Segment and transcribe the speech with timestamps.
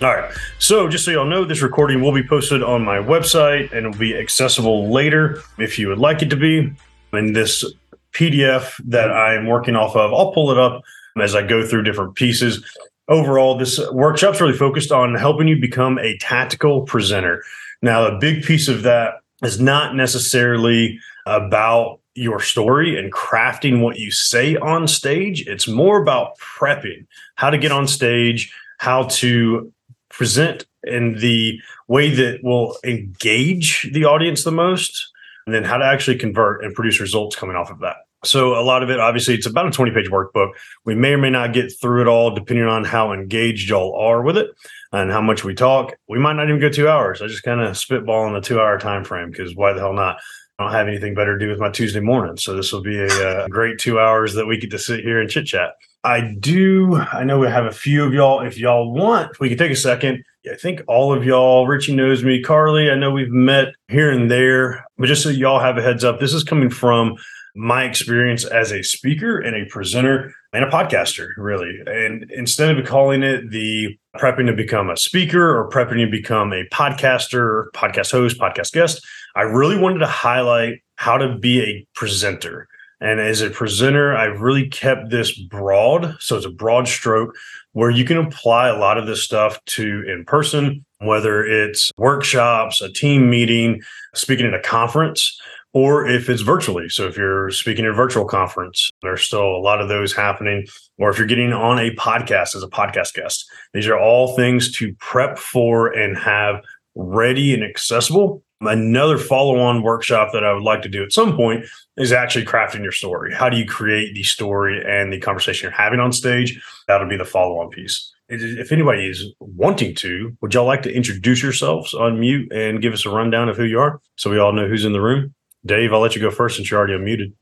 [0.00, 0.32] All right.
[0.60, 3.98] So, just so y'all know, this recording will be posted on my website and will
[3.98, 6.72] be accessible later if you would like it to be.
[7.12, 7.64] In this
[8.12, 10.82] PDF that I'm working off of, I'll pull it up
[11.20, 12.64] as I go through different pieces.
[13.08, 17.42] Overall, this workshop's really focused on helping you become a tactical presenter.
[17.82, 23.98] Now, a big piece of that is not necessarily about your story and crafting what
[23.98, 25.44] you say on stage.
[25.48, 29.72] It's more about prepping, how to get on stage, how to
[30.18, 35.10] present in the way that will engage the audience the most,
[35.46, 37.96] and then how to actually convert and produce results coming off of that.
[38.24, 40.50] So a lot of it, obviously, it's about a 20 page workbook.
[40.84, 44.20] We may or may not get through it all depending on how engaged y'all are
[44.20, 44.50] with it
[44.92, 45.94] and how much we talk.
[46.08, 47.22] We might not even go two hours.
[47.22, 49.92] I just kind of spitball in the two hour time frame because why the hell
[49.92, 50.18] not?
[50.58, 52.36] I don't have anything better to do with my Tuesday morning.
[52.36, 55.20] So this will be a, a great two hours that we get to sit here
[55.20, 55.74] and chit chat.
[56.04, 56.96] I do.
[56.96, 58.40] I know we have a few of y'all.
[58.40, 60.22] If y'all want, we can take a second.
[60.50, 62.90] I think all of y'all, Richie knows me, Carly.
[62.90, 66.20] I know we've met here and there, but just so y'all have a heads up,
[66.20, 67.16] this is coming from
[67.54, 71.80] my experience as a speaker and a presenter and a podcaster, really.
[71.86, 76.52] And instead of calling it the prepping to become a speaker or prepping to become
[76.52, 81.86] a podcaster, podcast host, podcast guest, I really wanted to highlight how to be a
[81.94, 82.67] presenter.
[83.00, 86.16] And as a presenter, I've really kept this broad.
[86.20, 87.34] So it's a broad stroke
[87.72, 92.80] where you can apply a lot of this stuff to in person, whether it's workshops,
[92.80, 93.82] a team meeting,
[94.14, 95.40] speaking at a conference,
[95.72, 96.88] or if it's virtually.
[96.88, 100.66] So if you're speaking at a virtual conference, there's still a lot of those happening.
[100.98, 104.72] Or if you're getting on a podcast as a podcast guest, these are all things
[104.78, 106.64] to prep for and have
[106.96, 111.36] ready and accessible Another follow on workshop that I would like to do at some
[111.36, 111.64] point
[111.96, 113.32] is actually crafting your story.
[113.32, 116.60] How do you create the story and the conversation you're having on stage?
[116.88, 118.12] That'll be the follow on piece.
[118.28, 122.92] If anybody is wanting to, would y'all like to introduce yourselves on mute and give
[122.92, 125.34] us a rundown of who you are so we all know who's in the room?
[125.64, 127.32] Dave, I'll let you go first since you're already unmuted.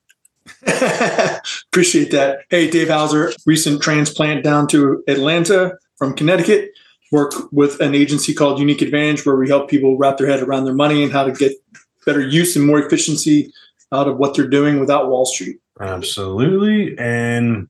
[1.72, 2.40] Appreciate that.
[2.50, 6.70] Hey, Dave Hauser, recent transplant down to Atlanta from Connecticut
[7.12, 10.64] work with an agency called Unique Advantage, where we help people wrap their head around
[10.64, 11.52] their money and how to get
[12.04, 13.52] better use and more efficiency
[13.92, 15.58] out of what they're doing without Wall Street.
[15.80, 16.96] Absolutely.
[16.98, 17.68] And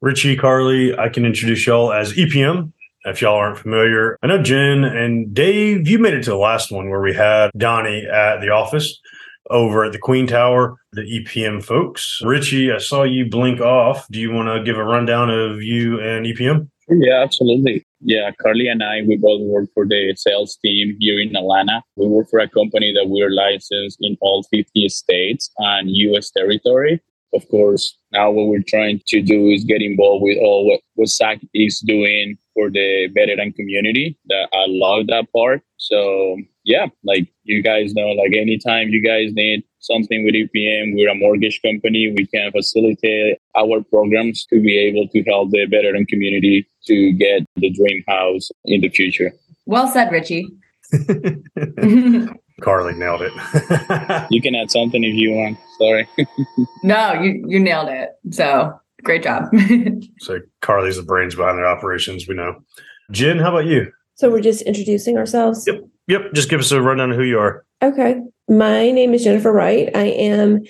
[0.00, 2.72] Richie, Carly, I can introduce y'all as EPM.
[3.04, 6.72] If y'all aren't familiar, I know Jen and Dave, you made it to the last
[6.72, 9.00] one where we had Donnie at the office
[9.48, 12.20] over at the Queen Tower, the EPM folks.
[12.24, 14.08] Richie, I saw you blink off.
[14.10, 16.68] Do you want to give a rundown of you and EPM?
[16.88, 17.85] Yeah, absolutely.
[18.00, 21.82] Yeah, Carly and I, we both work for the sales team here in Atlanta.
[21.96, 27.00] We work for a company that we're licensed in all 50 states and US territory.
[27.34, 31.08] Of course, now what we're trying to do is get involved with all what, what
[31.08, 34.18] Zach is doing for the veteran community.
[34.26, 35.62] That I love that part.
[35.76, 41.10] So yeah, like you guys know, like anytime you guys need something with EPM, we're
[41.10, 42.12] a mortgage company.
[42.16, 47.44] We can facilitate our programs to be able to help the veteran community to get
[47.56, 49.32] the dream house in the future.
[49.66, 50.48] Well said, Richie.
[52.62, 53.32] Carly nailed it.
[54.30, 55.58] you can add something if you want.
[55.78, 56.08] Sorry.
[56.82, 58.10] no, you you nailed it.
[58.30, 59.44] So great job.
[60.20, 62.26] so Carly's the brains behind their operations.
[62.26, 62.62] We know.
[63.10, 63.92] Jen, how about you?
[64.14, 65.64] So we're just introducing ourselves.
[65.66, 65.82] Yep.
[66.08, 66.32] Yep.
[66.32, 67.64] Just give us a rundown of who you are.
[67.82, 68.20] Okay.
[68.48, 69.94] My name is Jennifer Wright.
[69.94, 70.62] I am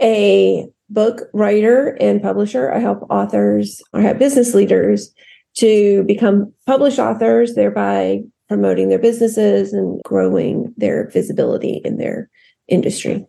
[0.00, 2.72] a book writer and publisher.
[2.72, 5.12] I help authors I help business leaders
[5.56, 12.30] to become published authors, thereby promoting their businesses and growing their visibility in their
[12.68, 13.26] industry.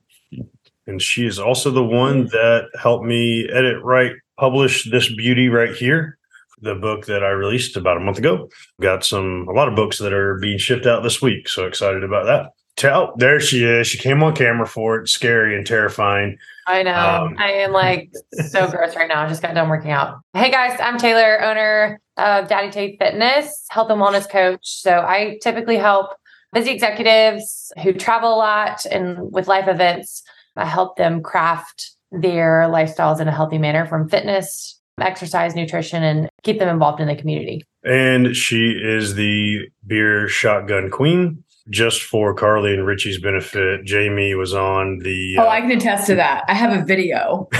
[0.86, 5.74] And she is also the one that helped me edit, write, publish this beauty right
[5.74, 6.18] here
[6.63, 8.50] the book that I released about a month ago.
[8.81, 11.50] Got some a lot of books that are being shipped out this week.
[11.50, 12.51] So excited about that.
[12.75, 13.88] Tell there she is.
[13.88, 15.10] She came on camera for it.
[15.10, 16.38] Scary and terrifying.
[16.66, 16.94] I know.
[16.94, 18.12] Um, I am like
[18.50, 19.24] so gross right now.
[19.24, 20.20] I just got done working out.
[20.34, 24.60] Hey guys, I'm Taylor, owner of Daddy Tay Fitness, health and wellness coach.
[24.64, 26.12] So I typically help
[26.52, 30.24] busy executives who travel a lot and with life events.
[30.56, 36.30] I help them craft their lifestyles in a healthy manner from fitness exercise, nutrition, and
[36.44, 37.64] keep them involved in the community.
[37.84, 41.43] and she is the beer shotgun queen.
[41.69, 45.38] Just for Carly and Richie's benefit, Jamie was on the.
[45.39, 46.44] Oh, I uh, can attest to that.
[46.48, 47.48] I have a video.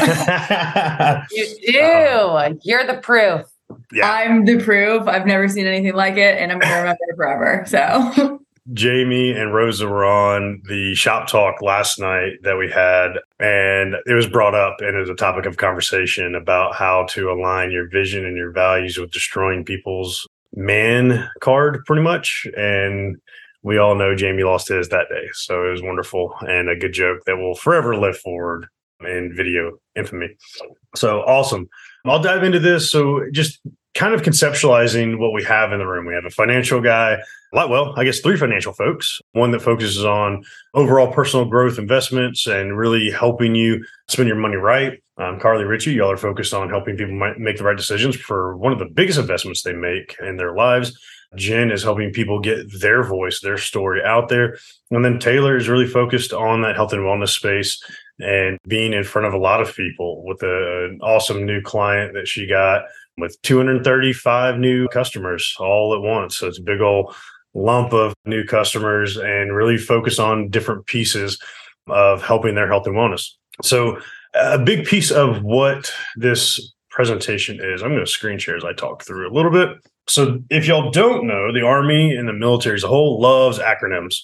[1.31, 1.79] You do.
[1.79, 2.53] Uh-huh.
[2.63, 3.45] You're the proof.
[3.91, 4.09] Yeah.
[4.09, 5.07] I'm the proof.
[5.07, 7.63] I've never seen anything like it, and I'm gonna remember it forever.
[7.65, 8.39] So
[8.73, 14.13] Jamie and Rosa were on the shop talk last night that we had, and it
[14.13, 17.88] was brought up and it was a topic of conversation about how to align your
[17.89, 22.47] vision and your values with destroying people's man card, pretty much.
[22.55, 23.17] And
[23.63, 25.30] we all know Jamie lost his that day.
[25.33, 28.68] So it was wonderful and a good joke that will forever live forward
[29.01, 30.36] in video infamy.
[30.95, 31.69] So awesome.
[32.06, 32.92] I'll dive into this.
[32.92, 33.60] So just
[33.95, 36.06] kind of conceptualizing what we have in the room.
[36.06, 37.18] We have a financial guy,
[37.54, 39.21] well, I guess three financial folks.
[39.33, 40.44] One that focuses on
[40.74, 45.01] overall personal growth investments and really helping you spend your money right.
[45.18, 48.74] Um, Carly Ritchie, y'all are focused on helping people make the right decisions for one
[48.74, 51.00] of the biggest investments they make in their lives.
[51.35, 54.57] Jen is helping people get their voice, their story out there.
[54.91, 57.83] And then Taylor is really focused on that health and wellness space
[58.19, 62.13] and being in front of a lot of people with a, an awesome new client
[62.13, 62.83] that she got
[63.18, 66.38] with 235 new customers all at once.
[66.38, 67.15] So it's a big old
[67.53, 71.39] lump of new customers and really focus on different pieces
[71.88, 73.29] of helping their health and wellness.
[73.62, 74.00] So
[74.33, 78.74] a big piece of what this presentation is, I'm going to screen share as I
[78.74, 79.69] talk through a little bit.
[80.07, 84.19] So if y'all don't know, the Army and the military as a whole loves acronyms.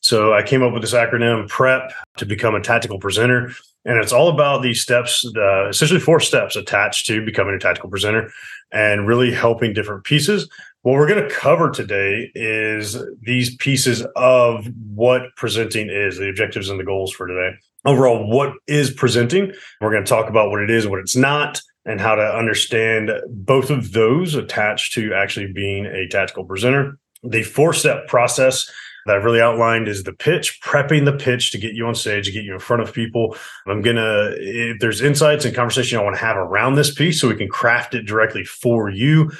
[0.00, 3.50] So I came up with this acronym PREP to become a tactical presenter.
[3.86, 7.90] And it's all about these steps, uh, essentially four steps attached to becoming a tactical
[7.90, 8.30] presenter
[8.72, 10.48] and really helping different pieces.
[10.82, 16.68] What we're going to cover today is these pieces of what presenting is, the objectives
[16.68, 17.56] and the goals for today.
[17.86, 19.52] Overall, what is presenting?
[19.80, 23.10] We're going to talk about what it is, what it's not, and how to understand
[23.28, 26.98] both of those attached to actually being a tactical presenter.
[27.22, 28.70] The four step process
[29.06, 32.26] that I've really outlined is the pitch, prepping the pitch to get you on stage,
[32.26, 33.36] to get you in front of people.
[33.66, 37.20] I'm going to, if there's insights and conversation I want to have around this piece
[37.20, 39.30] so we can craft it directly for you.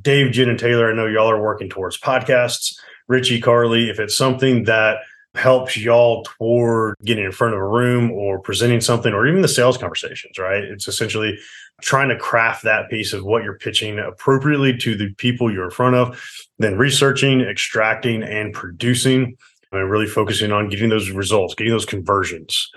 [0.00, 2.74] Dave, Jen, and Taylor, I know y'all are working towards podcasts.
[3.08, 4.98] Richie, Carly, if it's something that
[5.34, 9.48] helps y'all toward getting in front of a room or presenting something or even the
[9.48, 10.64] sales conversations, right?
[10.64, 11.38] It's essentially
[11.82, 15.70] trying to craft that piece of what you're pitching appropriately to the people you're in
[15.70, 16.22] front of,
[16.58, 19.36] then researching, extracting, and producing,
[19.72, 22.70] and really focusing on getting those results, getting those conversions.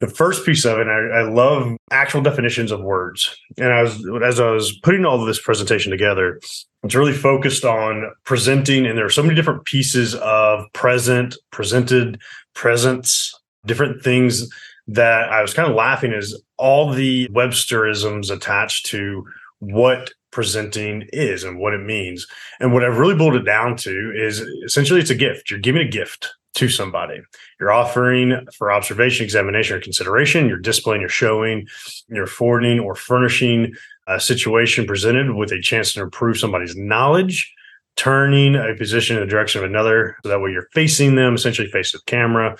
[0.00, 3.36] The first piece of it, I, I love actual definitions of words.
[3.56, 6.40] And I was as I was putting all of this presentation together,
[6.84, 12.20] it's really focused on presenting, and there are so many different pieces of present, presented,
[12.54, 13.34] presence,
[13.66, 14.48] different things
[14.86, 19.24] that I was kind of laughing is all the Websterisms attached to
[19.60, 22.26] what presenting is and what it means.
[22.60, 25.50] And what I've really boiled it down to is essentially it's a gift.
[25.50, 27.20] You're giving a gift to somebody.
[27.60, 30.48] You're offering for observation, examination, or consideration.
[30.48, 31.66] You're displaying, you're showing,
[32.08, 33.72] you're forwarding or furnishing
[34.06, 37.52] a situation presented with a chance to improve somebody's knowledge,
[37.96, 40.16] turning a position in the direction of another.
[40.22, 42.56] So that way you're facing them, essentially face the camera,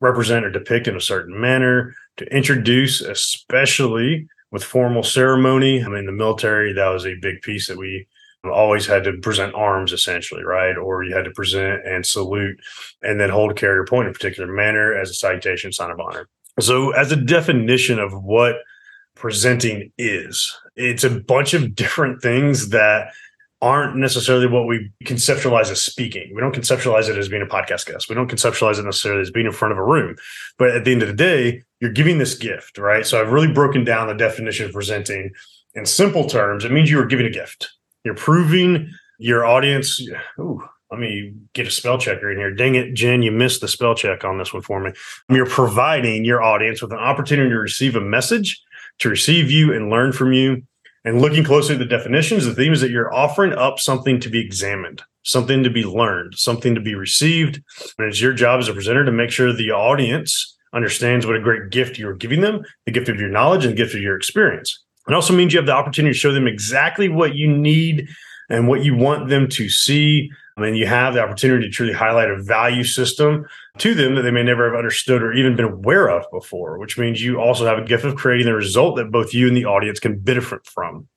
[0.00, 5.82] represent or depict in a certain manner, to introduce, especially with formal ceremony.
[5.82, 8.06] I mean, the military, that was a big piece that we
[8.44, 10.76] always had to present arms essentially, right?
[10.76, 12.58] Or you had to present and salute
[13.02, 16.28] and then hold carrier point in a particular manner as a citation sign of honor.
[16.58, 18.56] So, as a definition of what
[19.14, 23.12] presenting is, it's a bunch of different things that
[23.62, 26.32] aren't necessarily what we conceptualize as speaking.
[26.34, 28.08] We don't conceptualize it as being a podcast guest.
[28.08, 30.16] We don't conceptualize it necessarily as being in front of a room.
[30.58, 33.06] But at the end of the day, you're giving this gift, right?
[33.06, 35.30] So I've really broken down the definition of presenting
[35.74, 36.64] in simple terms.
[36.64, 37.70] It means you are giving a gift.
[38.04, 40.00] You're proving your audience.
[40.38, 42.52] Ooh, let me get a spell checker in here.
[42.52, 44.92] Dang it, Jen, you missed the spell check on this one for me.
[45.28, 48.60] You're providing your audience with an opportunity to receive a message,
[49.00, 50.62] to receive you and learn from you
[51.04, 54.28] and looking closely at the definitions, the theme is that you're offering up something to
[54.28, 57.62] be examined, something to be learned, something to be received.
[57.98, 61.40] And it's your job as a presenter to make sure the audience understands what a
[61.40, 64.16] great gift you're giving them, the gift of your knowledge and the gift of your
[64.16, 64.82] experience.
[65.08, 68.08] It also means you have the opportunity to show them exactly what you need
[68.48, 70.30] and what you want them to see.
[70.56, 73.46] And you have the opportunity to truly highlight a value system
[73.78, 76.98] to them that they may never have understood or even been aware of before, which
[76.98, 79.64] means you also have a gift of creating the result that both you and the
[79.64, 81.08] audience can benefit from.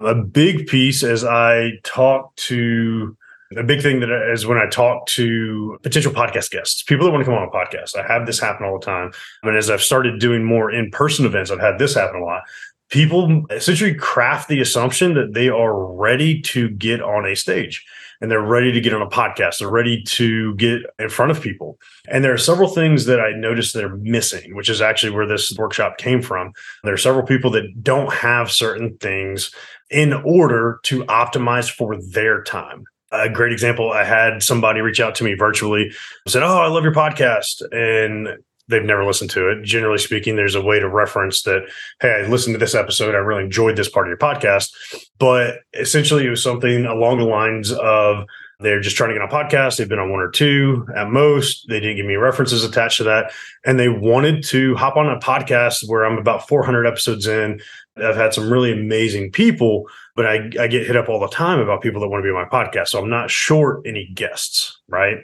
[0.00, 3.16] A big piece as I talk to
[3.56, 7.24] a big thing that is when I talk to potential podcast guests, people that want
[7.24, 7.96] to come on a podcast.
[7.96, 9.10] I have this happen all the time.
[9.42, 12.24] I mean, as I've started doing more in person events, I've had this happen a
[12.24, 12.42] lot.
[12.90, 17.84] people essentially craft the assumption that they are ready to get on a stage
[18.20, 19.58] and they're ready to get on a podcast.
[19.58, 21.78] They're ready to get in front of people.
[22.08, 25.26] And there are several things that I noticed that are missing, which is actually where
[25.26, 26.52] this workshop came from.
[26.84, 29.54] There are several people that don't have certain things
[29.90, 32.84] in order to optimize for their time.
[33.12, 35.92] A great example, I had somebody reach out to me virtually,
[36.28, 37.62] said, Oh, I love your podcast.
[37.72, 38.38] And
[38.68, 39.62] they've never listened to it.
[39.64, 41.62] Generally speaking, there's a way to reference that,
[42.00, 43.14] hey, I listened to this episode.
[43.14, 44.70] I really enjoyed this part of your podcast.
[45.18, 48.24] But essentially, it was something along the lines of
[48.60, 49.76] they're just trying to get on a podcast.
[49.76, 51.66] They've been on one or two at most.
[51.68, 53.32] They didn't give me references attached to that.
[53.64, 57.60] And they wanted to hop on a podcast where I'm about 400 episodes in.
[57.96, 59.86] I've had some really amazing people,
[60.16, 62.34] but I, I get hit up all the time about people that want to be
[62.34, 62.88] on my podcast.
[62.88, 65.18] So I'm not short any guests, right?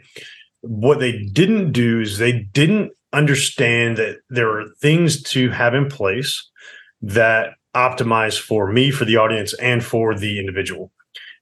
[0.60, 5.88] What they didn't do is they didn't understand that there are things to have in
[5.88, 6.48] place
[7.02, 10.90] that optimize for me, for the audience, and for the individual.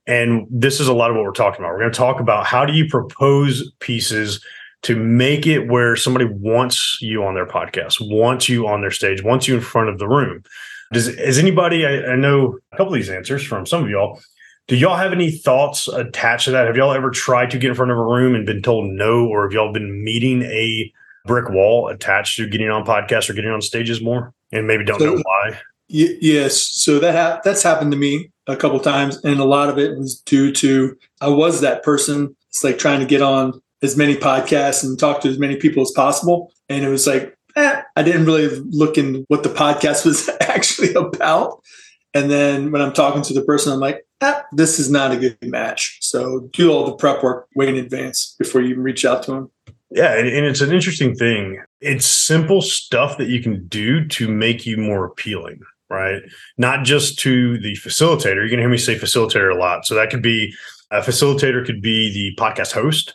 [0.07, 1.73] And this is a lot of what we're talking about.
[1.73, 4.45] We're going to talk about how do you propose pieces
[4.83, 9.23] to make it where somebody wants you on their podcast, wants you on their stage,
[9.23, 10.43] wants you in front of the room.
[10.93, 11.87] Does is anybody?
[11.87, 14.21] I, I know a couple of these answers from some of y'all.
[14.67, 16.67] Do y'all have any thoughts attached to that?
[16.67, 19.27] Have y'all ever tried to get in front of a room and been told no,
[19.27, 20.91] or have y'all been meeting a
[21.27, 25.01] brick wall attached to getting on podcasts or getting on stages more and maybe don't
[25.01, 25.61] so, know why?
[25.91, 26.57] Y- yes.
[26.57, 29.23] So that ha- that's happened to me a couple times.
[29.25, 32.35] And a lot of it was due to I was that person.
[32.49, 35.83] It's like trying to get on as many podcasts and talk to as many people
[35.83, 36.53] as possible.
[36.69, 40.95] And it was like, eh, I didn't really look in what the podcast was actually
[40.95, 41.63] about.
[42.15, 45.17] And then when I'm talking to the person, I'm like, eh, this is not a
[45.17, 45.99] good match.
[46.01, 49.51] So do all the prep work way in advance before you reach out to them.
[49.91, 51.63] Yeah, and, and, it's an interesting thing.
[51.81, 56.21] It's simple stuff that you can do to make you more appealing, right?
[56.59, 58.37] Not just to the facilitator.
[58.37, 59.87] You're going to hear me say facilitator a lot.
[59.87, 60.53] So that could be
[60.91, 63.15] a facilitator could be the podcast host,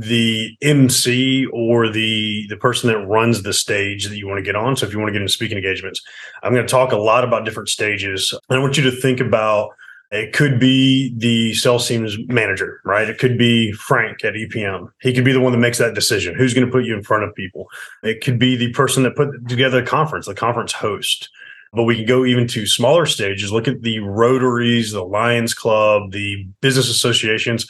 [0.00, 4.56] the MC, or the the person that runs the stage that you want to get
[4.56, 4.76] on.
[4.76, 6.00] So if you want to get into speaking engagements,
[6.42, 8.34] I'm going to talk a lot about different stages.
[8.50, 9.70] I want you to think about
[10.10, 13.08] it could be the sales team's manager, right?
[13.08, 14.92] It could be Frank at EPM.
[15.00, 16.36] He could be the one that makes that decision.
[16.36, 17.66] Who's going to put you in front of people?
[18.02, 21.30] It could be the person that put together a conference, the conference host.
[21.72, 23.50] But we can go even to smaller stages.
[23.50, 27.68] Look at the Rotaries, the Lions Club, the business associations.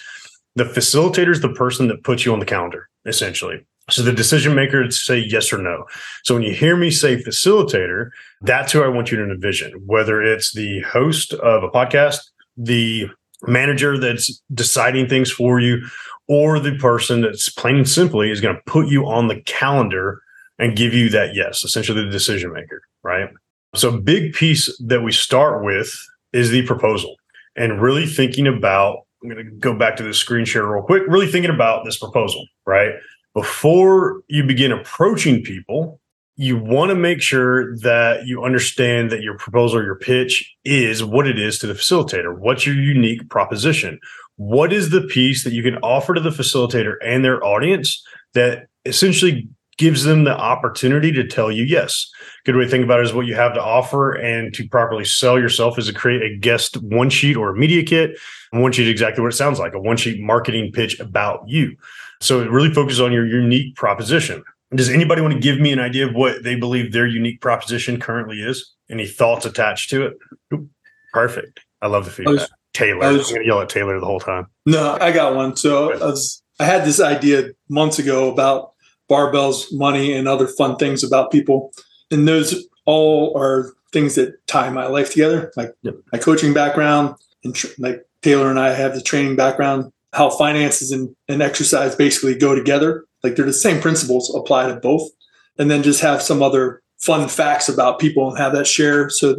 [0.57, 3.67] The facilitator is the person that puts you on the calendar, essentially.
[3.91, 5.85] So the decision maker say yes or no.
[6.25, 10.23] So when you hear me say facilitator, that's who I want you to envision, whether
[10.23, 12.19] it's the host of a podcast,
[12.57, 13.09] the
[13.47, 15.87] manager that's deciding things for you
[16.29, 20.23] or the person that's plain and simply is going to put you on the calendar
[20.59, 23.29] and give you that yes, essentially the decision maker, right?
[23.75, 25.93] So, big piece that we start with
[26.33, 27.17] is the proposal
[27.57, 29.04] and really thinking about.
[29.25, 31.99] I'm going to go back to the screen share real quick, really thinking about this
[31.99, 32.93] proposal, right?
[33.33, 35.99] Before you begin approaching people,
[36.37, 41.27] you want to make sure that you understand that your proposal your pitch is what
[41.27, 42.37] it is to the facilitator.
[42.37, 43.99] What's your unique proposition?
[44.37, 48.05] What is the piece that you can offer to the facilitator and their audience
[48.35, 52.11] that essentially gives them the opportunity to tell you yes?
[52.45, 55.05] Good way to think about it is what you have to offer and to properly
[55.05, 58.19] sell yourself is to create a guest one sheet or a media kit.
[58.53, 61.77] One sheet exactly what it sounds like a one sheet marketing pitch about you.
[62.21, 64.43] So it really focuses on your unique proposition.
[64.75, 68.01] Does anybody want to give me an idea of what they believe their unique proposition
[68.01, 68.73] currently is?
[68.91, 70.15] Any thoughts attached to it?
[70.53, 70.69] Oop,
[71.13, 71.61] perfect.
[71.81, 72.35] I love the feedback.
[72.35, 73.05] Was, Taylor.
[73.05, 74.47] I was, I'm going to yell at Taylor the whole time.
[74.67, 75.57] No, I got one.
[75.57, 78.74] So I, was, I had this idea months ago about
[79.11, 81.73] barbells, money, and other fun things about people.
[82.11, 85.95] And those all are things that tie my life together, like yep.
[86.13, 90.91] my coaching background, and tr- like Taylor and I have the training background, how finances
[90.91, 93.05] and, and exercise basically go together.
[93.23, 95.11] Like they're the same principles apply to both.
[95.59, 99.37] And then just have some other fun facts about people and have that share so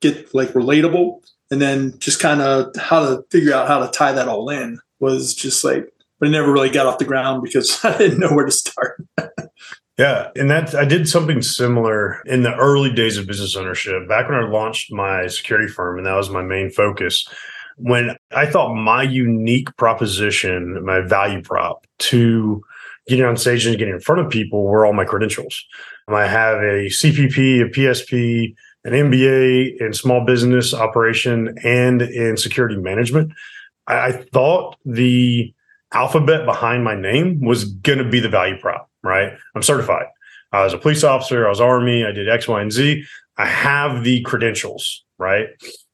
[0.00, 1.20] get like relatable.
[1.50, 4.78] And then just kind of how to figure out how to tie that all in
[4.98, 8.32] was just like, but it never really got off the ground because I didn't know
[8.32, 9.03] where to start.
[9.98, 14.08] Yeah, and that I did something similar in the early days of business ownership.
[14.08, 17.28] Back when I launched my security firm, and that was my main focus.
[17.76, 22.62] When I thought my unique proposition, my value prop to
[23.06, 25.64] getting on stage and getting in front of people were all my credentials.
[26.08, 32.76] I have a CPP, a PSP, an MBA in small business operation and in security
[32.76, 33.32] management.
[33.86, 35.54] I, I thought the
[35.92, 39.32] alphabet behind my name was going to be the value prop, right?
[39.54, 40.06] I'm certified.
[40.52, 43.04] I was a police officer, I was Army, I did X, Y, and Z.
[43.36, 45.48] I have the credentials, right?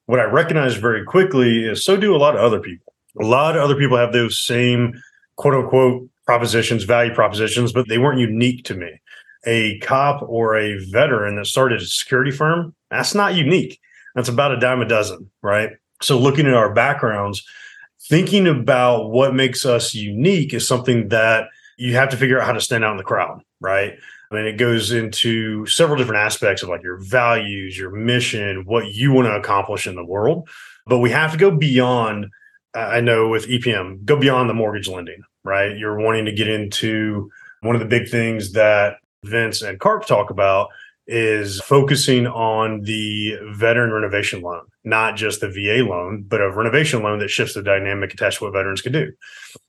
[0.06, 2.92] What I recognize very quickly is so do a lot of other people.
[3.20, 4.94] A lot of other people have those same
[5.36, 9.00] quote unquote propositions, value propositions, but they weren't unique to me.
[9.46, 13.80] A cop or a veteran that started a security firm, that's not unique.
[14.14, 15.70] That's about a dime a dozen, right?
[16.02, 17.42] So looking at our backgrounds,
[18.08, 21.48] thinking about what makes us unique is something that
[21.80, 23.94] you have to figure out how to stand out in the crowd, right?
[24.30, 28.92] I mean, it goes into several different aspects of like your values, your mission, what
[28.92, 30.48] you want to accomplish in the world.
[30.86, 32.26] But we have to go beyond,
[32.74, 35.76] I know with EPM, go beyond the mortgage lending, right?
[35.76, 37.30] You're wanting to get into
[37.62, 40.68] one of the big things that Vince and Carp talk about
[41.06, 47.02] is focusing on the veteran renovation loan, not just the VA loan, but a renovation
[47.02, 49.12] loan that shifts the dynamic attached to what veterans can do.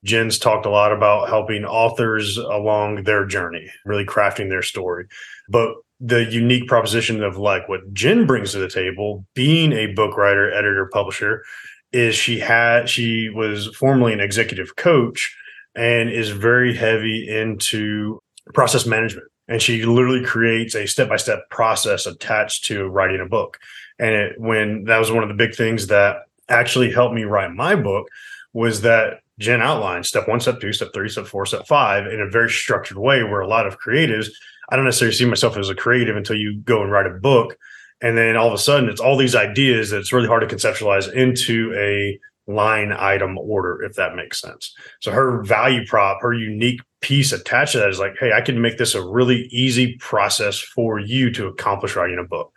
[0.04, 5.06] Jen's talked a lot about helping authors along their journey, really crafting their story.
[5.50, 10.18] But the unique proposition of like what Jen brings to the table, being a book
[10.18, 11.44] writer, editor, publisher,
[11.92, 15.36] is she had she was formerly an executive coach
[15.76, 18.20] and is very heavy into
[18.54, 23.60] process management and she literally creates a step-by-step process attached to writing a book
[24.02, 26.18] and it, when that was one of the big things that
[26.50, 28.08] actually helped me write my book
[28.52, 32.20] was that jen outlined step one step two step three step four step five in
[32.20, 34.28] a very structured way where a lot of creatives
[34.72, 37.58] i don't necessarily see myself as a creative until you go and write a book.
[38.02, 40.56] And then all of a sudden it's all these ideas that it's really hard to
[40.56, 44.74] conceptualize into a line item order, if that makes sense.
[45.00, 48.62] So her value prop, her unique piece attached to that is like, hey, I can
[48.62, 52.52] make this a really easy process for you to accomplish writing a book.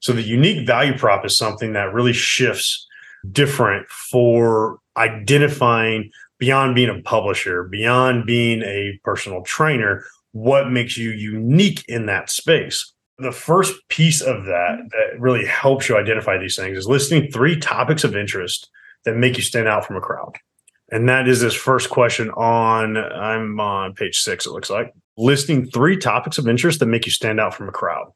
[0.00, 2.86] So the unique value prop is something that really shifts
[3.32, 11.10] different for identifying beyond being a publisher, beyond being a personal trainer, what makes you
[11.10, 12.92] unique in that space.
[13.18, 17.58] The first piece of that that really helps you identify these things is listing three
[17.58, 18.70] topics of interest
[19.04, 20.36] that make you stand out from a crowd.
[20.92, 25.70] And that is this first question on, I'm on page six, it looks like, listing
[25.70, 28.12] three topics of interest that make you stand out from a crowd.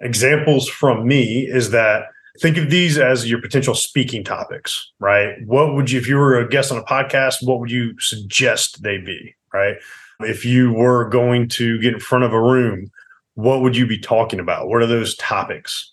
[0.00, 2.06] Examples from me is that
[2.40, 5.36] think of these as your potential speaking topics, right?
[5.46, 8.82] What would you, if you were a guest on a podcast, what would you suggest
[8.82, 9.76] they be, right?
[10.20, 12.90] If you were going to get in front of a room,
[13.34, 14.68] what would you be talking about?
[14.68, 15.92] What are those topics?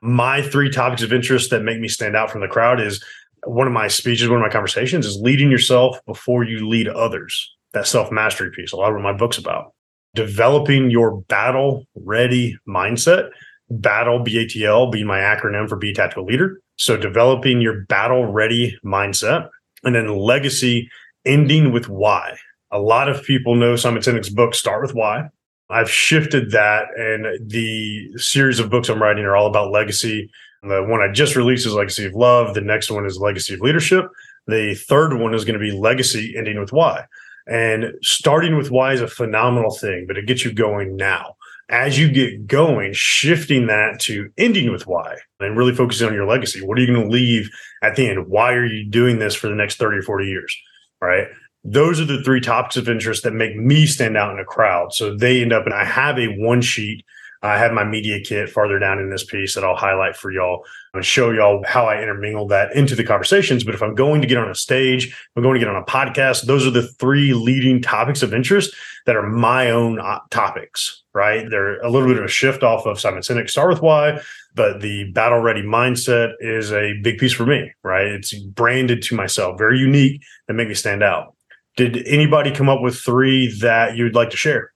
[0.00, 3.04] My three topics of interest that make me stand out from the crowd is
[3.46, 7.52] one of my speeches, one of my conversations is leading yourself before you lead others.
[7.72, 9.72] That self mastery piece, a lot of what my book's about.
[10.14, 13.30] Developing your battle ready mindset.
[13.70, 16.60] Battle, BATL, being my acronym for Be Tactical Leader.
[16.76, 19.48] So developing your battle ready mindset.
[19.82, 20.88] And then legacy,
[21.24, 22.36] ending with why.
[22.70, 25.28] A lot of people know Simon Sinek's book, Start with Why.
[25.70, 30.30] I've shifted that, and the series of books I'm writing are all about legacy
[30.68, 32.54] the one I just released is Legacy of Love.
[32.54, 34.06] The next one is Legacy of Leadership.
[34.46, 37.06] The third one is going to be Legacy, ending with Why.
[37.46, 41.36] And starting with why is a phenomenal thing, but it gets you going now.
[41.68, 46.26] As you get going, shifting that to ending with why and really focusing on your
[46.26, 46.62] legacy.
[46.62, 47.50] What are you going to leave
[47.82, 48.28] at the end?
[48.28, 50.56] Why are you doing this for the next 30 or 40 years?
[51.00, 51.28] Right.
[51.64, 54.92] Those are the three topics of interest that make me stand out in a crowd.
[54.92, 57.04] So they end up, and I have a one sheet
[57.44, 60.64] I have my media kit farther down in this piece that I'll highlight for y'all
[60.94, 63.64] and show y'all how I intermingle that into the conversations.
[63.64, 65.84] But if I'm going to get on a stage, I'm going to get on a
[65.84, 71.02] podcast, those are the three leading topics of interest that are my own uh, topics,
[71.12, 71.46] right?
[71.50, 74.20] They're a little bit of a shift off of Simon Sinek, start with why,
[74.54, 78.06] but the battle ready mindset is a big piece for me, right?
[78.06, 81.36] It's branded to myself, very unique that make me stand out.
[81.76, 84.73] Did anybody come up with three that you'd like to share?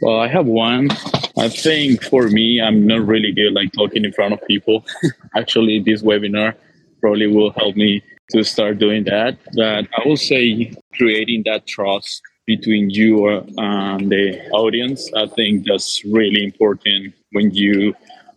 [0.00, 0.90] Well, I have one.
[1.36, 4.84] I think for me, I'm not really good like talking in front of people.
[5.36, 6.54] Actually, this webinar
[7.00, 9.38] probably will help me to start doing that.
[9.54, 16.02] But I will say creating that trust between you and the audience, I think that's
[16.04, 17.94] really important when you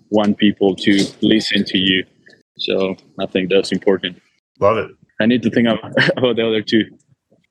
[0.09, 2.05] want people to listen to you.
[2.57, 4.21] So I think that's important.
[4.59, 4.91] Love it.
[5.19, 6.85] I need to think about, about the other two.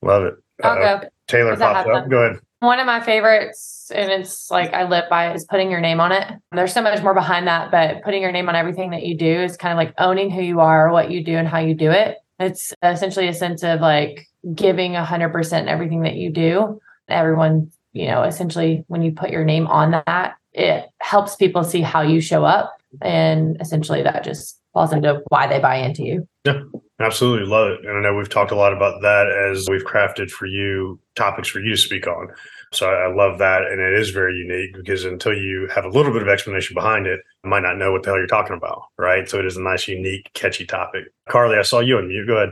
[0.02, 0.34] Love it.
[0.62, 2.08] Uh, Taylor pops up.
[2.08, 2.40] Go ahead.
[2.60, 6.12] One of my favorites, and it's like I live by, is putting your name on
[6.12, 6.30] it.
[6.52, 9.42] There's so much more behind that, but putting your name on everything that you do
[9.42, 11.90] is kind of like owning who you are, what you do, and how you do
[11.90, 12.18] it.
[12.38, 16.78] It's essentially a sense of like giving 100% in everything that you do.
[17.08, 21.80] Everyone, you know, essentially, when you put your name on that, it helps people see
[21.80, 22.76] how you show up.
[23.00, 26.28] And essentially, that just falls into why they buy into you.
[26.44, 26.62] Yeah,
[27.00, 27.80] absolutely love it.
[27.84, 31.48] And I know we've talked a lot about that as we've crafted for you topics
[31.48, 32.28] for you to speak on.
[32.72, 33.62] So I love that.
[33.62, 37.06] And it is very unique because until you have a little bit of explanation behind
[37.06, 38.82] it, you might not know what the hell you're talking about.
[38.96, 39.28] Right.
[39.28, 41.04] So it is a nice, unique, catchy topic.
[41.28, 42.26] Carly, I saw you on mute.
[42.26, 42.50] Go ahead.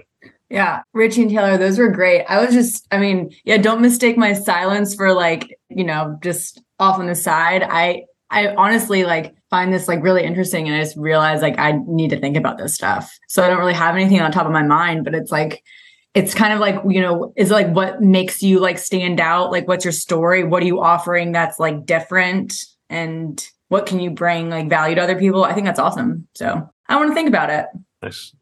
[0.50, 2.24] Yeah, Richie and Taylor, those were great.
[2.24, 6.62] I was just, I mean, yeah, don't mistake my silence for like, you know, just
[6.78, 7.62] off on the side.
[7.62, 11.78] I, I honestly like find this like really interesting and I just realize like I
[11.86, 13.10] need to think about this stuff.
[13.28, 15.62] So I don't really have anything on top of my mind, but it's like,
[16.14, 19.50] it's kind of like, you know, is like what makes you like stand out?
[19.50, 20.44] Like, what's your story?
[20.44, 22.54] What are you offering that's like different?
[22.90, 25.44] And what can you bring like value to other people?
[25.44, 26.26] I think that's awesome.
[26.34, 27.66] So I want to think about it.
[28.02, 28.34] Nice.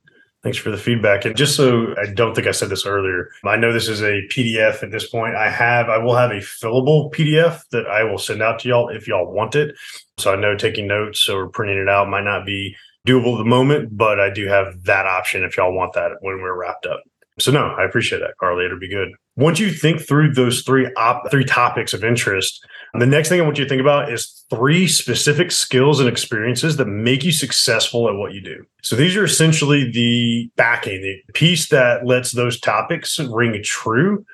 [0.42, 1.24] Thanks for the feedback.
[1.24, 4.22] And just so I don't think I said this earlier, I know this is a
[4.30, 5.34] PDF at this point.
[5.34, 8.88] I have, I will have a fillable PDF that I will send out to y'all
[8.88, 9.74] if y'all want it.
[10.18, 12.74] So I know taking notes or printing it out might not be
[13.06, 16.40] doable at the moment, but I do have that option if y'all want that when
[16.40, 17.02] we're wrapped up.
[17.38, 18.64] So no, I appreciate that, Carly.
[18.64, 19.10] It'll be good.
[19.36, 23.44] Once you think through those three op- three topics of interest, the next thing I
[23.44, 28.08] want you to think about is three specific skills and experiences that make you successful
[28.08, 28.64] at what you do.
[28.82, 34.24] So these are essentially the backing, the piece that lets those topics ring true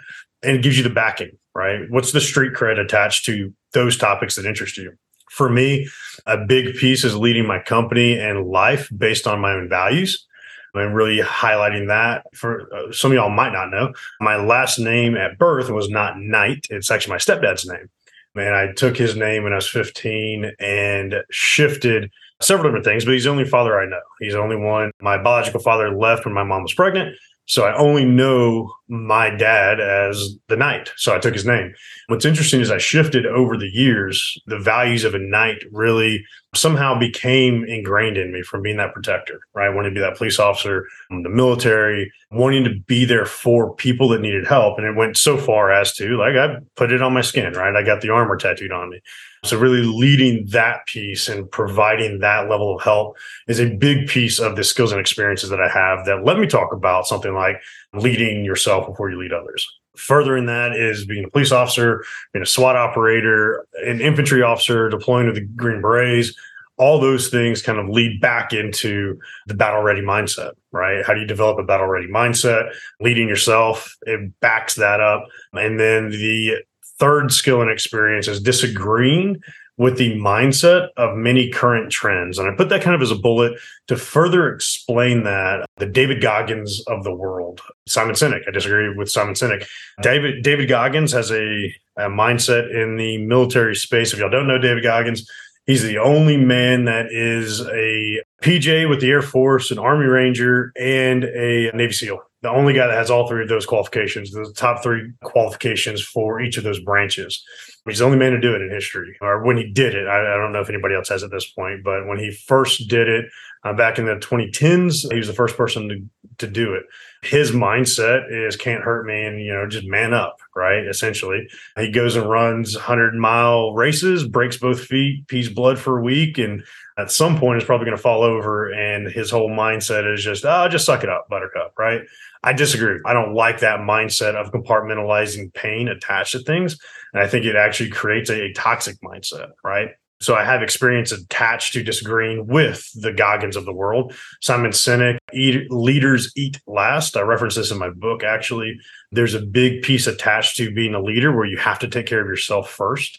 [0.45, 1.91] and gives you the backing, right?
[1.91, 4.93] What's the street cred attached to those topics that interest you?
[5.33, 5.89] For me,
[6.27, 10.27] a big piece is leading my company and life based on my own values.
[10.75, 15.17] I'm really highlighting that for uh, some of y'all might not know my last name
[15.17, 16.67] at birth was not knight.
[16.69, 17.89] It's actually my stepdad's name.
[18.35, 23.13] And i took his name when i was 15 and shifted several different things but
[23.13, 24.01] he's the only father i know.
[24.21, 27.15] He's the only one my biological father left when my mom was pregnant
[27.53, 30.91] so I only know my dad as the knight.
[30.97, 31.75] So I took his name.
[32.07, 34.41] What's interesting is I shifted over the years.
[34.47, 39.39] The values of a knight really somehow became ingrained in me from being that protector,
[39.55, 39.69] right?
[39.69, 44.09] Wanting to be that police officer, um, the military, wanting to be there for people
[44.09, 44.79] that needed help.
[44.79, 47.77] And it went so far as to like, I put it on my skin, right?
[47.77, 49.03] I got the armor tattooed on me.
[49.45, 53.17] So really leading that piece and providing that level of help
[53.49, 56.47] is a big piece of the skills and experiences that I have that let me
[56.47, 57.57] talk about something like
[57.93, 59.67] leading yourself before you lead others.
[59.97, 64.89] Further in that is being a police officer, being a SWAT operator, an infantry officer,
[64.89, 66.35] deploying to the Green Berets,
[66.79, 71.05] all those things kind of lead back into the battle ready mindset, right?
[71.05, 72.73] How do you develop a battle ready mindset?
[73.01, 75.27] Leading yourself, it backs that up.
[75.53, 76.65] And then the
[77.03, 79.43] third skill and experience is disagreeing
[79.77, 82.39] with the mindset of many current trends.
[82.39, 86.23] And I put that kind of as a bullet to further explain that the David
[86.23, 89.67] Goggins of the world, Simon Sinek, I disagree with Simon Sinek.
[90.01, 94.13] David, David Goggins has a, a mindset in the military space.
[94.13, 95.29] If y'all don't know David Goggins,
[95.67, 100.73] he's the only man that is a PJ with the Air Force, an Army Ranger,
[100.79, 104.53] and a Navy SEAL the only guy that has all three of those qualifications, the
[104.57, 107.43] top three qualifications for each of those branches.
[107.87, 110.07] He's the only man to do it in history, or when he did it.
[110.09, 112.89] I, I don't know if anybody else has at this point, but when he first
[112.89, 113.27] did it
[113.65, 116.85] uh, back in the 2010s, he was the first person to, to do it.
[117.23, 120.85] His mindset is can't hurt me and, you know, just man up, right?
[120.85, 126.03] Essentially, he goes and runs 100 mile races, breaks both feet, pees blood for a
[126.03, 126.65] week, and
[126.99, 130.45] at some point is probably going to fall over and his whole mindset is just
[130.45, 132.03] oh just suck it up buttercup right
[132.43, 136.79] i disagree i don't like that mindset of compartmentalizing pain attached to things
[137.13, 139.91] and i think it actually creates a, a toxic mindset right
[140.23, 144.15] so I have experience attached to disagreeing with the Goggins of the world.
[144.41, 147.17] Simon Sinek, eat, leaders eat last.
[147.17, 148.79] I reference this in my book, actually.
[149.11, 152.21] There's a big piece attached to being a leader where you have to take care
[152.21, 153.19] of yourself first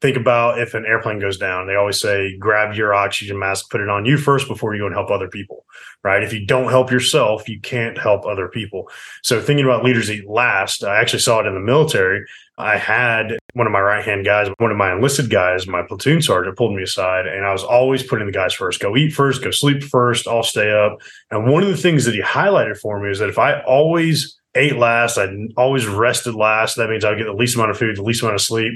[0.00, 3.80] think about if an airplane goes down they always say grab your oxygen mask put
[3.80, 5.64] it on you first before you go and help other people
[6.04, 8.88] right if you don't help yourself you can't help other people
[9.22, 12.24] so thinking about leaders eat last i actually saw it in the military
[12.58, 16.22] i had one of my right hand guys one of my enlisted guys my platoon
[16.22, 19.42] sergeant pulled me aside and i was always putting the guys first go eat first
[19.42, 20.98] go sleep first i'll stay up
[21.30, 24.38] and one of the things that he highlighted for me is that if i always
[24.54, 25.18] ate last.
[25.18, 26.76] I always rested last.
[26.76, 28.72] That means I would get the least amount of food, the least amount of sleep.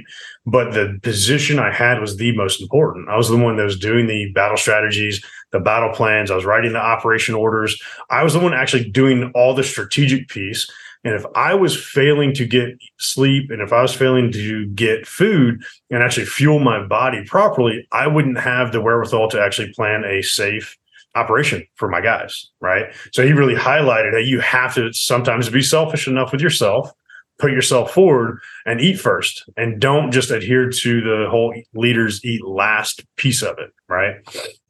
[0.47, 3.09] But the position I had was the most important.
[3.09, 6.31] I was the one that was doing the battle strategies, the battle plans.
[6.31, 7.81] I was writing the operation orders.
[8.11, 10.71] I was the one actually doing all the strategic piece.
[11.05, 15.07] And if I was failing to get sleep and if I was failing to get
[15.07, 20.05] food and actually fuel my body properly, I wouldn't have the wherewithal to actually plan
[20.05, 20.77] a safe
[21.15, 22.93] operation for my guys, right?
[23.13, 26.93] So he really highlighted that you have to sometimes be selfish enough with yourself
[27.39, 32.45] put yourself forward and eat first and don't just adhere to the whole leaders eat
[32.45, 34.17] last piece of it right?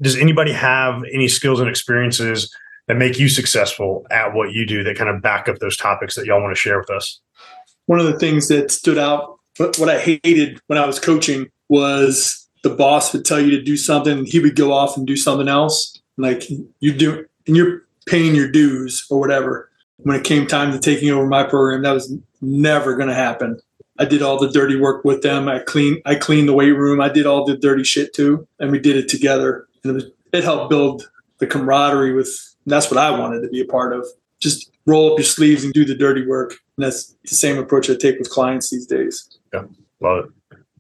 [0.01, 2.55] Does anybody have any skills and experiences
[2.87, 6.15] that make you successful at what you do that kind of back up those topics
[6.15, 7.21] that y'all want to share with us?
[7.87, 9.35] One of the things that stood out
[9.77, 13.77] what i hated when i was coaching was the boss would tell you to do
[13.77, 16.01] something he would go off and do something else.
[16.17, 19.68] Like you do and you're paying your dues or whatever
[19.99, 23.61] when it came time to taking over my program that was never going to happen.
[23.99, 25.49] I did all the dirty work with them.
[25.49, 27.01] I cleaned I cleaned the weight room.
[27.01, 29.67] I did all the dirty shit too, and we did it together.
[29.83, 32.31] And it, was, it helped build the camaraderie with.
[32.67, 34.07] that's what I wanted to be a part of.
[34.41, 36.57] Just roll up your sleeves and do the dirty work.
[36.77, 39.39] And that's the same approach I take with clients these days.
[39.53, 39.65] Yeah,
[40.01, 40.31] love it.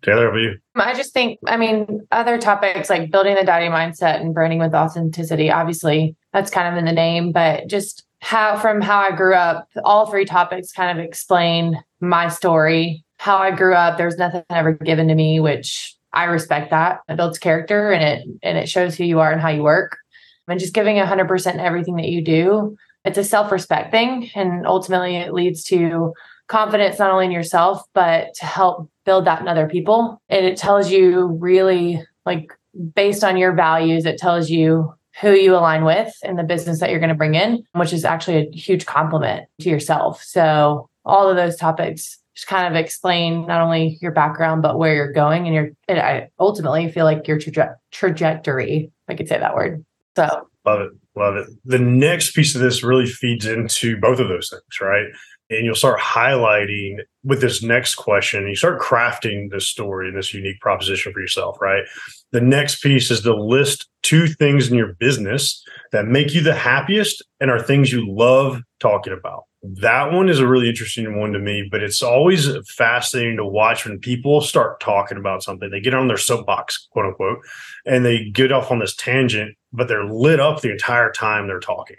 [0.02, 0.50] Taylor, over you.
[0.76, 4.61] Um, I just think, I mean, other topics like building the daddy mindset and branding
[4.61, 9.14] with authenticity, obviously that's kind of in the name, but just how from how I
[9.14, 13.04] grew up, all three topics kind of explain my story.
[13.18, 17.00] How I grew up, there's nothing ever given to me, which I respect that.
[17.09, 19.98] It builds character and it and it shows who you are and how you work.
[20.46, 25.35] And just giving 100% everything that you do, it's a self-respect thing and ultimately it
[25.35, 26.14] leads to
[26.46, 30.20] confidence not only in yourself but to help build that in other people.
[30.28, 32.52] And it tells you really like
[32.94, 36.90] based on your values, it tells you who you align with in the business that
[36.90, 40.22] you're going to bring in, which is actually a huge compliment to yourself.
[40.22, 44.94] So all of those topics just kind of explain not only your background but where
[44.94, 48.92] you're going and your and I ultimately feel like your traje- trajectory.
[49.09, 49.85] I could say that word.
[50.16, 51.48] So love it, love it.
[51.64, 55.07] The next piece of this really feeds into both of those things, right?
[55.50, 58.46] And you'll start highlighting with this next question.
[58.46, 61.85] You start crafting this story and this unique proposition for yourself, right?
[62.32, 66.54] The next piece is to list two things in your business that make you the
[66.54, 69.44] happiest and are things you love talking about.
[69.62, 73.84] That one is a really interesting one to me, but it's always fascinating to watch
[73.84, 75.70] when people start talking about something.
[75.70, 77.38] They get on their soapbox, quote unquote,
[77.84, 81.58] and they get off on this tangent, but they're lit up the entire time they're
[81.58, 81.96] talking.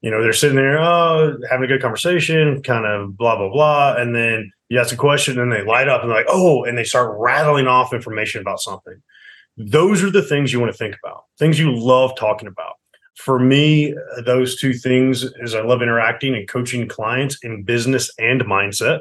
[0.00, 3.94] You know, they're sitting there, oh, having a good conversation, kind of blah, blah, blah.
[3.96, 6.76] And then you ask a question and they light up and they're like, oh, and
[6.76, 9.00] they start rattling off information about something
[9.56, 12.74] those are the things you want to think about, things you love talking about.
[13.16, 18.42] For me, those two things is I love interacting and coaching clients in business and
[18.42, 19.00] mindset.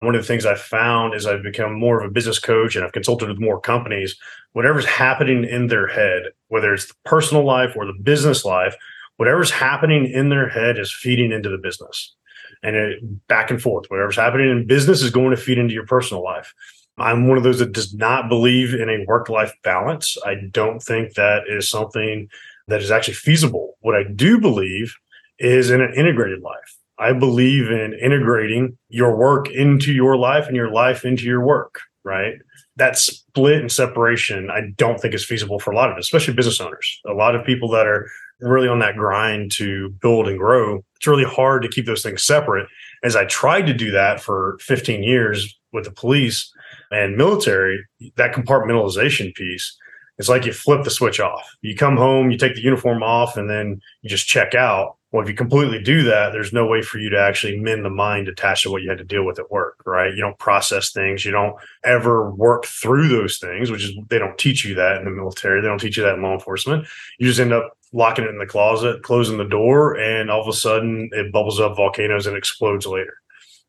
[0.00, 2.84] One of the things I found is I've become more of a business coach and
[2.84, 4.16] I've consulted with more companies.
[4.52, 8.76] Whatever's happening in their head, whether it's the personal life or the business life,
[9.16, 12.14] whatever's happening in their head is feeding into the business
[12.62, 13.86] and it, back and forth.
[13.88, 16.52] Whatever's happening in business is going to feed into your personal life.
[16.98, 20.16] I'm one of those that does not believe in a work life balance.
[20.24, 22.28] I don't think that is something
[22.68, 23.76] that is actually feasible.
[23.80, 24.94] What I do believe
[25.38, 26.78] is in an integrated life.
[26.98, 31.80] I believe in integrating your work into your life and your life into your work,
[32.04, 32.34] right?
[32.76, 36.34] That split and separation, I don't think is feasible for a lot of, it, especially
[36.34, 37.00] business owners.
[37.06, 38.08] A lot of people that are
[38.40, 42.22] really on that grind to build and grow, it's really hard to keep those things
[42.22, 42.68] separate.
[43.02, 46.52] As I tried to do that for 15 years with the police,
[46.90, 47.84] and military,
[48.16, 49.76] that compartmentalization piece,
[50.18, 51.56] it's like you flip the switch off.
[51.62, 54.96] You come home, you take the uniform off, and then you just check out.
[55.10, 57.90] Well, if you completely do that, there's no way for you to actually mend the
[57.90, 60.12] mind attached to what you had to deal with at work, right?
[60.12, 61.24] You don't process things.
[61.24, 65.04] You don't ever work through those things, which is they don't teach you that in
[65.04, 65.60] the military.
[65.60, 66.86] They don't teach you that in law enforcement.
[67.18, 70.48] You just end up locking it in the closet, closing the door, and all of
[70.48, 73.14] a sudden it bubbles up volcanoes and explodes later,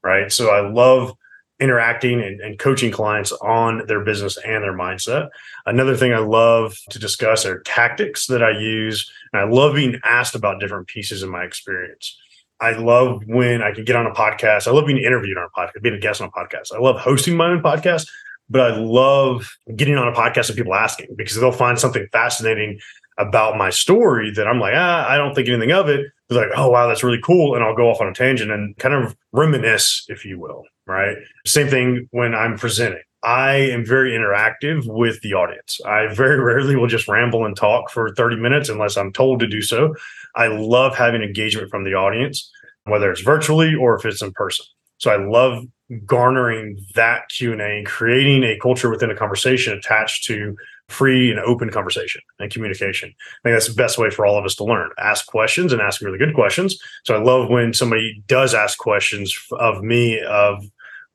[0.04, 0.32] right?
[0.32, 1.16] So I love
[1.60, 5.30] interacting and, and, coaching clients on their business and their mindset.
[5.66, 9.10] Another thing I love to discuss are tactics that I use.
[9.32, 12.18] And I love being asked about different pieces of my experience.
[12.60, 14.68] I love when I can get on a podcast.
[14.68, 16.74] I love being interviewed on a podcast, being a guest on a podcast.
[16.74, 18.08] I love hosting my own podcast,
[18.50, 22.80] but I love getting on a podcast and people asking because they'll find something fascinating
[23.18, 26.06] about my story that I'm like, ah, I don't think anything of it.
[26.28, 27.56] They're like, oh, wow, that's really cool.
[27.56, 31.18] And I'll go off on a tangent and kind of reminisce, if you will right?
[31.46, 33.02] Same thing when I'm presenting.
[33.24, 35.80] I am very interactive with the audience.
[35.84, 39.48] I very rarely will just ramble and talk for 30 minutes unless I'm told to
[39.48, 39.96] do so.
[40.36, 42.52] I love having engagement from the audience,
[42.84, 44.66] whether it's virtually or if it's in person.
[45.00, 45.66] So I love
[46.06, 50.56] garnering that Q&A and creating a culture within a conversation attached to
[50.90, 53.10] free and open conversation and communication.
[53.10, 54.92] I think that's the best way for all of us to learn.
[55.00, 56.78] Ask questions and ask really good questions.
[57.06, 60.64] So I love when somebody does ask questions of me of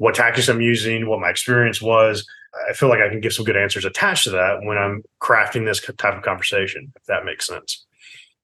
[0.00, 2.26] what tactics I'm using, what my experience was.
[2.70, 5.66] I feel like I can give some good answers attached to that when I'm crafting
[5.66, 7.84] this type of conversation, if that makes sense.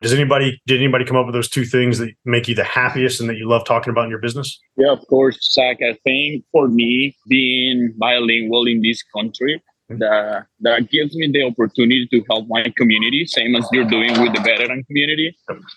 [0.03, 3.21] Does anybody did anybody come up with those two things that make you the happiest
[3.21, 4.61] and that you love talking about in your business?
[4.77, 5.79] Yeah, of course, Zach.
[5.81, 12.07] I think for me, being bilingual in this country, that that gives me the opportunity
[12.11, 15.37] to help my community, same as you're doing with the veteran community.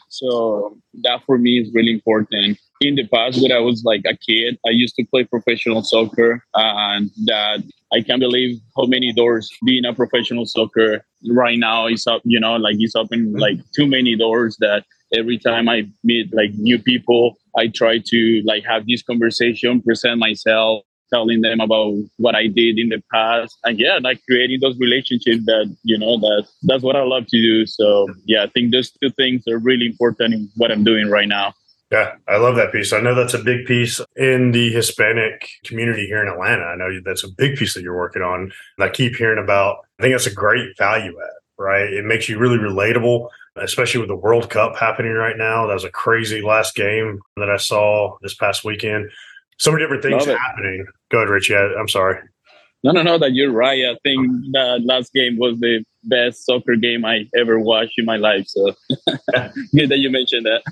[0.09, 2.57] So that for me is really important.
[2.81, 6.43] In the past, when I was like a kid, I used to play professional soccer,
[6.55, 12.07] and that I can't believe how many doors being a professional soccer right now is
[12.07, 12.21] up.
[12.25, 16.53] You know, like it's open like too many doors that every time I meet like
[16.53, 22.35] new people, I try to like have this conversation, present myself, telling them about what
[22.35, 23.57] I did in the past.
[23.63, 27.41] And yeah, like creating those relationships that, you know, that that's what I love to
[27.41, 27.65] do.
[27.65, 31.27] So yeah, I think those two things are really important in what I'm doing right
[31.27, 31.53] now.
[31.91, 32.93] Yeah, I love that piece.
[32.93, 36.61] I know that's a big piece in the Hispanic community here in Atlanta.
[36.61, 38.41] I know that's a big piece that you're working on.
[38.41, 41.91] And I keep hearing about, I think that's a great value add, right?
[41.91, 45.65] It makes you really relatable, especially with the World Cup happening right now.
[45.65, 49.09] That was a crazy last game that I saw this past weekend
[49.59, 50.85] so many different things happening.
[51.11, 51.55] Go ahead, Richie.
[51.55, 52.19] I, am sorry.
[52.83, 53.17] No, no, no.
[53.17, 53.85] That you're right.
[53.85, 58.15] I think that last game was the best soccer game I ever watched in my
[58.15, 58.47] life.
[58.47, 58.73] So
[59.75, 60.63] good that you mentioned that.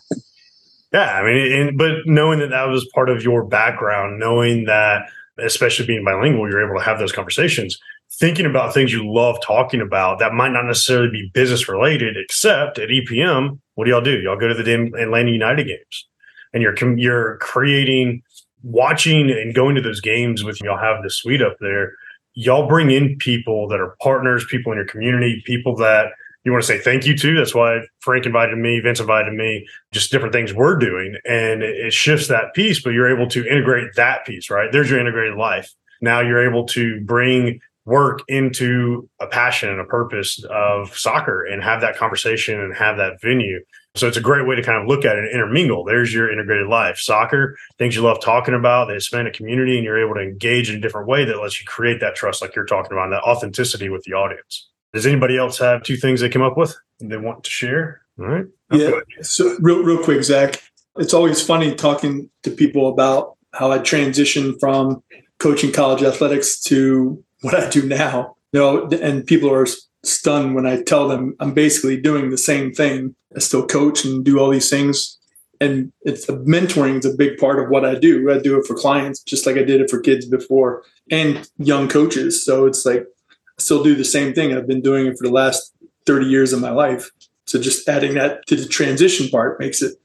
[0.94, 5.10] Yeah, I mean, and, but knowing that that was part of your background, knowing that,
[5.38, 7.78] especially being bilingual, you're able to have those conversations,
[8.20, 12.80] thinking about things you love talking about that might not necessarily be business related, except
[12.80, 14.20] at EPM, what do y'all do?
[14.22, 16.08] Y'all go to the Atlanta United games,
[16.54, 18.22] and you're you're creating
[18.64, 21.94] watching and going to those games with y'all have the suite up there,
[22.34, 26.12] y'all bring in people that are partners, people in your community, people that
[26.44, 27.36] you want to say thank you to.
[27.36, 31.18] That's why Frank invited me, Vince invited me, just different things we're doing.
[31.26, 34.72] And it shifts that piece, but you're able to integrate that piece, right?
[34.72, 35.74] There's your integrated life.
[36.02, 41.64] Now you're able to bring work into a passion and a purpose of soccer and
[41.64, 43.60] have that conversation and have that venue.
[43.98, 45.84] So it's a great way to kind of look at it and intermingle.
[45.84, 46.98] There's your integrated life.
[46.98, 50.76] Soccer, things you love talking about, the Hispanic community, and you're able to engage in
[50.76, 53.90] a different way that lets you create that trust, like you're talking about, that authenticity
[53.90, 54.70] with the audience.
[54.94, 58.02] Does anybody else have two things they come up with they want to share?
[58.20, 58.46] All right.
[58.72, 58.92] Yeah.
[59.22, 60.64] So real, real quick, Zach.
[60.98, 65.04] It's always funny talking to people about how I transitioned from
[65.40, 68.36] coaching college athletics to what I do now.
[68.54, 69.68] You know, and people are
[70.04, 73.16] stunned when I tell them I'm basically doing the same thing.
[73.38, 75.18] I still coach and do all these things.
[75.62, 78.32] And it's mentoring is a big part of what I do.
[78.32, 81.88] I do it for clients just like I did it for kids before and young
[81.88, 82.44] coaches.
[82.44, 84.54] So it's like I still do the same thing.
[84.54, 85.74] I've been doing it for the last
[86.06, 87.10] 30 years of my life.
[87.46, 89.96] So just adding that to the transition part makes it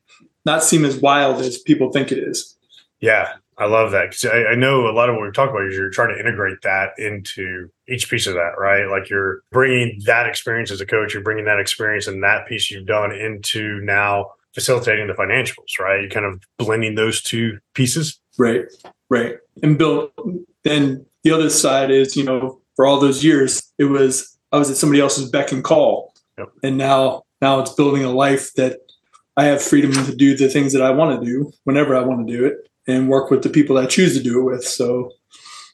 [0.44, 2.56] not seem as wild as people think it is.
[3.00, 5.68] Yeah, I love that because I, I, know a lot of what we're talking about
[5.68, 8.86] is you're trying to integrate that into each piece of that, right?
[8.86, 12.70] Like you're bringing that experience as a coach, you're bringing that experience and that piece
[12.70, 16.00] you've done into now facilitating the financials, right?
[16.00, 18.18] You're kind of blending those two pieces.
[18.38, 18.64] Right,
[19.10, 19.36] right.
[19.62, 20.10] And Bill,
[20.64, 24.70] then the other side is, you know, for all those years, it was I was
[24.70, 26.48] at somebody else's beck and call, yep.
[26.62, 28.78] and now now it's building a life that
[29.36, 32.26] I have freedom to do the things that I want to do whenever I want
[32.26, 34.64] to do it and work with the people that I choose to do it with.
[34.64, 35.10] So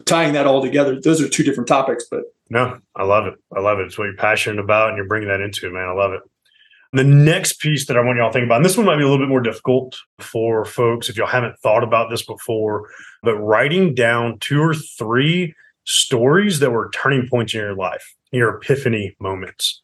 [0.04, 3.34] tying that all together, those are two different topics, but no, I love it.
[3.54, 3.86] I love it.
[3.86, 5.88] It's what you're passionate about and you're bringing that into it, man.
[5.88, 6.20] I love it.
[6.92, 9.02] The next piece that I want y'all to think about, and this one might be
[9.02, 12.88] a little bit more difficult for folks if y'all haven't thought about this before,
[13.22, 18.56] but writing down two or three stories that were turning points in your life, your
[18.56, 19.82] epiphany moments.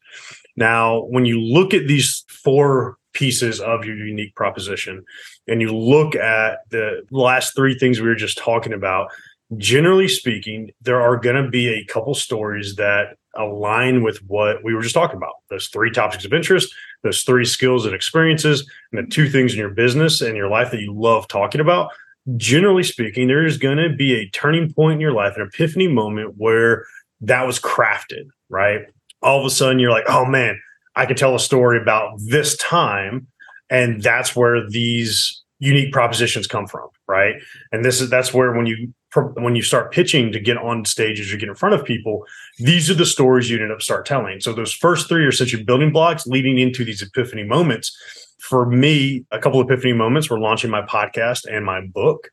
[0.55, 5.03] Now, when you look at these four pieces of your unique proposition,
[5.47, 9.09] and you look at the last three things we were just talking about,
[9.57, 14.73] generally speaking, there are going to be a couple stories that align with what we
[14.73, 16.73] were just talking about those three topics of interest,
[17.03, 20.71] those three skills and experiences, and the two things in your business and your life
[20.71, 21.91] that you love talking about.
[22.37, 25.87] Generally speaking, there is going to be a turning point in your life, an epiphany
[25.87, 26.85] moment where
[27.21, 28.81] that was crafted, right?
[29.21, 30.59] All of a sudden, you're like, oh man,
[30.95, 33.27] I can tell a story about this time
[33.69, 37.35] and that's where these unique propositions come from right?
[37.71, 38.93] And this is that's where when you
[39.35, 42.25] when you start pitching to get on stages or get in front of people
[42.59, 44.41] these are the stories you end up start telling.
[44.41, 47.95] So those first three are a building blocks leading into these epiphany moments.
[48.39, 52.29] For me a couple of epiphany moments were launching my podcast and my book.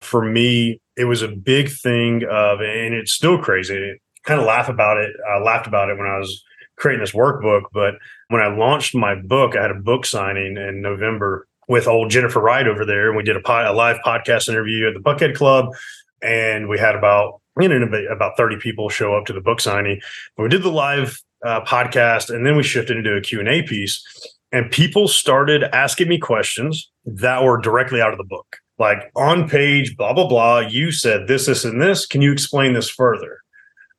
[0.00, 4.68] For me it was a big thing of and it's still crazy kind of laugh
[4.68, 6.42] about it i laughed about it when i was
[6.76, 7.62] creating this workbook.
[7.72, 7.94] But
[8.28, 12.40] when I launched my book, I had a book signing in November with old Jennifer
[12.40, 15.74] Wright over there, and we did a, a live podcast interview at the Buckhead Club,
[16.22, 20.00] and we had about you know about thirty people show up to the book signing.
[20.36, 23.48] But we did the live uh, podcast, and then we shifted into a Q and
[23.48, 24.04] A piece.
[24.52, 28.56] and people started asking me questions that were directly out of the book.
[28.78, 32.06] Like on page, blah, blah, blah, you said this, this, and this.
[32.06, 33.40] Can you explain this further?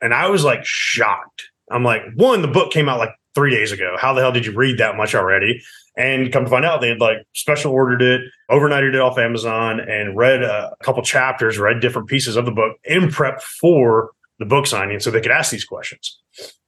[0.01, 1.49] And I was like shocked.
[1.69, 3.95] I'm like, one, the book came out like three days ago.
[3.99, 5.61] How the hell did you read that much already?
[5.95, 9.79] And come to find out, they had like special ordered it, overnighted it off Amazon,
[9.79, 14.45] and read a couple chapters, read different pieces of the book in prep for the
[14.45, 16.19] book signing so they could ask these questions.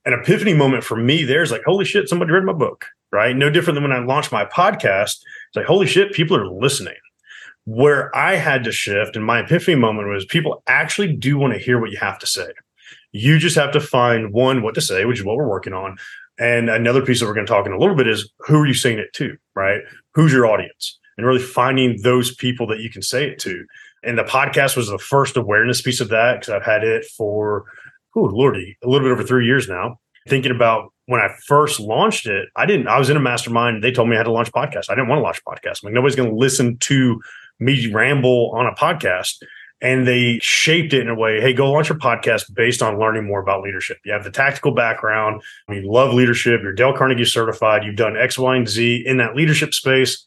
[0.05, 3.35] An epiphany moment for me there's like, holy shit, somebody read my book, right?
[3.35, 5.21] No different than when I launched my podcast.
[5.21, 6.97] It's like, holy shit, people are listening.
[7.65, 11.59] Where I had to shift and my epiphany moment was people actually do want to
[11.59, 12.47] hear what you have to say.
[13.11, 15.97] You just have to find one, what to say, which is what we're working on.
[16.37, 18.67] And another piece that we're going to talk in a little bit is who are
[18.67, 19.81] you saying it to, right?
[20.13, 20.97] Who's your audience?
[21.17, 23.65] And really finding those people that you can say it to.
[24.03, 27.65] And the podcast was the first awareness piece of that because I've had it for,
[28.15, 29.99] oh, Lordy, a little bit over three years now.
[30.29, 33.83] Thinking about when I first launched it, I didn't, I was in a mastermind.
[33.83, 34.85] They told me I had to launch podcast.
[34.89, 35.83] I didn't want to launch podcast.
[35.83, 37.19] I'm like, nobody's going to listen to
[37.59, 39.43] me ramble on a podcast
[39.81, 43.25] and they shaped it in a way hey go launch your podcast based on learning
[43.25, 43.97] more about leadership.
[44.03, 48.37] You have the tactical background you love leadership you're dale carnegie certified you've done x
[48.37, 50.25] y and z in that leadership space.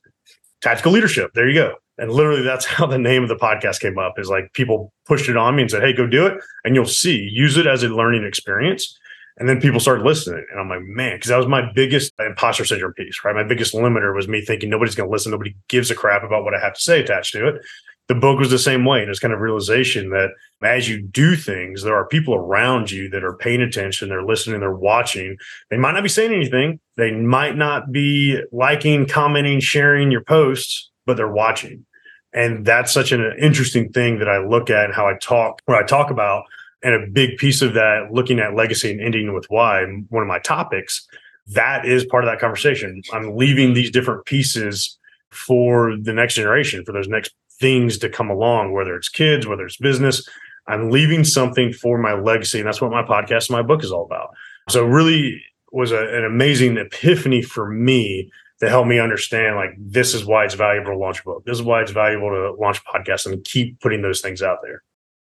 [0.61, 1.75] Tactical leadership there you go.
[1.99, 5.29] And literally that's how the name of the podcast came up is like people pushed
[5.29, 7.83] it on me and said hey go do it and you'll see use it as
[7.83, 8.99] a learning experience.
[9.39, 12.65] And then people started listening and i'm like man because that was my biggest imposter
[12.65, 13.35] syndrome piece right?
[13.35, 16.45] My biggest limiter was me thinking nobody's going to listen nobody gives a crap about
[16.45, 17.63] what i have to say attached to it
[18.09, 19.01] the book was the same way.
[19.01, 20.31] And it's kind of realization that
[20.63, 24.61] as you do things, there are people around you that are paying attention, they're listening,
[24.61, 25.37] they're watching.
[25.71, 30.91] They might not be saying anything, they might not be liking, commenting, sharing your posts,
[31.07, 31.87] but they're watching.
[32.33, 35.77] And that's such an interesting thing that I look at and how I talk, where
[35.77, 36.45] I talk about.
[36.83, 40.29] And a big piece of that, looking at legacy and ending with why, one of
[40.29, 41.07] my topics,
[41.49, 43.03] that is part of that conversation.
[43.13, 44.99] I'm leaving these different pieces
[45.31, 49.65] for the next generation, for those next things to come along, whether it's kids, whether
[49.65, 50.29] it's business.
[50.69, 52.59] I'm leaving something for my legacy.
[52.59, 54.35] And that's what my podcast and my book is all about.
[54.69, 55.43] So really
[55.73, 60.45] was a, an amazing epiphany for me to help me understand like this is why
[60.45, 61.45] it's valuable to launch a book.
[61.47, 64.59] This is why it's valuable to launch a podcast and keep putting those things out
[64.63, 64.83] there.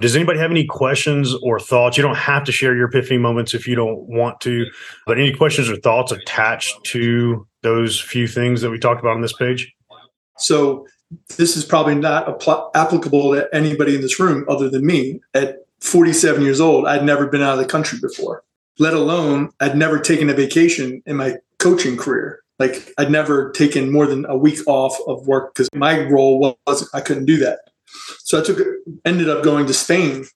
[0.00, 1.98] Does anybody have any questions or thoughts?
[1.98, 4.64] You don't have to share your epiphany moments if you don't want to,
[5.06, 9.20] but any questions or thoughts attached to those few things that we talked about on
[9.20, 9.72] this page?
[10.38, 10.86] So
[11.36, 15.20] this is probably not apl- applicable to anybody in this room other than me.
[15.34, 18.44] At 47 years old, I'd never been out of the country before,
[18.78, 22.40] let alone I'd never taken a vacation in my coaching career.
[22.58, 26.88] Like I'd never taken more than a week off of work because my role was
[26.92, 27.60] I couldn't do that.
[28.18, 28.58] So I took
[29.04, 30.26] ended up going to Spain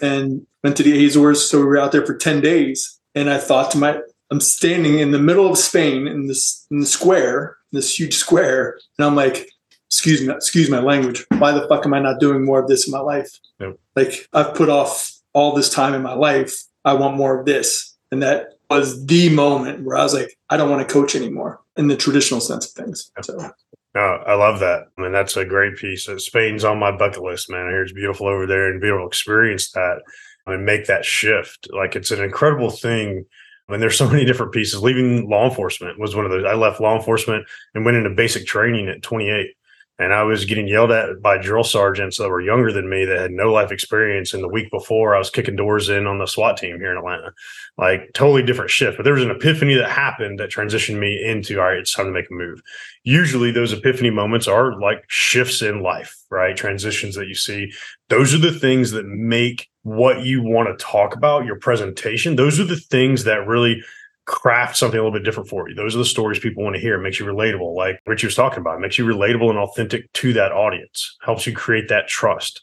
[0.00, 1.48] and went to the Azores.
[1.48, 2.98] So we were out there for 10 days.
[3.14, 6.80] And I thought to my I'm standing in the middle of Spain in this in
[6.80, 9.51] the square, this huge square, and I'm like,
[9.92, 11.26] excuse me, excuse my language.
[11.36, 13.38] Why the fuck am I not doing more of this in my life?
[13.60, 13.78] Yep.
[13.94, 16.64] Like I've put off all this time in my life.
[16.86, 17.94] I want more of this.
[18.10, 21.60] And that was the moment where I was like, I don't want to coach anymore
[21.76, 23.12] in the traditional sense of things.
[23.20, 23.50] So
[23.94, 24.84] no, I love that.
[24.96, 26.08] I mean, that's a great piece.
[26.16, 27.66] Spain's on my bucket list, man.
[27.66, 30.00] I hear it's beautiful over there and be able to experience that
[30.46, 31.68] and make that shift.
[31.70, 33.26] Like it's an incredible thing.
[33.68, 34.82] I mean, there's so many different pieces.
[34.82, 36.46] Leaving law enforcement was one of those.
[36.46, 39.54] I left law enforcement and went into basic training at 28
[40.02, 43.18] and I was getting yelled at by drill sergeants that were younger than me that
[43.18, 44.34] had no life experience.
[44.34, 46.98] And the week before, I was kicking doors in on the SWAT team here in
[46.98, 47.32] Atlanta,
[47.78, 48.96] like totally different shift.
[48.96, 52.06] But there was an epiphany that happened that transitioned me into all right, it's time
[52.06, 52.60] to make a move.
[53.04, 56.56] Usually, those epiphany moments are like shifts in life, right?
[56.56, 57.72] Transitions that you see.
[58.08, 62.36] Those are the things that make what you want to talk about, your presentation.
[62.36, 63.82] Those are the things that really
[64.24, 65.74] craft something a little bit different for you.
[65.74, 66.94] Those are the stories people want to hear.
[66.94, 68.76] It makes you relatable, like Richie was talking about.
[68.76, 71.16] It makes you relatable and authentic to that audience.
[71.22, 72.62] Helps you create that trust.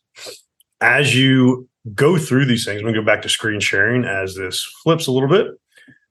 [0.81, 5.07] As you go through these things, we go back to screen sharing as this flips
[5.07, 5.47] a little bit.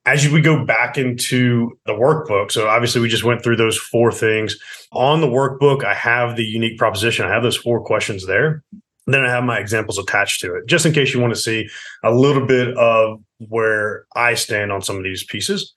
[0.07, 4.11] As we go back into the workbook, so obviously we just went through those four
[4.11, 4.59] things.
[4.93, 7.27] On the workbook, I have the unique proposition.
[7.27, 8.63] I have those four questions there.
[9.07, 11.69] Then I have my examples attached to it, just in case you want to see
[12.05, 15.73] a little bit of where I stand on some of these pieces.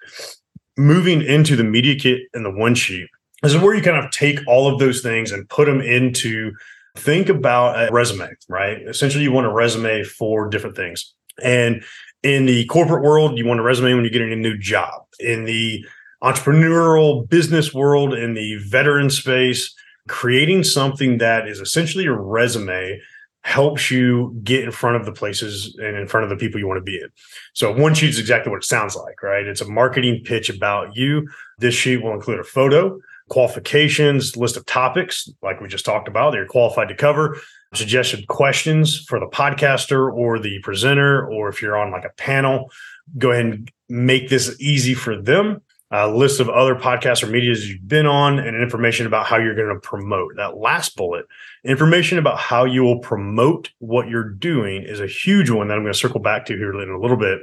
[0.78, 3.08] Moving into the media kit and the one sheet,
[3.44, 6.54] this is where you kind of take all of those things and put them into
[6.98, 8.82] think about a resume, right?
[8.88, 11.14] Essentially, you want a resume for different things.
[11.44, 11.84] And
[12.24, 15.04] in the corporate world, you want a resume when you're getting a new job.
[15.20, 15.86] In the
[16.24, 19.74] entrepreneurial business world, in the veteran space,
[20.08, 23.00] creating something that is essentially a resume
[23.44, 26.68] helps you get in front of the places and in front of the people you
[26.68, 27.10] want to be in.
[27.54, 29.46] So one sheet is exactly what it sounds like, right?
[29.46, 31.28] It's a marketing pitch about you.
[31.58, 36.32] This sheet will include a photo, qualifications, list of topics, like we just talked about,
[36.32, 37.38] that you're qualified to cover,
[37.74, 42.72] suggested questions for the podcaster or the presenter, or if you're on like a panel,
[43.18, 45.62] go ahead and make this easy for them.
[45.94, 49.56] A list of other podcasts or medias you've been on and information about how you're
[49.56, 50.38] going to promote.
[50.38, 51.26] That last bullet,
[51.66, 55.84] information about how you will promote what you're doing is a huge one that I'm
[55.84, 57.42] going to circle back to here in a little bit.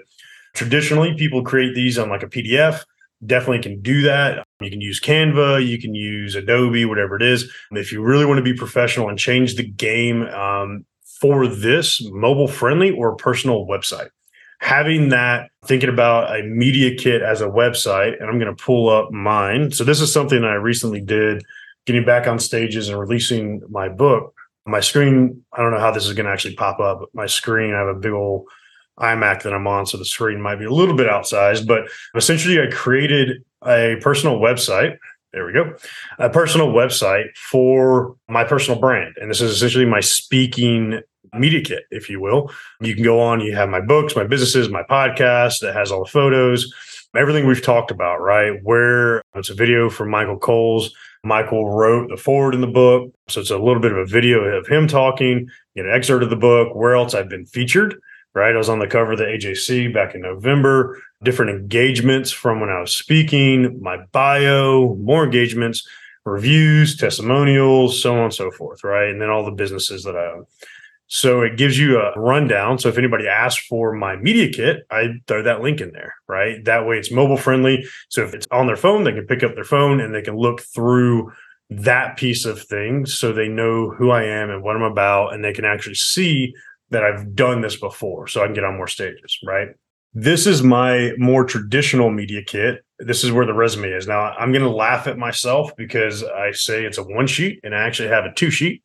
[0.55, 2.85] Traditionally, people create these on like a PDF.
[3.25, 4.47] Definitely can do that.
[4.61, 7.53] You can use Canva, you can use Adobe, whatever it is.
[7.73, 10.87] If you really want to be professional and change the game um,
[11.21, 14.09] for this mobile friendly or personal website,
[14.61, 18.89] having that thinking about a media kit as a website and i'm going to pull
[18.89, 19.71] up mine.
[19.71, 21.45] So this is something i recently did
[21.87, 24.35] getting back on stages and releasing my book.
[24.67, 27.73] My screen i don't know how this is going to actually pop up my screen
[27.73, 28.47] i have a big old
[28.99, 32.61] imac that i'm on so the screen might be a little bit outsized but essentially
[32.61, 34.99] i created a personal website.
[35.33, 35.75] There we go.
[36.19, 41.01] A personal website for my personal brand and this is essentially my speaking
[41.35, 42.51] media kit, if you will.
[42.81, 46.05] You can go on, you have my books, my businesses, my podcast that has all
[46.05, 46.73] the photos,
[47.17, 48.53] everything we've talked about, right?
[48.63, 50.95] Where it's a video from Michael Coles.
[51.25, 53.13] Michael wrote the foreword in the book.
[53.29, 56.31] So it's a little bit of a video of him talking, get an excerpt of
[56.31, 57.97] the book, where else I've been featured,
[58.35, 58.55] right?
[58.55, 62.71] I was on the cover of the AJC back in November, different engagements from when
[62.71, 65.87] I was speaking, my bio, more engagements,
[66.25, 69.09] reviews, testimonials, so on and so forth, right?
[69.09, 70.45] And then all the businesses that I own.
[71.09, 72.79] So it gives you a rundown.
[72.79, 76.63] So if anybody asks for my media kit, I throw that link in there, right?
[76.65, 77.87] That way it's mobile friendly.
[78.11, 80.37] So if it's on their phone, they can pick up their phone and they can
[80.37, 81.33] look through
[81.71, 85.45] that piece of things so they know who I am and what I'm about and
[85.45, 86.55] they can actually see
[86.91, 89.69] that I've done this before so I can get on more stages, right?
[90.15, 92.85] This is my more traditional media kit.
[92.99, 94.07] This is where the resume is.
[94.07, 97.75] Now I'm going to laugh at myself because I say it's a one sheet and
[97.75, 98.83] I actually have a two sheet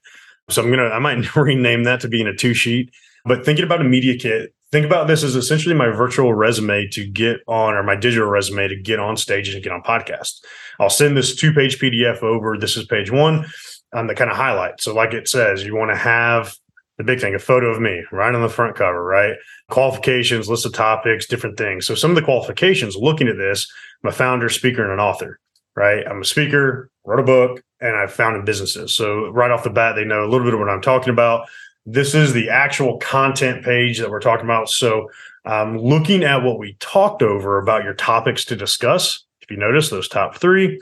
[0.49, 2.91] so I'm gonna I might rename that to being a two sheet.
[3.25, 7.05] But thinking about a media kit, think about this as essentially my virtual resume to
[7.05, 10.43] get on or my digital resume to get on stage and get on podcasts.
[10.79, 12.57] I'll send this two page PDF over.
[12.57, 13.45] This is page one um,
[13.93, 14.81] on the kind of highlight.
[14.81, 16.55] So like it says, you want to have
[16.97, 19.35] the big thing, a photo of me right on the front cover, right?
[19.69, 21.87] Qualifications, list of topics, different things.
[21.87, 23.71] So some of the qualifications looking at this,
[24.03, 25.39] I'm a founder, speaker, and an author,
[25.75, 26.05] right?
[26.07, 28.95] I'm a speaker, wrote a book, and I've founded businesses.
[28.95, 31.49] So right off the bat, they know a little bit of what I'm talking about.
[31.85, 34.69] This is the actual content page that we're talking about.
[34.69, 35.09] So
[35.45, 39.25] um, looking at what we talked over about your topics to discuss.
[39.41, 40.79] If you notice those top three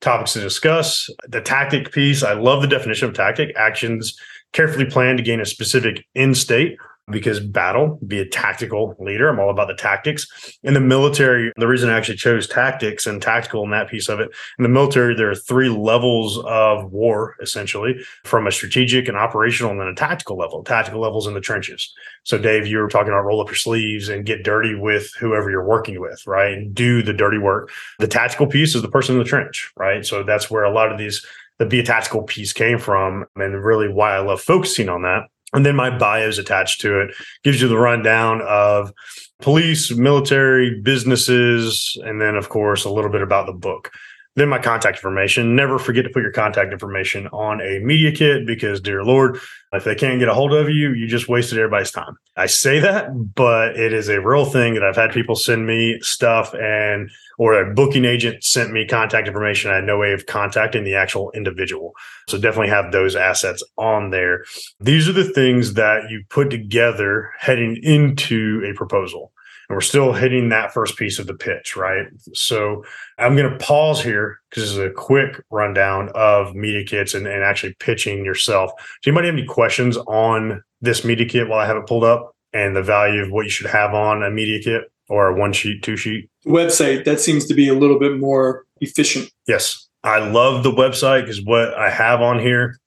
[0.00, 4.16] topics to discuss, the tactic piece, I love the definition of tactic actions
[4.52, 6.76] carefully planned to gain a specific end state
[7.08, 9.28] because battle, be a tactical leader.
[9.28, 10.26] I'm all about the tactics.
[10.64, 14.18] In the military, the reason I actually chose tactics and tactical in that piece of
[14.18, 17.94] it, in the military, there are three levels of war, essentially,
[18.24, 20.64] from a strategic and operational and then a tactical level.
[20.64, 21.92] Tactical levels in the trenches.
[22.24, 25.48] So, Dave, you were talking about roll up your sleeves and get dirty with whoever
[25.48, 26.54] you're working with, right?
[26.54, 27.70] And do the dirty work.
[28.00, 30.04] The tactical piece is the person in the trench, right?
[30.04, 31.24] So that's where a lot of these
[31.58, 35.22] the be a tactical piece came from and really why I love focusing on that
[35.56, 38.92] and then my bio is attached to it, gives you the rundown of
[39.40, 43.90] police, military, businesses, and then, of course, a little bit about the book.
[44.34, 45.56] Then my contact information.
[45.56, 49.38] Never forget to put your contact information on a media kit because, dear Lord,
[49.72, 52.18] if they can't get a hold of you, you just wasted everybody's time.
[52.36, 55.98] I say that, but it is a real thing that I've had people send me
[56.02, 59.70] stuff and or a booking agent sent me contact information.
[59.70, 61.92] I had no way of contacting the actual individual.
[62.28, 64.44] So definitely have those assets on there.
[64.80, 69.32] These are the things that you put together heading into a proposal
[69.68, 72.06] and we're still hitting that first piece of the pitch, right?
[72.34, 72.84] So
[73.18, 77.26] I'm going to pause here because this is a quick rundown of media kits and,
[77.26, 78.70] and actually pitching yourself.
[79.02, 82.32] Do anybody have any questions on this media kit while I have it pulled up
[82.52, 85.52] and the value of what you should have on a media kit or a one
[85.52, 86.28] sheet, two sheet?
[86.46, 89.30] Website, that seems to be a little bit more efficient.
[89.46, 89.88] Yes.
[90.04, 92.78] I love the website because what I have on here,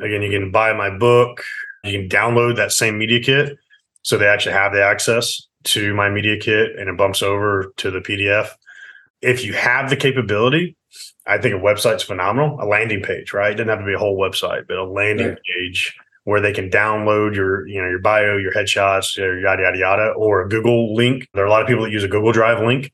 [0.00, 1.42] again, you can buy my book,
[1.84, 3.58] you can download that same media kit.
[4.02, 7.90] So they actually have the access to my media kit and it bumps over to
[7.90, 8.48] the PDF.
[9.20, 10.76] If you have the capability,
[11.26, 12.58] I think a website's phenomenal.
[12.60, 13.52] A landing page, right?
[13.52, 15.38] It doesn't have to be a whole website, but a landing right.
[15.56, 19.78] page where they can download your, you know, your bio, your headshots, your yada yada
[19.78, 21.28] yada, or a Google link.
[21.34, 22.92] There are a lot of people that use a Google Drive link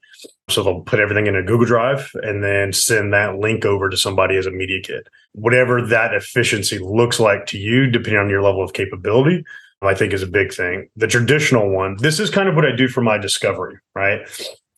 [0.48, 3.96] So they'll put everything in a Google Drive and then send that link over to
[3.96, 5.06] somebody as a media kit.
[5.32, 9.44] Whatever that efficiency looks like to you, depending on your level of capability,
[9.82, 10.90] I think is a big thing.
[10.96, 14.20] The traditional one, this is kind of what I do for my discovery, right?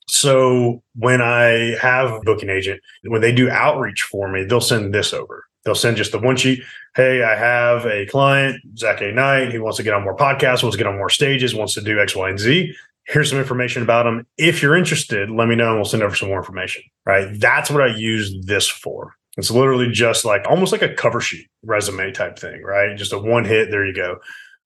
[0.09, 4.95] So when I have a booking agent, when they do outreach for me, they'll send
[4.95, 5.45] this over.
[5.65, 6.63] They'll send just the one sheet.
[6.95, 9.13] Hey, I have a client, Zach A.
[9.13, 9.51] Knight.
[9.51, 11.81] He wants to get on more podcasts, wants to get on more stages, wants to
[11.81, 12.75] do X, Y, and Z.
[13.05, 14.27] Here's some information about him.
[14.37, 16.83] If you're interested, let me know and we'll send over some more information.
[17.07, 17.29] Right.
[17.33, 19.15] That's what I use this for.
[19.39, 22.97] It's literally just like almost like a cover sheet resume type thing, right?
[22.97, 23.71] Just a one hit.
[23.71, 24.19] There you go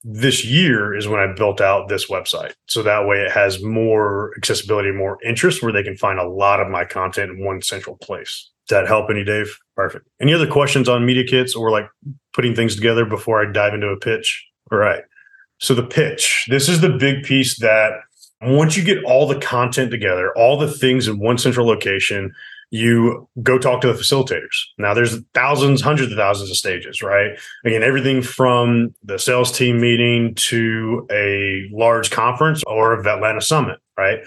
[0.09, 2.53] this year is when I built out this website.
[2.69, 6.61] So that way it has more accessibility, more interest where they can find a lot
[6.61, 8.49] of my content in one central place.
[8.69, 9.59] Does that help any, Dave?
[9.75, 10.07] Perfect.
[10.21, 11.89] Any other questions on media kits or like
[12.33, 14.47] putting things together before I dive into a pitch?
[14.71, 15.03] All right.
[15.59, 17.91] So the pitch, this is the big piece that
[18.43, 22.33] once you get all the content together, all the things in one central location,
[22.71, 24.65] you go talk to the facilitators.
[24.79, 27.39] Now there's thousands, hundreds of thousands of stages, right?
[27.65, 33.79] Again, everything from the sales team meeting to a large conference or a Atlanta summit,
[33.97, 34.19] right?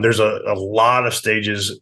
[0.00, 1.80] There's a, a lot of stages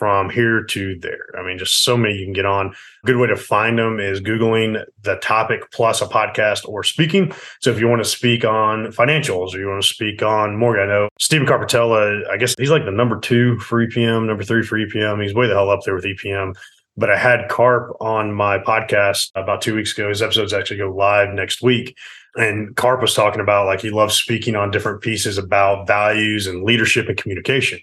[0.00, 1.26] from here to there.
[1.38, 2.68] I mean, just so many you can get on.
[2.68, 7.34] A good way to find them is Googling the topic plus a podcast or speaking.
[7.60, 10.84] So if you want to speak on financials or you want to speak on mortgage,
[10.84, 14.62] I know Stephen Carpatella, I guess he's like the number two for EPM, number three
[14.62, 15.22] for EPM.
[15.22, 16.56] He's way the hell up there with EPM.
[16.96, 20.08] But I had Carp on my podcast about two weeks ago.
[20.08, 21.94] His episodes actually go live next week.
[22.36, 26.64] And Carp was talking about like he loves speaking on different pieces about values and
[26.64, 27.80] leadership and communication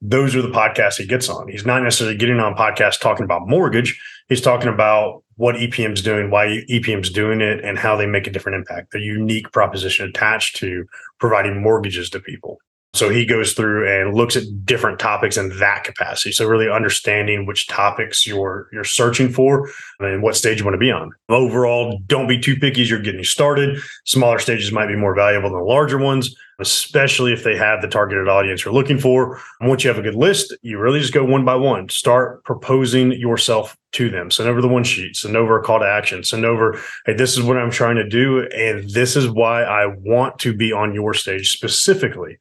[0.00, 1.48] those are the podcasts he gets on.
[1.48, 4.00] He's not necessarily getting on podcasts talking about mortgage.
[4.28, 8.30] He's talking about what EPM's doing, why EPM's doing it, and how they make a
[8.30, 8.92] different impact.
[8.92, 10.86] The unique proposition attached to
[11.18, 12.58] providing mortgages to people.
[12.94, 16.32] So he goes through and looks at different topics in that capacity.
[16.32, 19.70] So really understanding which topics you're you're searching for
[20.00, 21.12] and what stage you want to be on.
[21.28, 23.78] Overall, don't be too picky as you're getting started.
[24.04, 28.28] Smaller stages might be more valuable than larger ones, especially if they have the targeted
[28.28, 29.40] audience you're looking for.
[29.60, 31.88] And once you have a good list, you really just go one by one.
[31.88, 34.30] Start proposing yourself to them.
[34.30, 37.38] Send over the one sheet, send over a call to action, send over, hey, this
[37.38, 38.48] is what I'm trying to do.
[38.48, 42.38] And this is why I want to be on your stage specifically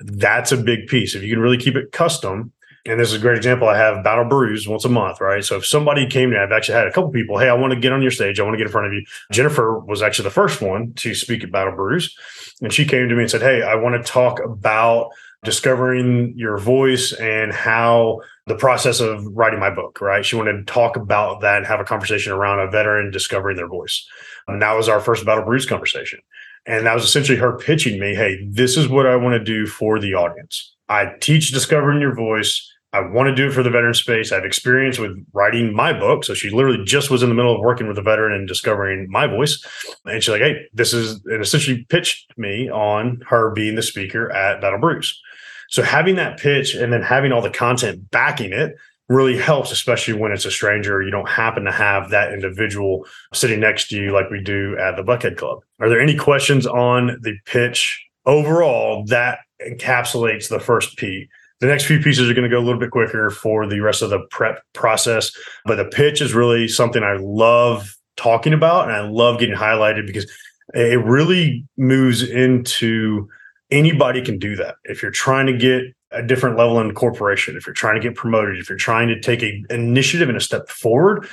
[0.00, 1.14] that's a big piece.
[1.14, 2.52] If you can really keep it custom,
[2.86, 3.68] and this is a great example.
[3.68, 5.44] I have Battle Brews once a month, right?
[5.44, 7.72] So if somebody came to me, I've actually had a couple people, hey, I want
[7.72, 8.38] to get on your stage.
[8.38, 9.04] I want to get in front of you.
[9.32, 12.16] Jennifer was actually the first one to speak at Battle Brews.
[12.62, 15.10] And she came to me and said, Hey, I want to talk about
[15.44, 20.24] discovering your voice and how the process of writing my book, right?
[20.24, 23.68] She wanted to talk about that and have a conversation around a veteran discovering their
[23.68, 24.06] voice.
[24.48, 26.20] And that was our first Battle Brews conversation.
[26.66, 29.66] And that was essentially her pitching me, hey, this is what I want to do
[29.66, 30.74] for the audience.
[30.88, 32.72] I teach discovering your voice.
[32.96, 34.32] I want to do it for the veteran space.
[34.32, 36.24] I have experience with writing my book.
[36.24, 39.06] So she literally just was in the middle of working with a veteran and discovering
[39.10, 39.62] my voice.
[40.04, 44.32] And she's like, hey, this is, and essentially pitched me on her being the speaker
[44.32, 45.20] at Battle Brews.
[45.68, 48.76] So having that pitch and then having all the content backing it
[49.08, 51.02] really helps, especially when it's a stranger.
[51.02, 54.96] You don't happen to have that individual sitting next to you like we do at
[54.96, 55.60] the Buckhead Club.
[55.80, 58.04] Are there any questions on the pitch?
[58.24, 61.28] Overall, that encapsulates the first P.
[61.60, 64.02] The next few pieces are going to go a little bit quicker for the rest
[64.02, 65.32] of the prep process,
[65.64, 70.06] but the pitch is really something I love talking about and I love getting highlighted
[70.06, 70.30] because
[70.74, 73.28] it really moves into
[73.70, 74.76] anybody can do that.
[74.84, 78.16] If you're trying to get a different level in corporation, if you're trying to get
[78.16, 81.28] promoted, if you're trying to take a initiative and a step forward,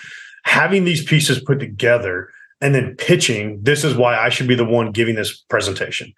[0.46, 2.30] having these pieces put together
[2.62, 6.14] and then pitching, this is why I should be the one giving this presentation.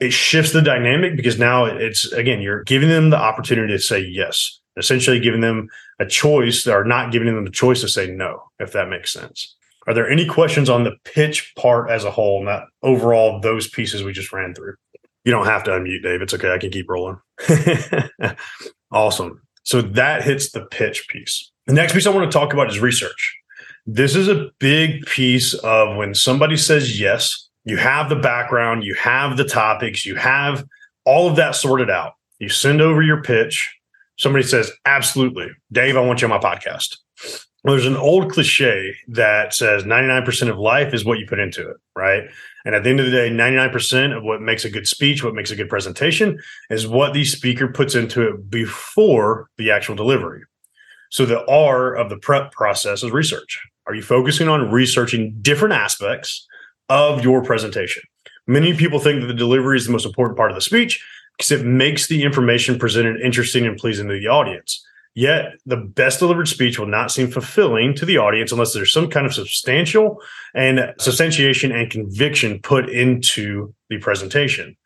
[0.00, 4.00] It shifts the dynamic because now it's again, you're giving them the opportunity to say
[4.00, 8.42] yes, essentially giving them a choice or not giving them the choice to say no,
[8.58, 9.56] if that makes sense.
[9.86, 14.02] Are there any questions on the pitch part as a whole, not overall those pieces
[14.02, 14.74] we just ran through?
[15.24, 16.22] You don't have to unmute, Dave.
[16.22, 16.52] It's okay.
[16.52, 17.18] I can keep rolling.
[18.92, 19.42] awesome.
[19.64, 21.50] So that hits the pitch piece.
[21.66, 23.36] The next piece I want to talk about is research.
[23.86, 28.94] This is a big piece of when somebody says yes, you have the background, you
[28.96, 30.66] have the topics, you have
[31.04, 32.14] all of that sorted out.
[32.40, 33.72] You send over your pitch.
[34.18, 35.48] Somebody says, Absolutely.
[35.70, 36.96] Dave, I want you on my podcast.
[37.62, 41.68] Well, there's an old cliche that says 99% of life is what you put into
[41.70, 42.24] it, right?
[42.64, 45.34] And at the end of the day, 99% of what makes a good speech, what
[45.34, 46.38] makes a good presentation
[46.70, 50.42] is what the speaker puts into it before the actual delivery.
[51.10, 53.60] So the R of the prep process is research.
[53.86, 56.46] Are you focusing on researching different aspects
[56.90, 58.02] of your presentation?
[58.46, 61.02] Many people think that the delivery is the most important part of the speech
[61.38, 64.84] because it makes the information presented interesting and pleasing to the audience.
[65.14, 69.08] Yet the best delivered speech will not seem fulfilling to the audience unless there's some
[69.08, 70.20] kind of substantial
[70.54, 74.76] and substantiation and conviction put into the presentation.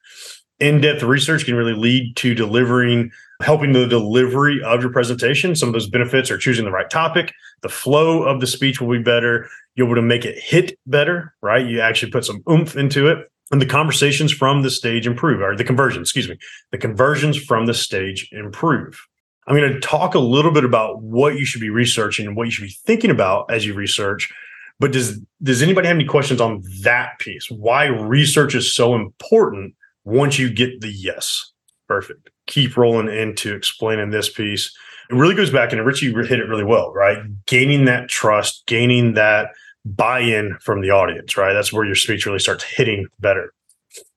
[0.60, 3.10] In depth research can really lead to delivering,
[3.42, 5.56] helping the delivery of your presentation.
[5.56, 7.32] Some of those benefits are choosing the right topic,
[7.62, 9.48] the flow of the speech will be better.
[9.74, 11.66] You're able to make it hit better, right?
[11.66, 13.30] You actually put some oomph into it.
[13.50, 16.38] And the conversations from the stage improve, or the conversions, excuse me,
[16.72, 18.98] the conversions from the stage improve.
[19.46, 22.44] I'm going to talk a little bit about what you should be researching and what
[22.44, 24.32] you should be thinking about as you research.
[24.80, 27.50] But does does anybody have any questions on that piece?
[27.50, 31.52] Why research is so important once you get the yes?
[31.86, 32.30] Perfect.
[32.46, 34.74] Keep rolling into explaining this piece.
[35.10, 37.18] It really goes back, and Richie hit it really well, right?
[37.46, 39.50] Gaining that trust, gaining that
[39.84, 41.52] buy-in from the audience, right?
[41.52, 43.52] That's where your speech really starts hitting better.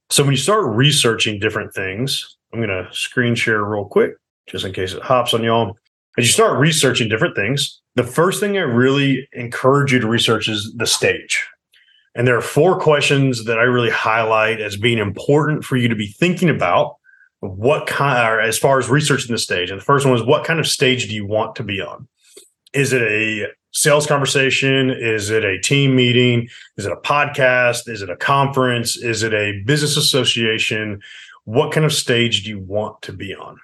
[0.09, 4.13] So when you start researching different things, I'm going to screen share real quick
[4.47, 5.78] just in case it hops on y'all.
[6.18, 10.47] As you start researching different things, the first thing I really encourage you to research
[10.47, 11.45] is the stage.
[12.15, 15.95] And there are four questions that I really highlight as being important for you to
[15.95, 16.95] be thinking about
[17.41, 19.70] what kind as far as researching the stage.
[19.70, 22.07] And the first one is what kind of stage do you want to be on?
[22.74, 23.47] Is it a
[23.78, 24.90] sales conversation?
[24.90, 26.50] Is it a team meeting?
[26.78, 27.88] Is it a podcast?
[27.88, 28.98] Is it a conference?
[28.98, 31.00] Is it a business association?
[31.46, 33.58] What kind of stage do you want to be on?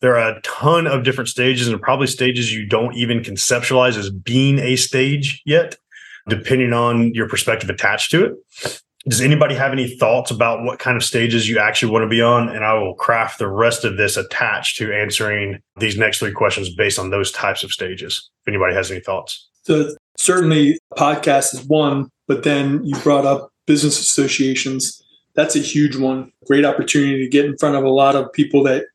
[0.00, 4.08] There are a ton of different stages and probably stages you don't even conceptualize as
[4.08, 5.76] being a stage yet,
[6.28, 8.82] depending on your perspective attached to it.
[9.06, 12.22] Does anybody have any thoughts about what kind of stages you actually want to be
[12.22, 12.48] on?
[12.48, 16.74] And I will craft the rest of this attached to answering these next three questions
[16.74, 18.30] based on those types of stages.
[18.42, 19.47] If anybody has any thoughts.
[19.68, 25.02] So certainly podcast is one, but then you brought up business associations.
[25.34, 26.32] That's a huge one.
[26.46, 28.86] Great opportunity to get in front of a lot of people that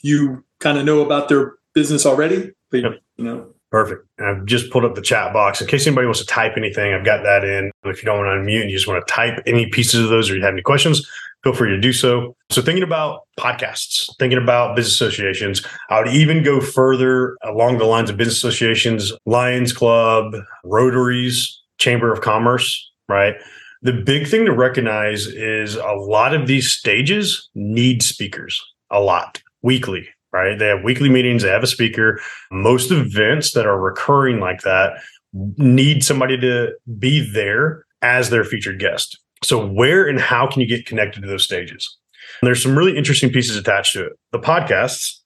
[0.00, 2.92] you kind of know about their business already, but yep.
[3.18, 3.46] you know.
[3.70, 4.06] Perfect.
[4.16, 6.94] And I've just pulled up the chat box in case anybody wants to type anything.
[6.94, 7.70] I've got that in.
[7.84, 10.08] If you don't want to unmute and you just want to type any pieces of
[10.08, 11.06] those or you have any questions,
[11.42, 12.36] feel free to do so.
[12.50, 17.84] So, thinking about podcasts, thinking about business associations, I would even go further along the
[17.84, 20.34] lines of business associations, Lions Club,
[20.64, 23.34] Rotaries, Chamber of Commerce, right?
[23.82, 29.42] The big thing to recognize is a lot of these stages need speakers a lot
[29.62, 30.56] weekly, right?
[30.56, 32.20] They have weekly meetings, they have a speaker.
[32.52, 34.92] Most events that are recurring like that
[35.32, 39.18] need somebody to be there as their featured guest.
[39.42, 41.96] So, where and how can you get connected to those stages?
[42.40, 44.12] And there's some really interesting pieces attached to it.
[44.30, 45.18] The podcasts.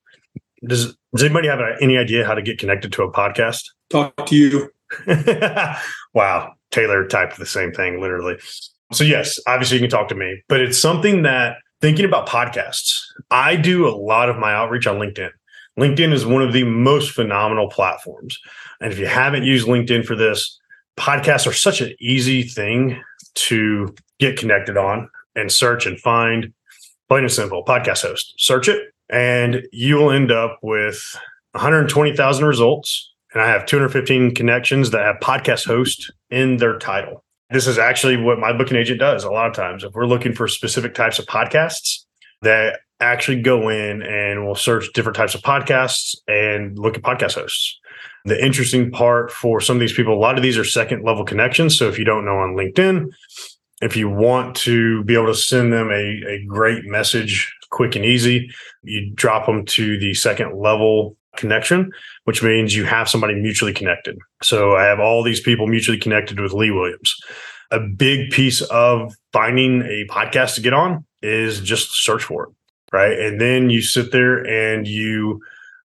[0.67, 3.65] Does Does anybody have any idea how to get connected to a podcast?
[3.91, 4.71] Talk to you.
[6.15, 8.37] wow, Taylor typed the same thing literally.
[8.93, 13.01] So yes, obviously you can talk to me, but it's something that thinking about podcasts,
[13.31, 15.31] I do a lot of my outreach on LinkedIn.
[15.79, 18.39] LinkedIn is one of the most phenomenal platforms.
[18.81, 20.59] And if you haven't used LinkedIn for this,
[20.97, 23.03] podcasts are such an easy thing
[23.37, 26.53] to get connected on and search and find.
[27.09, 28.35] Plain and simple, podcast host.
[28.37, 31.17] Search it, and you will end up with
[31.53, 33.13] 120,000 results.
[33.33, 37.23] And I have 215 connections that have podcast host in their title.
[37.51, 39.85] This is actually what my booking agent does a lot of times.
[39.85, 42.07] If we're looking for specific types of podcasts,
[42.43, 47.35] that actually go in and we'll search different types of podcasts and look at podcast
[47.35, 47.79] hosts.
[48.27, 51.25] The interesting part for some of these people, a lot of these are second level
[51.25, 51.79] connections.
[51.79, 53.09] So if you don't know on LinkedIn,
[53.83, 58.05] if you want to be able to send them a, a great message quick and
[58.05, 58.51] easy,
[58.83, 61.93] you drop them to the second level connection,
[62.25, 64.19] which means you have somebody mutually connected.
[64.43, 67.15] So I have all these people mutually connected with Lee Williams.
[67.71, 72.49] A big piece of finding a podcast to get on is just search for it,
[72.93, 73.19] right?
[73.19, 75.41] And then you sit there and you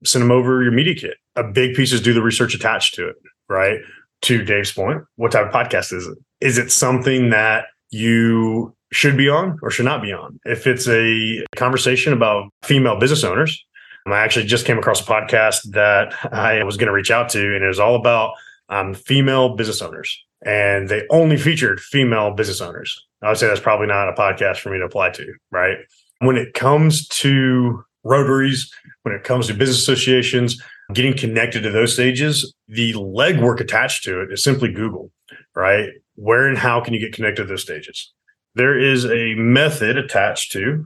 [0.04, 1.18] send them over your media kit.
[1.40, 3.16] A big piece is do the research attached to it,
[3.48, 3.80] right?
[4.24, 6.18] To Dave's point, what type of podcast is it?
[6.42, 10.40] Is it something that you should be on or should not be on?
[10.46, 13.66] If it's a conversation about female business owners,
[14.06, 17.56] I actually just came across a podcast that I was going to reach out to,
[17.56, 18.34] and it was all about
[18.70, 20.18] um, female business owners.
[20.46, 23.06] And they only featured female business owners.
[23.22, 25.78] I would say that's probably not a podcast for me to apply to, right?
[26.20, 28.72] When it comes to rotaries,
[29.04, 30.62] when it comes to business associations,
[30.94, 35.12] getting connected to those stages, the legwork attached to it is simply Google,
[35.56, 35.90] right?
[36.16, 38.12] Where and how can you get connected to those stages?
[38.56, 40.86] There is a method attached to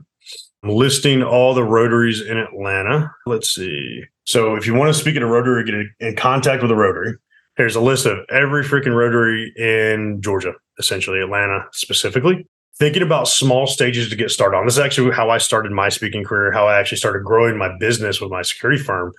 [0.62, 3.10] listing all the rotaries in Atlanta.
[3.26, 4.04] Let's see.
[4.24, 7.14] So if you want to speak at a rotary, get in contact with a rotary.
[7.56, 12.46] There's a list of every freaking rotary in Georgia, essentially Atlanta specifically.
[12.78, 14.66] Thinking about small stages to get started on.
[14.66, 17.76] This is actually how I started my speaking career, how I actually started growing my
[17.78, 19.12] business with my security firm.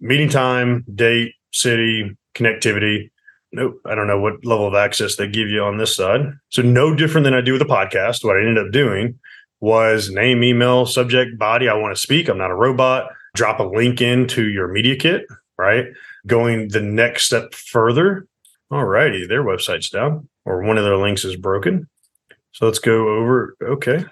[0.00, 3.10] Meeting time, date, city, connectivity.
[3.52, 3.80] Nope.
[3.84, 6.22] I don't know what level of access they give you on this side.
[6.48, 8.24] So no different than I do with a podcast.
[8.24, 9.18] What I ended up doing
[9.60, 11.68] was name, email, subject, body.
[11.68, 12.28] I want to speak.
[12.28, 13.10] I'm not a robot.
[13.34, 15.26] Drop a link into your media kit,
[15.56, 15.86] right?
[16.26, 18.26] Going the next step further.
[18.70, 21.88] All righty, their website's down or one of their links is broken.
[22.54, 23.56] So let's go over.
[23.62, 24.04] Okay.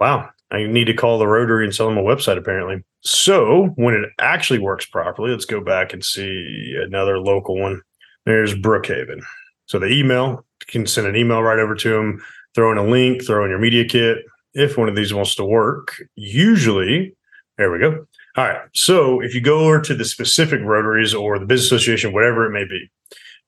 [0.00, 0.30] Wow.
[0.50, 2.82] I need to call the Rotary and sell them a website, apparently.
[3.02, 7.82] So when it actually works properly, let's go back and see another local one.
[8.24, 9.22] There's Brookhaven.
[9.66, 12.22] So the email you can send an email right over to them,
[12.54, 14.18] throw in a link, throw in your media kit.
[14.54, 17.14] If one of these wants to work, usually,
[17.58, 18.06] there we go.
[18.36, 18.60] All right.
[18.74, 22.52] So if you go over to the specific Rotaries or the business association, whatever it
[22.52, 22.90] may be,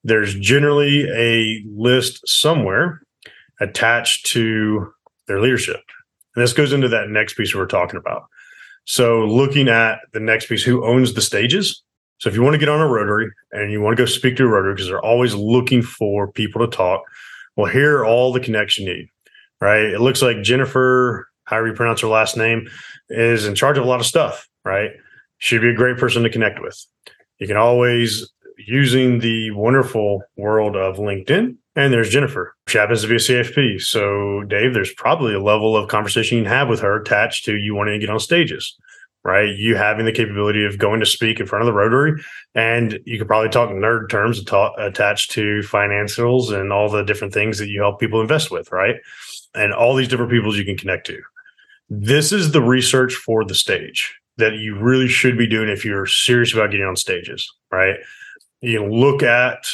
[0.04, 3.00] there's generally a list somewhere
[3.60, 4.92] attached to
[5.26, 5.80] their leadership.
[6.34, 8.24] And this goes into that next piece we are talking about.
[8.84, 11.82] So, looking at the next piece, who owns the stages?
[12.18, 14.36] So, if you want to get on a Rotary and you want to go speak
[14.36, 17.02] to a Rotary, because they're always looking for people to talk,
[17.56, 19.08] well, here are all the connects you need,
[19.60, 19.82] right?
[19.82, 22.68] It looks like Jennifer, however you pronounce her last name,
[23.10, 24.92] is in charge of a lot of stuff, right?
[25.38, 26.82] She'd be a great person to connect with.
[27.38, 31.56] You can always using the wonderful world of LinkedIn.
[31.78, 32.56] And there's Jennifer.
[32.66, 33.80] She happens to be a CFP.
[33.80, 37.56] So, Dave, there's probably a level of conversation you can have with her attached to
[37.56, 38.76] you wanting to get on stages,
[39.22, 39.54] right?
[39.56, 42.20] You having the capability of going to speak in front of the Rotary.
[42.56, 47.58] And you could probably talk nerd terms attached to financials and all the different things
[47.58, 48.96] that you help people invest with, right?
[49.54, 51.20] And all these different people you can connect to.
[51.88, 56.06] This is the research for the stage that you really should be doing if you're
[56.06, 57.98] serious about getting on stages, right?
[58.60, 59.64] you look at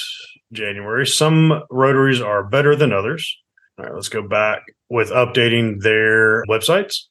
[0.54, 1.06] January.
[1.06, 3.36] Some rotaries are better than others.
[3.78, 7.02] All right, let's go back with updating their websites.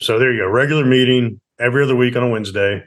[0.00, 0.48] So there you go.
[0.48, 2.84] Regular meeting every other week on a Wednesday.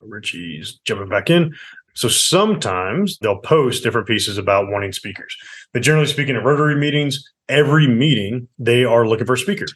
[0.00, 1.54] Richie's jumping back in.
[1.94, 5.36] So sometimes they'll post different pieces about wanting speakers.
[5.72, 9.72] But generally speaking, at Rotary meetings, every meeting they are looking for speakers.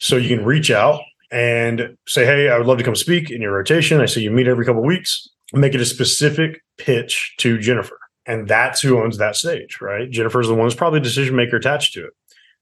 [0.00, 1.00] So you can reach out
[1.30, 4.30] and say, "Hey, I would love to come speak in your rotation." I see you
[4.30, 7.98] meet every couple weeks make it a specific pitch to Jennifer.
[8.26, 10.08] And that's who owns that stage, right?
[10.10, 12.12] Jennifer's the one who's probably decision maker attached to it.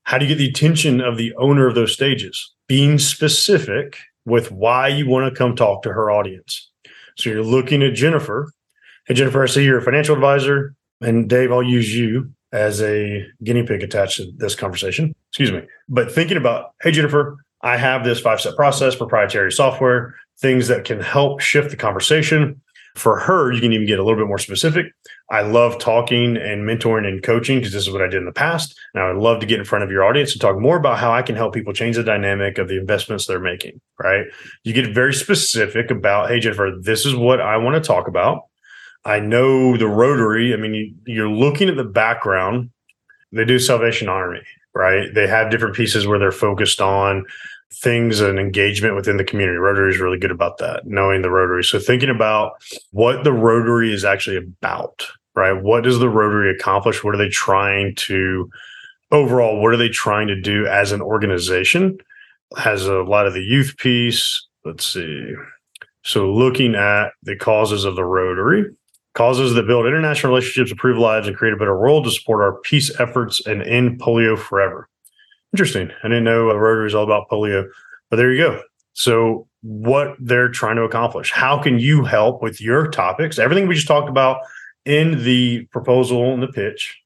[0.04, 2.52] How do you get the attention of the owner of those stages?
[2.66, 6.70] Being specific with why you want to come talk to her audience.
[7.16, 8.50] So you're looking at Jennifer.
[9.06, 10.74] Hey, Jennifer, I see you're a financial advisor.
[11.00, 15.14] And Dave, I'll use you as a guinea pig attached to this conversation.
[15.30, 15.62] Excuse me.
[15.88, 20.84] But thinking about, hey, Jennifer, I have this five step process, proprietary software, things that
[20.84, 22.60] can help shift the conversation.
[22.96, 24.86] For her, you can even get a little bit more specific.
[25.30, 28.32] I love talking and mentoring and coaching because this is what I did in the
[28.32, 28.78] past.
[28.94, 30.98] And I would love to get in front of your audience and talk more about
[30.98, 33.80] how I can help people change the dynamic of the investments they're making.
[33.98, 34.26] Right.
[34.64, 38.42] You get very specific about, hey, Jennifer, this is what I want to talk about.
[39.04, 40.52] I know the Rotary.
[40.52, 42.70] I mean, you, are looking at the background.
[43.32, 44.42] They do Salvation Army,
[44.74, 45.14] right?
[45.14, 47.24] They have different pieces where they're focused on
[47.72, 49.56] things and engagement within the community.
[49.56, 51.64] Rotary is really good about that, knowing the Rotary.
[51.64, 52.52] So thinking about
[52.90, 55.52] what the Rotary is actually about, right?
[55.52, 57.04] What does the Rotary accomplish?
[57.04, 58.50] What are they trying to
[59.12, 61.98] overall, what are they trying to do as an organization?
[62.56, 64.46] Has a lot of the youth piece.
[64.64, 65.34] Let's see.
[66.02, 68.64] So looking at the causes of the Rotary,
[69.14, 72.60] causes that build international relationships, improve lives, and create a better world to support our
[72.60, 74.88] peace efforts and end polio forever.
[75.52, 75.90] Interesting.
[76.02, 77.68] I didn't know a Rotary is all about polio,
[78.08, 78.62] but there you go.
[78.92, 81.30] So, what they're trying to accomplish.
[81.30, 83.38] How can you help with your topics?
[83.38, 84.40] Everything we just talked about
[84.84, 86.98] in the proposal and the pitch.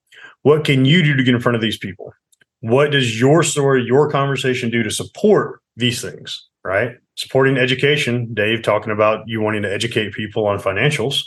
[0.42, 2.14] What can you do to get in front of these people?
[2.60, 6.96] What does your story, your conversation do to support these things, right?
[7.16, 11.22] Supporting education, Dave talking about you wanting to educate people on financials.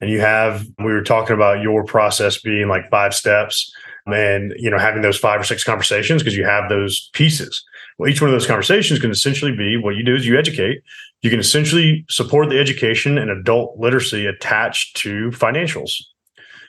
[0.00, 3.72] And you have, we were talking about your process being like five steps
[4.06, 7.64] and you know having those five or six conversations because you have those pieces.
[7.98, 10.82] Well each one of those conversations can essentially be what you do is you educate.
[11.22, 15.92] You can essentially support the education and adult literacy attached to financials.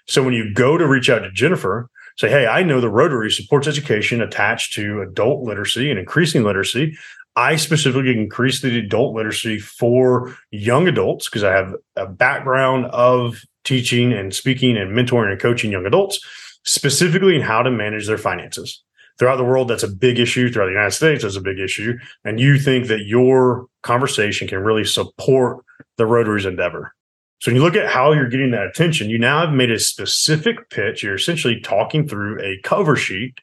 [0.07, 3.31] So when you go to reach out to jennifer say hey i know the rotary
[3.31, 6.95] supports education attached to adult literacy and increasing literacy.
[7.35, 13.41] I specifically increase the adult literacy for young adults because I have a background of
[13.63, 16.19] teaching and speaking and mentoring and coaching young adults
[16.63, 18.83] specifically in how to manage their finances.
[19.19, 20.51] Throughout the world, that's a big issue.
[20.51, 21.97] Throughout the United States, that's a big issue.
[22.23, 25.63] And you think that your conversation can really support
[25.97, 26.95] the Rotary's endeavor.
[27.39, 29.77] So when you look at how you're getting that attention, you now have made a
[29.77, 31.03] specific pitch.
[31.03, 33.39] You're essentially talking through a cover sheet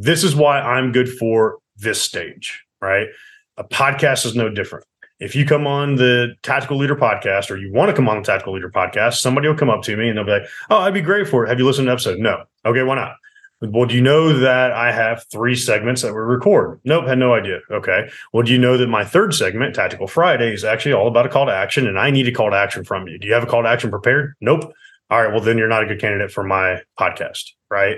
[0.00, 3.08] this is why I'm good for this stage, right?
[3.56, 4.84] A podcast is no different.
[5.20, 8.22] If you come on the Tactical Leader podcast or you want to come on the
[8.22, 10.94] Tactical Leader podcast, somebody will come up to me and they'll be like, Oh, I'd
[10.94, 11.48] be great for it.
[11.48, 12.18] Have you listened to the episode?
[12.18, 12.44] No.
[12.64, 13.16] Okay, why not?
[13.60, 16.80] Well, do you know that I have three segments that we record?
[16.84, 17.58] Nope, had no idea.
[17.72, 18.08] Okay.
[18.32, 21.28] Well, do you know that my third segment, Tactical Friday, is actually all about a
[21.28, 23.18] call to action and I need a call to action from you?
[23.18, 24.34] Do you have a call to action prepared?
[24.40, 24.72] Nope.
[25.10, 25.32] All right.
[25.32, 27.96] Well, then you're not a good candidate for my podcast, right?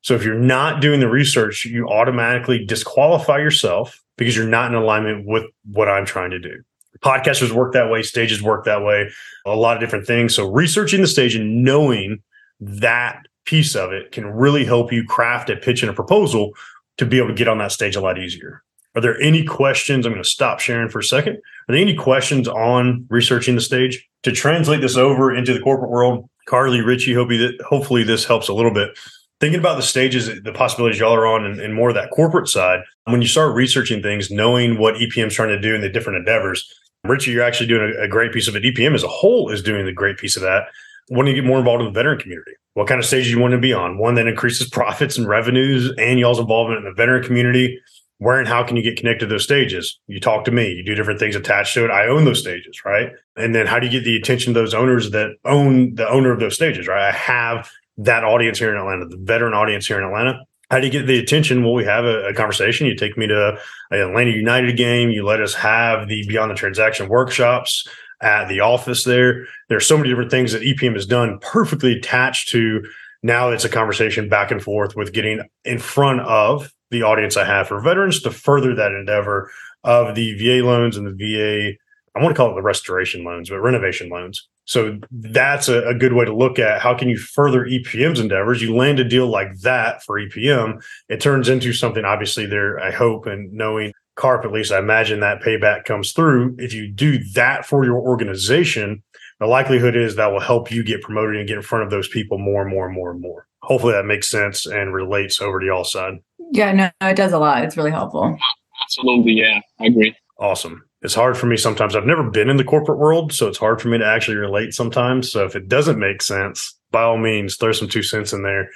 [0.00, 4.76] So if you're not doing the research, you automatically disqualify yourself because you're not in
[4.76, 6.62] alignment with what I'm trying to do.
[7.00, 9.10] Podcasters work that way, stages work that way,
[9.44, 10.34] a lot of different things.
[10.34, 12.22] So researching the stage and knowing
[12.60, 16.52] that piece of it can really help you craft a pitch and a proposal
[16.96, 18.62] to be able to get on that stage a lot easier.
[18.94, 20.06] Are there any questions?
[20.06, 21.34] I'm going to stop sharing for a second.
[21.68, 24.08] Are there any questions on researching the stage?
[24.22, 28.54] To translate this over into the corporate world, Carly, Richie, hopefully, hopefully this helps a
[28.54, 28.96] little bit
[29.40, 32.48] thinking about the stages, the possibilities y'all are on, and, and, more of that corporate
[32.48, 32.80] side.
[33.06, 36.18] When you start researching things, knowing what EPM is trying to do in the different
[36.18, 36.72] endeavors,
[37.04, 38.62] Richie, you're actually doing a, a, great piece of it.
[38.62, 40.68] EPM as a whole is doing a great piece of that.
[41.08, 43.38] When you get more involved in the veteran community, what kind of stage do you
[43.38, 43.98] want to be on?
[43.98, 47.78] One that increases profits and revenues, and y'all's involvement in the veteran community.
[48.18, 49.98] Where and how can you get connected to those stages?
[50.06, 51.90] You talk to me, you do different things attached to it.
[51.90, 53.10] I own those stages, right?
[53.36, 56.32] And then how do you get the attention of those owners that own the owner
[56.32, 57.08] of those stages, right?
[57.08, 60.40] I have that audience here in Atlanta, the veteran audience here in Atlanta.
[60.70, 61.62] How do you get the attention?
[61.62, 62.86] Well, we have a, a conversation.
[62.86, 63.58] You take me to
[63.90, 65.10] Atlanta United game.
[65.10, 67.86] You let us have the Beyond the Transaction workshops
[68.22, 69.46] at the office there.
[69.68, 72.82] There's so many different things that EPM has done perfectly attached to
[73.22, 77.44] now it's a conversation back and forth with getting in front of the audience I
[77.44, 79.50] have for veterans to further that endeavor
[79.82, 81.78] of the VA loans and the VA
[82.14, 84.48] I want to call it the restoration loans, but renovation loans.
[84.66, 88.62] So that's a, a, good way to look at how can you further EPM's endeavors.
[88.62, 92.90] You land a deal like that for EPM, it turns into something obviously there, I
[92.90, 96.56] hope, and knowing CARP, at least I imagine that payback comes through.
[96.58, 99.02] If you do that for your organization,
[99.40, 102.08] the likelihood is that will help you get promoted and get in front of those
[102.08, 103.46] people more and more and more and more.
[103.62, 106.20] Hopefully that makes sense and relates over to y'all side.
[106.52, 107.64] Yeah, no, it does a lot.
[107.64, 108.38] It's really helpful.
[108.82, 109.32] Absolutely.
[109.32, 110.14] Yeah, I agree.
[110.38, 111.94] Awesome it's hard for me sometimes.
[111.94, 114.72] I've never been in the corporate world, so it's hard for me to actually relate
[114.72, 115.30] sometimes.
[115.30, 118.70] So if it doesn't make sense, by all means, throw some two cents in there.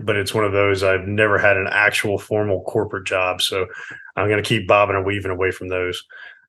[0.00, 3.40] But it's one of those I've never had an actual formal corporate job.
[3.40, 3.66] So
[4.16, 6.04] I'm going to keep bobbing and weaving away from those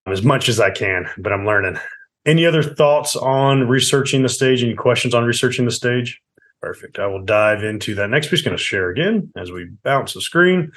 [0.07, 1.77] um, as much as I can, but I'm learning.
[2.25, 4.63] Any other thoughts on researching the stage?
[4.63, 6.19] Any questions on researching the stage?
[6.61, 6.97] Perfect.
[6.97, 8.41] I will dive into that next piece.
[8.41, 10.71] Going to share again as we bounce the screen.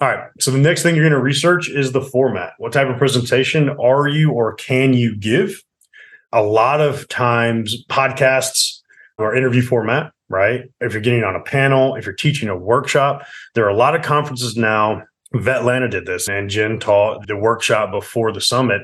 [0.00, 0.30] All right.
[0.40, 2.54] So the next thing you're going to research is the format.
[2.56, 5.62] What type of presentation are you or can you give?
[6.32, 8.80] A lot of times, podcasts
[9.18, 10.62] or interview format, right?
[10.80, 13.94] If you're getting on a panel, if you're teaching a workshop, there are a lot
[13.94, 15.02] of conferences now.
[15.34, 18.82] Vetlanta did this, and Jen taught the workshop before the summit.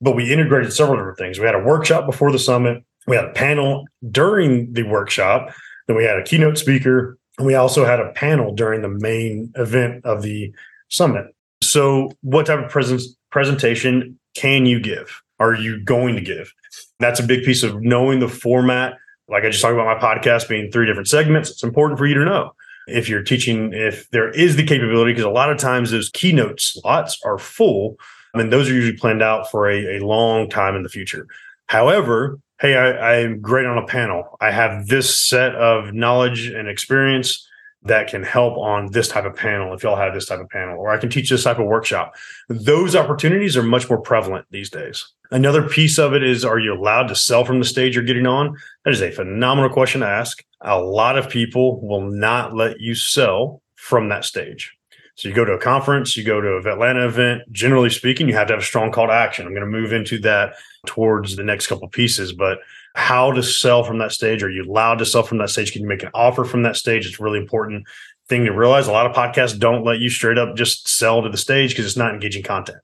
[0.00, 1.38] But we integrated several different things.
[1.38, 2.84] We had a workshop before the summit.
[3.06, 5.52] We had a panel during the workshop.
[5.86, 10.04] Then we had a keynote speaker we also had a panel during the main event
[10.04, 10.52] of the
[10.88, 11.26] summit.
[11.62, 15.22] So, what type of presentation can you give?
[15.38, 16.52] Are you going to give?
[17.00, 18.98] That's a big piece of knowing the format.
[19.28, 21.50] Like I just talked about my podcast being three different segments.
[21.50, 22.54] It's important for you to know
[22.86, 26.60] if you're teaching, if there is the capability, because a lot of times those keynote
[26.60, 27.96] slots are full.
[28.34, 31.26] I mean, those are usually planned out for a, a long time in the future.
[31.66, 34.38] However, hey, I, I'm great on a panel.
[34.40, 37.46] I have this set of knowledge and experience
[37.82, 40.78] that can help on this type of panel if y'all have this type of panel,
[40.78, 42.14] or I can teach this type of workshop.
[42.48, 45.04] Those opportunities are much more prevalent these days.
[45.32, 48.28] Another piece of it is are you allowed to sell from the stage you're getting
[48.28, 48.56] on?
[48.84, 50.44] That is a phenomenal question to ask.
[50.60, 54.72] A lot of people will not let you sell from that stage.
[55.16, 57.42] So you go to a conference, you go to a Atlanta event.
[57.50, 59.46] Generally speaking, you have to have a strong call to action.
[59.46, 60.54] I'm going to move into that
[60.86, 62.58] towards the next couple pieces, but
[62.94, 64.42] how to sell from that stage?
[64.42, 65.72] Are you allowed to sell from that stage?
[65.72, 67.06] Can you make an offer from that stage?
[67.06, 67.86] It's really important
[68.28, 68.86] thing to realize.
[68.86, 71.86] A lot of podcasts don't let you straight up just sell to the stage because
[71.86, 72.78] it's not engaging content.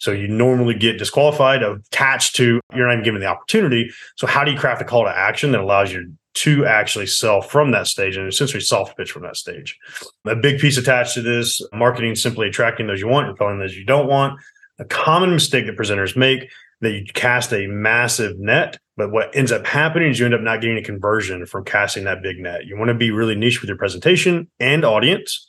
[0.00, 3.90] So you normally get disqualified, attached to you're not even given the opportunity.
[4.16, 7.40] So how do you craft a call to action that allows you to actually sell
[7.40, 9.78] from that stage and essentially soft pitch from that stage?
[10.26, 13.84] A big piece attached to this marketing simply attracting those you want, repelling those you
[13.84, 14.38] don't want.
[14.78, 16.50] A common mistake that presenters make
[16.84, 20.40] that you cast a massive net, but what ends up happening is you end up
[20.40, 22.66] not getting a conversion from casting that big net.
[22.66, 25.46] You want to be really niche with your presentation and audience.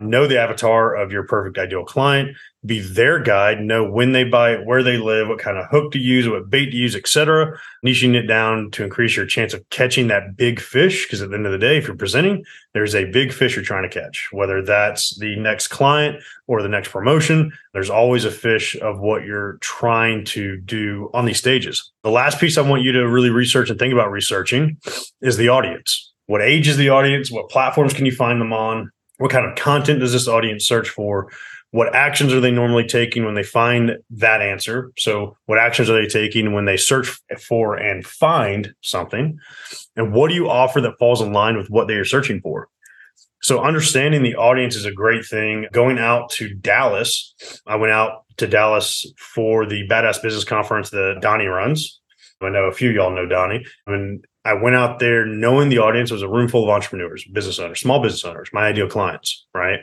[0.00, 2.36] know the avatar of your perfect ideal client,
[2.66, 5.92] be their guide, know when they buy it, where they live, what kind of hook
[5.92, 7.58] to use, what bait to use, etc.
[7.84, 11.06] Niching it down to increase your chance of catching that big fish.
[11.06, 13.64] Because at the end of the day, if you're presenting, there's a big fish you're
[13.64, 17.52] trying to catch, whether that's the next client or the next promotion.
[17.72, 21.92] There's always a fish of what you're trying to do on these stages.
[22.02, 24.78] The last piece I want you to really research and think about researching
[25.20, 26.12] is the audience.
[26.26, 27.30] What age is the audience?
[27.30, 28.90] What platforms can you find them on?
[29.18, 31.30] What kind of content does this audience search for?
[31.74, 34.92] What actions are they normally taking when they find that answer?
[34.96, 37.08] So what actions are they taking when they search
[37.40, 39.36] for and find something?
[39.96, 42.68] And what do you offer that falls in line with what they are searching for?
[43.42, 45.66] So understanding the audience is a great thing.
[45.72, 47.34] Going out to dallas
[47.66, 52.00] i went out to dallas for the badass business conference that donnie runs.
[52.40, 53.66] I know a few y'all know donnie.
[53.88, 57.24] I mean, I went out there knowing the audience was a room full of entrepreneurs,
[57.24, 59.80] business owners, small business owners, my ideal clients, right?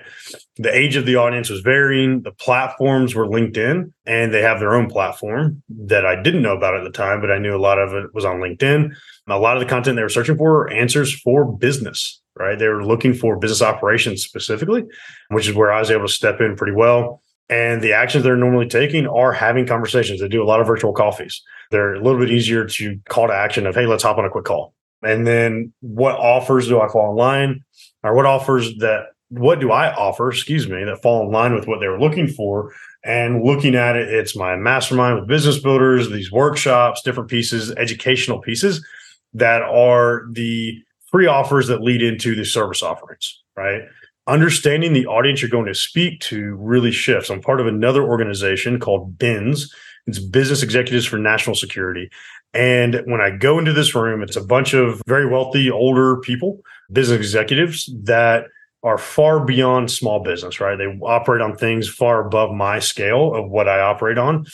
[0.57, 2.21] The age of the audience was varying.
[2.21, 6.77] The platforms were LinkedIn and they have their own platform that I didn't know about
[6.77, 8.93] at the time, but I knew a lot of it was on LinkedIn.
[9.27, 12.59] A lot of the content they were searching for were answers for business, right?
[12.59, 14.83] They were looking for business operations specifically,
[15.29, 17.23] which is where I was able to step in pretty well.
[17.51, 20.21] And the actions they're normally taking are having conversations.
[20.21, 21.41] They do a lot of virtual coffees.
[21.69, 24.29] They're a little bit easier to call to action of, hey, let's hop on a
[24.29, 24.73] quick call.
[25.03, 27.63] And then what offers do I fall in line?
[28.03, 31.67] Or what offers that what do I offer, excuse me, that fall in line with
[31.67, 32.73] what they were looking for?
[33.03, 38.39] And looking at it, it's my mastermind with business builders, these workshops, different pieces, educational
[38.39, 38.85] pieces
[39.33, 43.81] that are the free offers that lead into the service offerings, right?
[44.27, 47.29] Understanding the audience you're going to speak to really shifts.
[47.31, 49.73] I'm part of another organization called BENS.
[50.05, 52.09] It's Business Executives for National Security.
[52.53, 56.61] And when I go into this room, it's a bunch of very wealthy, older people,
[56.91, 58.45] business executives that
[58.83, 60.77] are far beyond small business, right?
[60.77, 64.45] They operate on things far above my scale of what I operate on.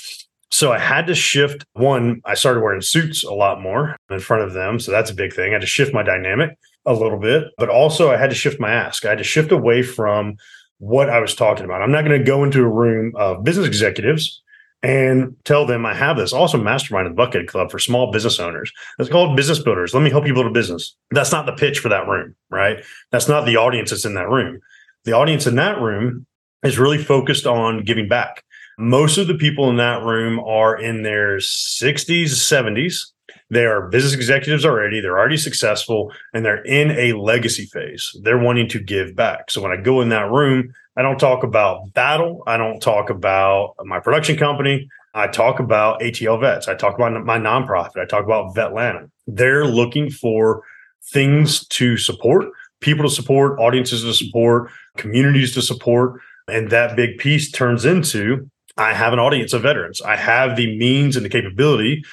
[0.49, 1.65] So I had to shift.
[1.74, 4.80] One, I started wearing suits a lot more in front of them.
[4.80, 5.51] So that's a big thing.
[5.51, 6.57] I had to shift my dynamic
[6.88, 9.05] a little bit, but also I had to shift my ask.
[9.05, 10.38] I had to shift away from
[10.79, 11.81] what I was talking about.
[11.81, 14.41] I'm not going to go into a room of business executives
[14.83, 18.39] and tell them I have this awesome mastermind in the Buckhead Club for small business
[18.39, 18.71] owners.
[18.99, 19.93] It's called Business Builders.
[19.93, 20.95] Let me help you build a business.
[21.11, 22.83] That's not the pitch for that room, right?
[23.11, 24.59] That's not the audience that's in that room.
[25.03, 26.25] The audience in that room
[26.63, 28.43] is really focused on giving back.
[28.77, 33.11] Most of the people in that room are in their 60s, 70s
[33.49, 34.99] they are business executives already.
[34.99, 38.15] They're already successful and they're in a legacy phase.
[38.21, 39.51] They're wanting to give back.
[39.51, 42.43] So when I go in that room, I don't talk about battle.
[42.45, 44.89] I don't talk about my production company.
[45.13, 46.67] I talk about ATL vets.
[46.67, 47.97] I talk about my nonprofit.
[47.97, 49.09] I talk about Vetlanta.
[49.25, 50.63] They're looking for
[51.11, 52.45] things to support,
[52.81, 56.19] people to support, audiences to support, communities to support.
[56.49, 60.01] And that big piece turns into I have an audience of veterans.
[60.01, 62.03] I have the means and the capability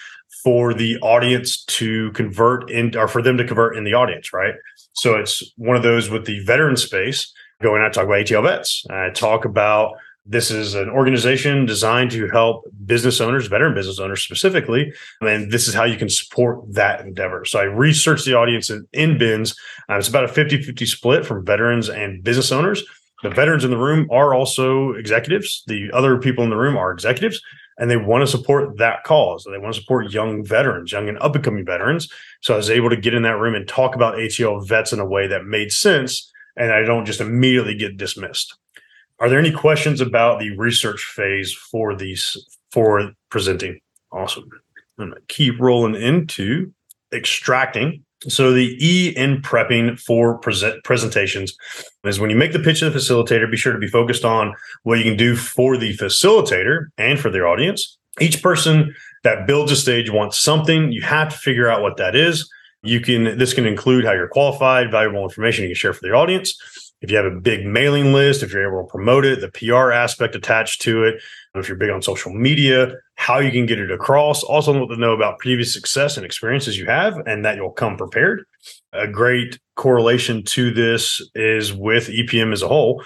[0.44, 4.54] for the audience to convert in or for them to convert in the audience, right?
[4.92, 7.32] So it's one of those with the veteran space.
[7.62, 8.84] Going out talk about ATL vets.
[8.90, 9.94] I talk about
[10.26, 15.68] this is an organization designed to help business owners, veteran business owners specifically, and this
[15.68, 17.44] is how you can support that endeavor.
[17.44, 19.54] So I researched the audience in, in BENS.
[19.88, 22.82] Uh, it's about a 50 50 split from veterans and business owners.
[23.22, 25.62] The veterans in the room are also executives.
[25.66, 27.40] The other people in the room are executives
[27.78, 29.44] and they want to support that cause.
[29.44, 32.08] They want to support young veterans, young and up and coming veterans.
[32.40, 35.00] So I was able to get in that room and talk about ATL vets in
[35.00, 38.56] a way that made sense, and I don't just immediately get dismissed.
[39.20, 42.36] Are there any questions about the research phase for these
[42.70, 43.80] for presenting?
[44.12, 44.48] Awesome.
[44.98, 46.72] I'm gonna keep rolling into
[47.12, 51.56] extracting so the E in prepping for present presentations
[52.04, 54.54] is when you make the pitch to the facilitator, be sure to be focused on
[54.82, 57.98] what you can do for the facilitator and for their audience.
[58.20, 58.94] Each person
[59.24, 60.92] that builds a stage wants something.
[60.92, 62.48] You have to figure out what that is.
[62.82, 66.12] You can this can include how you're qualified, valuable information you can share for the
[66.12, 66.54] audience.
[67.00, 69.92] If you have a big mailing list, if you're able to promote it, the PR
[69.92, 71.22] aspect attached to it,
[71.54, 74.42] if you're big on social media, how you can get it across.
[74.42, 77.96] Also, want to know about previous success and experiences you have, and that you'll come
[77.96, 78.44] prepared.
[78.92, 83.04] A great correlation to this is with EPM as a whole.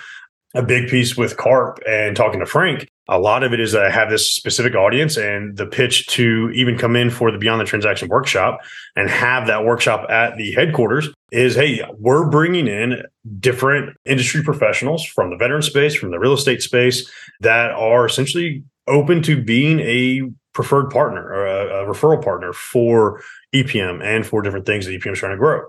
[0.55, 3.85] A big piece with Carp and talking to Frank a lot of it is that
[3.85, 7.61] I have this specific audience and the pitch to even come in for the Beyond
[7.61, 8.61] the Transaction workshop
[8.97, 13.03] and have that workshop at the headquarters is hey, we're bringing in
[13.41, 17.11] different industry professionals from the veteran space, from the real estate space
[17.41, 20.23] that are essentially open to being a
[20.53, 23.23] preferred partner or a, a referral partner for
[23.55, 25.63] EPM and for different things that EPM is trying to grow.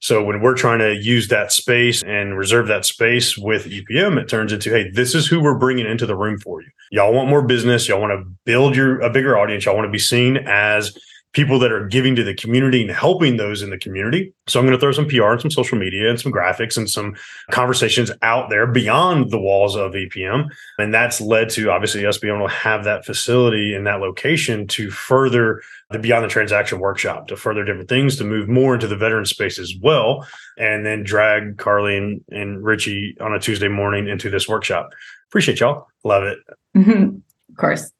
[0.00, 4.28] So when we're trying to use that space and reserve that space with EPM, it
[4.28, 6.68] turns into, hey, this is who we're bringing into the room for you.
[6.90, 7.88] Y'all want more business.
[7.88, 9.64] Y'all want to build your a bigger audience.
[9.64, 10.96] Y'all want to be seen as
[11.36, 14.32] people that are giving to the community and helping those in the community.
[14.46, 16.88] So I'm going to throw some PR and some social media and some graphics and
[16.88, 17.14] some
[17.50, 20.48] conversations out there beyond the walls of EPM.
[20.78, 24.66] And that's led to obviously us being able to have that facility in that location
[24.68, 25.60] to further
[25.90, 29.24] the beyond the transaction workshop to further different things to move more into the veteran
[29.24, 30.26] space as well
[30.58, 34.90] and then drag carly and, and richie on a tuesday morning into this workshop
[35.36, 36.38] appreciate y'all love it
[36.76, 37.16] mm-hmm.
[37.50, 37.92] of course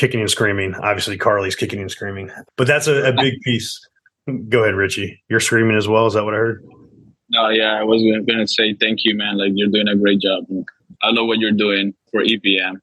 [0.00, 0.74] kicking and screaming.
[0.76, 3.78] Obviously, Carly's kicking and screaming, but that's a, a big piece.
[4.48, 5.22] Go ahead, Richie.
[5.28, 6.06] You're screaming as well.
[6.06, 6.64] Is that what I heard?
[7.28, 9.38] No, yeah, I was going to say thank you, man.
[9.38, 10.44] Like you're doing a great job.
[11.02, 12.80] I love what you're doing for EPM.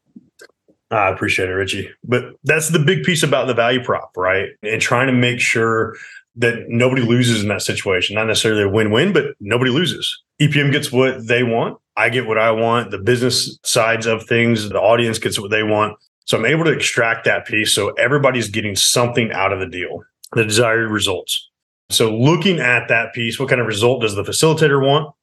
[0.90, 1.90] I appreciate it, Richie.
[2.04, 4.50] But that's the big piece about the value prop, right?
[4.64, 5.98] And trying to make sure
[6.38, 8.16] that nobody loses in that situation.
[8.16, 10.18] Not necessarily a win-win, but nobody loses.
[10.40, 11.78] EPM gets what they want.
[11.96, 12.92] I get what I want.
[12.92, 15.98] The business sides of things, the audience gets what they want.
[16.26, 20.04] So I'm able to extract that piece so everybody's getting something out of the deal,
[20.34, 21.50] the desired results.
[21.90, 25.14] So looking at that piece, what kind of result does the facilitator want?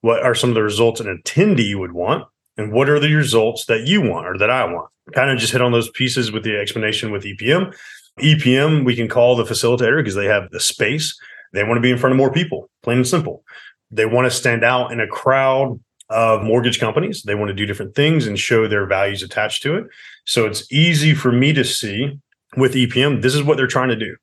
[0.00, 2.24] What are some of the results an attendee would want?
[2.56, 4.88] And what are the results that you want or that I want?
[5.14, 7.74] Kind of just hit on those pieces with the explanation with EPM.
[8.20, 11.18] EPM, we can call the facilitator because they have the space.
[11.52, 13.42] They want to be in front of more people, plain and simple.
[13.92, 15.78] They want to stand out in a crowd
[16.08, 17.22] of mortgage companies.
[17.22, 19.86] They want to do different things and show their values attached to it.
[20.24, 22.18] So it's easy for me to see
[22.56, 24.16] with EPM, this is what they're trying to do.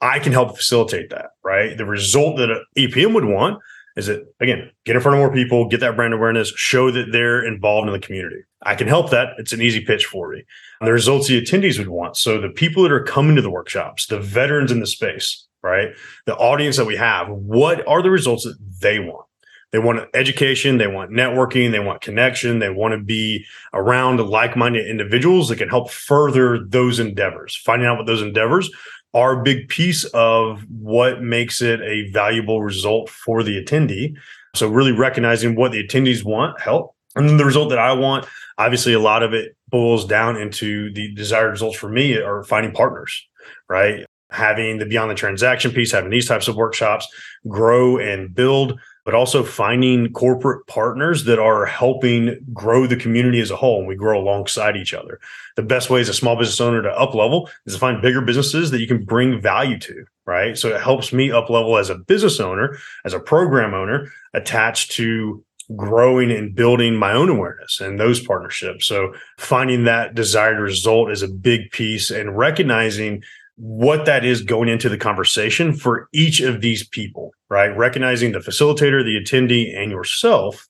[0.00, 1.76] I can help facilitate that, right?
[1.76, 3.60] The result that EPM would want
[3.96, 7.12] is that, again, get in front of more people, get that brand awareness, show that
[7.12, 8.42] they're involved in the community.
[8.62, 9.34] I can help that.
[9.38, 10.44] It's an easy pitch for me.
[10.80, 12.16] And the results the attendees would want.
[12.16, 15.94] So the people that are coming to the workshops, the veterans in the space, right?
[16.26, 19.26] The audience that we have, what are the results that they want?
[19.72, 24.54] They want education, they want networking, they want connection, they want to be around like
[24.54, 27.56] minded individuals that can help further those endeavors.
[27.56, 28.70] Finding out what those endeavors
[29.14, 34.14] are a big piece of what makes it a valuable result for the attendee.
[34.54, 36.94] So, really recognizing what the attendees want, help.
[37.16, 38.26] And then the result that I want,
[38.58, 42.72] obviously, a lot of it boils down into the desired results for me are finding
[42.72, 43.26] partners,
[43.68, 44.04] right?
[44.32, 47.06] Having the beyond the transaction piece, having these types of workshops,
[47.46, 53.50] grow and build but also finding corporate partners that are helping grow the community as
[53.50, 55.18] a whole and we grow alongside each other.
[55.56, 58.20] The best way as a small business owner to up level is to find bigger
[58.20, 60.56] businesses that you can bring value to, right?
[60.56, 64.92] So it helps me up level as a business owner, as a program owner attached
[64.92, 65.44] to
[65.76, 68.86] growing and building my own awareness and those partnerships.
[68.86, 73.22] So finding that desired result is a big piece and recognizing
[73.56, 77.76] what that is going into the conversation for each of these people, right?
[77.76, 80.68] Recognizing the facilitator, the attendee, and yourself,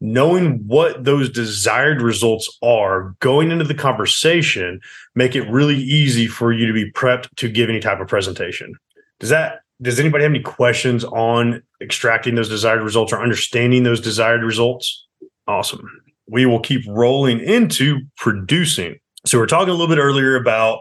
[0.00, 4.80] knowing what those desired results are going into the conversation,
[5.14, 8.74] make it really easy for you to be prepped to give any type of presentation.
[9.18, 14.00] Does that does anybody have any questions on extracting those desired results or understanding those
[14.00, 15.06] desired results?
[15.46, 15.88] Awesome.
[16.28, 18.98] We will keep rolling into producing.
[19.24, 20.80] So we're talking a little bit earlier about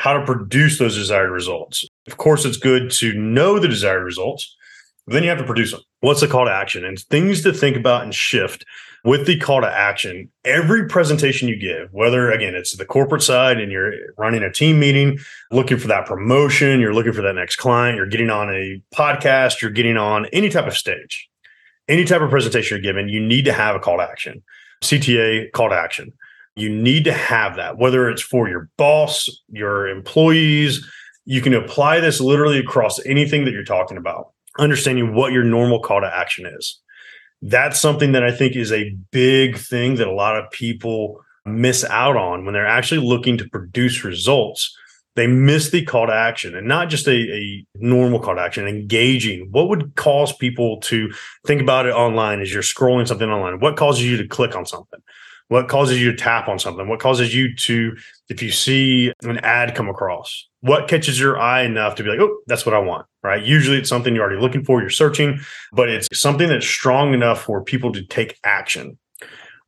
[0.00, 1.84] how to produce those desired results.
[2.06, 4.56] Of course, it's good to know the desired results,
[5.06, 5.82] but then you have to produce them.
[6.00, 6.86] What's the call to action?
[6.86, 8.64] And things to think about and shift
[9.04, 10.30] with the call to action.
[10.42, 14.80] Every presentation you give, whether again, it's the corporate side and you're running a team
[14.80, 15.18] meeting,
[15.50, 19.60] looking for that promotion, you're looking for that next client, you're getting on a podcast,
[19.60, 21.28] you're getting on any type of stage,
[21.88, 24.42] any type of presentation you're given, you need to have a call to action.
[24.80, 26.14] CTA call to action.
[26.60, 30.86] You need to have that, whether it's for your boss, your employees.
[31.24, 35.80] You can apply this literally across anything that you're talking about, understanding what your normal
[35.80, 36.78] call to action is.
[37.42, 41.84] That's something that I think is a big thing that a lot of people miss
[41.84, 44.76] out on when they're actually looking to produce results.
[45.16, 48.68] They miss the call to action and not just a, a normal call to action,
[48.68, 49.48] engaging.
[49.50, 51.12] What would cause people to
[51.46, 53.60] think about it online as you're scrolling something online?
[53.60, 55.00] What causes you to click on something?
[55.50, 56.86] What causes you to tap on something?
[56.86, 57.96] What causes you to,
[58.28, 62.20] if you see an ad come across, what catches your eye enough to be like,
[62.20, 63.42] oh, that's what I want, right?
[63.42, 65.40] Usually it's something you're already looking for, you're searching,
[65.72, 68.96] but it's something that's strong enough for people to take action.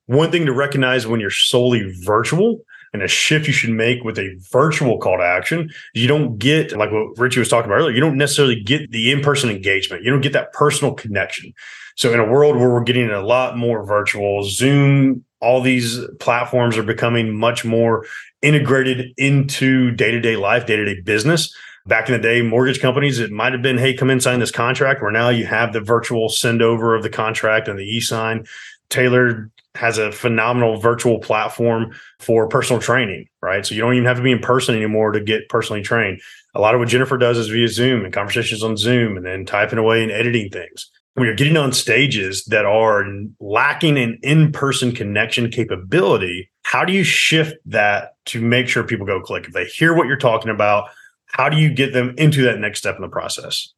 [0.07, 2.61] One thing to recognize when you're solely virtual
[2.93, 6.77] and a shift you should make with a virtual call to action, you don't get
[6.77, 7.93] like what Richie was talking about earlier.
[7.93, 10.05] You don't necessarily get the in-person engagement.
[10.05, 11.53] You don't get that personal connection.
[11.97, 16.79] So in a world where we're getting a lot more virtual, Zoom, all these platforms
[16.79, 18.07] are becoming much more
[18.41, 21.55] integrated into day-to-day life, day-to-day business.
[21.85, 24.53] Back in the day, mortgage companies, it might have been, hey, come in, sign this
[24.53, 28.01] contract, where now you have the virtual send over of the contract and the e
[28.01, 28.47] sign.
[28.89, 33.67] Taylor has a phenomenal virtual platform for personal training, right?
[33.67, 36.21] So you don't even have to be in person anymore to get personally trained.
[36.55, 39.45] A lot of what Jennifer does is via Zoom and conversations on Zoom and then
[39.45, 40.91] typing away and editing things.
[41.15, 43.05] When you're getting on stages that are
[43.39, 49.07] lacking an in person connection capability, how do you shift that to make sure people
[49.07, 49.45] go click?
[49.47, 50.89] If they hear what you're talking about,
[51.27, 53.73] how do you get them into that next step in the process?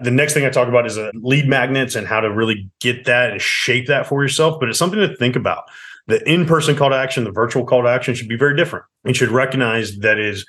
[0.00, 3.04] The next thing I talk about is uh, lead magnets and how to really get
[3.04, 4.58] that and shape that for yourself.
[4.58, 5.64] But it's something to think about.
[6.06, 8.84] The in person call to action, the virtual call to action should be very different.
[9.04, 10.44] You should recognize that is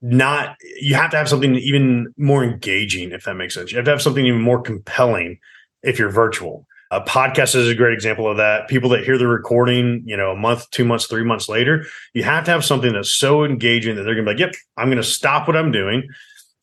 [0.00, 3.72] not, you have to have something even more engaging, if that makes sense.
[3.72, 5.38] You have to have something even more compelling
[5.82, 6.66] if you're virtual.
[6.90, 8.68] A podcast is a great example of that.
[8.68, 12.22] People that hear the recording, you know, a month, two months, three months later, you
[12.22, 14.88] have to have something that's so engaging that they're going to be like, yep, I'm
[14.88, 16.06] going to stop what I'm doing.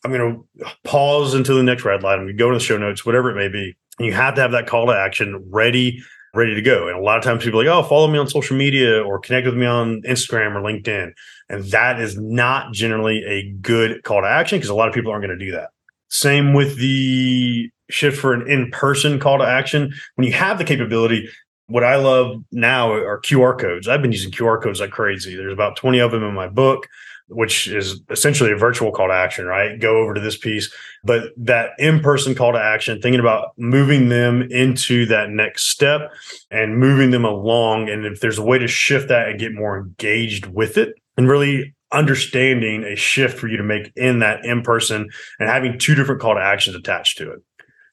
[0.06, 2.14] I'm going to pause until the next red light.
[2.14, 3.76] I'm going to go to the show notes, whatever it may be.
[3.98, 6.00] And you have to have that call to action ready,
[6.36, 6.88] ready to go.
[6.88, 9.20] And a lot of times people are like, oh, follow me on social media or
[9.20, 11.12] connect with me on Instagram or LinkedIn.
[11.50, 15.12] And that is not generally a good call to action because a lot of people
[15.12, 15.72] aren't going to do that.
[16.10, 19.94] Same with the shift for an in-person call to action.
[20.16, 21.30] When you have the capability,
[21.68, 23.88] what I love now are QR codes.
[23.88, 25.36] I've been using QR codes like crazy.
[25.36, 26.88] There's about 20 of them in my book
[27.30, 29.80] which is essentially a virtual call to action, right?
[29.80, 30.74] Go over to this piece.
[31.04, 36.12] But that in person call to action, thinking about moving them into that next step
[36.52, 37.90] and moving them along.
[37.90, 41.30] And if there's a way to shift that and get more engaged with it and
[41.30, 45.10] really understanding a shift for you to make in that in person
[45.40, 47.40] and having two different call to actions attached to it.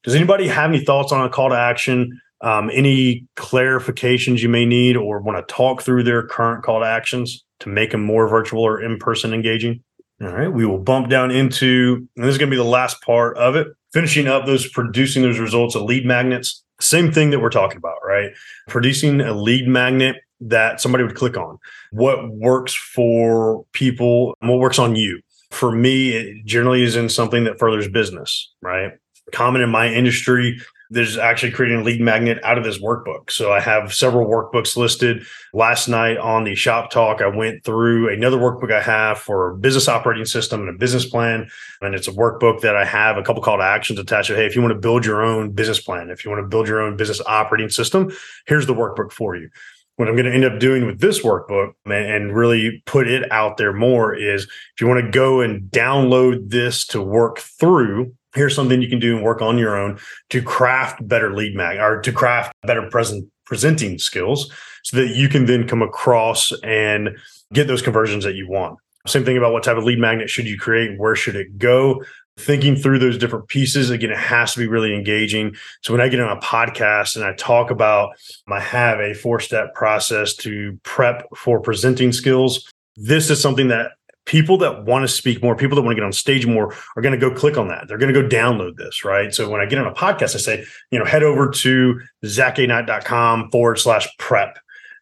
[0.06, 2.18] Does anybody have any thoughts on a call to action?
[2.40, 6.86] Um, any clarifications you may need or want to talk through their current call to
[6.86, 7.44] actions?
[7.60, 9.82] to make them more virtual or in person engaging.
[10.22, 13.02] All right, we will bump down into, and this is going to be the last
[13.02, 16.62] part of it, finishing up those producing those results of lead magnets.
[16.80, 18.30] Same thing that we're talking about, right?
[18.66, 21.58] Producing a lead magnet that somebody would click on.
[21.90, 25.20] What works for people, what works on you.
[25.50, 28.92] For me, it generally is in something that furthers business, right?
[29.32, 33.30] Common in my industry, there's actually creating a lead magnet out of this workbook.
[33.30, 35.26] So I have several workbooks listed.
[35.52, 39.88] Last night on the shop talk, I went through another workbook I have for business
[39.88, 41.48] operating system and a business plan.
[41.80, 44.36] And it's a workbook that I have a couple call to actions attached to.
[44.36, 46.68] Hey, if you want to build your own business plan, if you want to build
[46.68, 48.12] your own business operating system,
[48.46, 49.50] here's the workbook for you
[49.96, 53.56] what I'm going to end up doing with this workbook and really put it out
[53.56, 58.54] there more is if you want to go and download this to work through here's
[58.54, 59.98] something you can do and work on your own
[60.30, 64.52] to craft better lead mag or to craft better present presenting skills
[64.82, 67.16] so that you can then come across and
[67.52, 68.78] get those conversions that you want.
[69.06, 70.98] Same thing about what type of lead magnet should you create?
[70.98, 72.02] Where should it go?
[72.38, 75.54] Thinking through those different pieces, again, it has to be really engaging.
[75.82, 78.16] So when I get on a podcast and I talk about,
[78.48, 82.70] I have a four step process to prep for presenting skills.
[82.96, 83.92] This is something that
[84.26, 87.02] people that want to speak more, people that want to get on stage more are
[87.02, 87.86] going to go click on that.
[87.88, 89.32] They're going to go download this, right?
[89.32, 93.50] So when I get on a podcast, I say, you know, head over to zachknight.com
[93.50, 94.58] forward slash prep.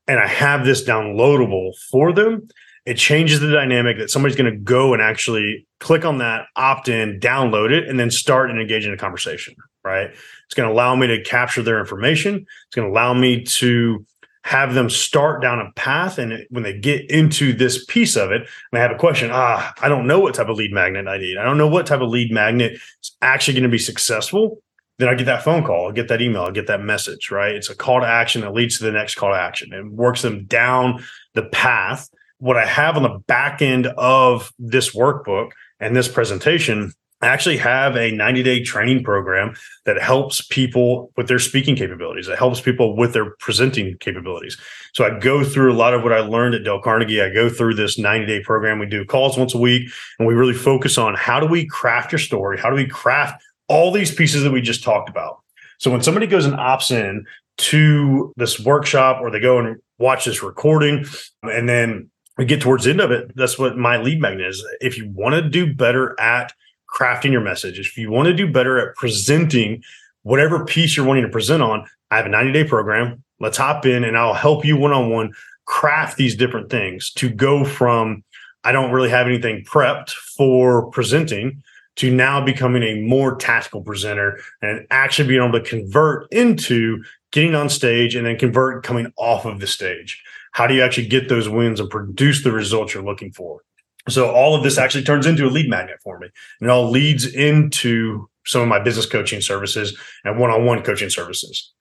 [0.06, 2.46] And I have this downloadable for them.
[2.84, 6.88] It changes the dynamic that somebody's going to go and actually click on that, opt
[6.88, 10.10] in, download it, and then start and engage in a conversation, right?
[10.10, 12.34] It's going to allow me to capture their information.
[12.66, 14.05] It's going to allow me to
[14.44, 16.18] have them start down a path.
[16.18, 19.72] And when they get into this piece of it, and they have a question, ah,
[19.80, 21.38] I don't know what type of lead magnet I need.
[21.38, 24.62] I don't know what type of lead magnet is actually going to be successful.
[24.98, 27.54] Then I get that phone call, I get that email, I get that message, right?
[27.54, 30.22] It's a call to action that leads to the next call to action and works
[30.22, 31.02] them down
[31.32, 32.08] the path.
[32.38, 35.50] What I have on the back end of this workbook
[35.80, 36.92] and this presentation
[37.24, 39.55] I actually have a 90 day training program
[39.86, 42.28] that helps people with their speaking capabilities.
[42.28, 44.59] It helps people with their presenting capabilities.
[44.92, 47.22] So I go through a lot of what I learned at Dale Carnegie.
[47.22, 48.78] I go through this 90 day program.
[48.78, 49.88] We do calls once a week
[50.18, 52.59] and we really focus on how do we craft your story?
[52.59, 55.40] How do we craft all these pieces that we just talked about?
[55.78, 57.24] So when somebody goes and opts in
[57.56, 61.06] to this workshop or they go and watch this recording
[61.42, 64.62] and then we get towards the end of it, that's what my lead magnet is.
[64.82, 66.52] If you want to do better at
[66.94, 69.82] crafting your message, if you want to do better at presenting
[70.22, 73.22] whatever piece you're wanting to present on, I have a 90 day program.
[73.40, 75.32] Let's hop in and I'll help you one on one
[75.66, 78.22] craft these different things to go from
[78.64, 81.62] I don't really have anything prepped for presenting
[81.96, 87.54] to now becoming a more tactical presenter and actually being able to convert into getting
[87.54, 90.22] on stage and then convert coming off of the stage.
[90.52, 93.60] How do you actually get those wins and produce the results you're looking for?
[94.09, 96.28] So all of this actually turns into a lead magnet for me.
[96.60, 101.72] And it all leads into some of my business coaching services and one-on-one coaching services.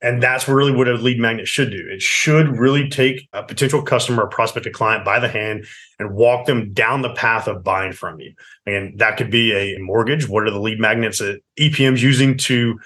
[0.00, 1.88] And that's really what a lead magnet should do.
[1.90, 5.66] It should really take a potential customer or prospective client by the hand
[5.98, 8.32] and walk them down the path of buying from you.
[8.64, 10.28] And that could be a mortgage.
[10.28, 12.78] What are the lead magnets that EPM's using to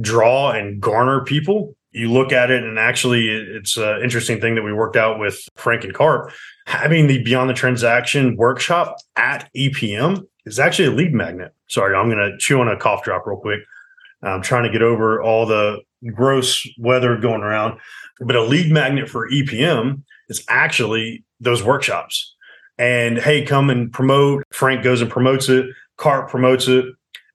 [0.00, 1.74] draw and garner people?
[1.92, 5.40] You look at it, and actually, it's an interesting thing that we worked out with
[5.56, 6.32] Frank and Carp.
[6.70, 11.52] Having the Beyond the Transaction workshop at EPM is actually a lead magnet.
[11.66, 13.58] Sorry, I'm going to chew on a cough drop real quick.
[14.22, 15.80] I'm trying to get over all the
[16.14, 17.80] gross weather going around.
[18.20, 22.36] But a lead magnet for EPM is actually those workshops.
[22.78, 24.44] And hey, come and promote.
[24.52, 25.66] Frank goes and promotes it.
[25.96, 26.84] Carp promotes it.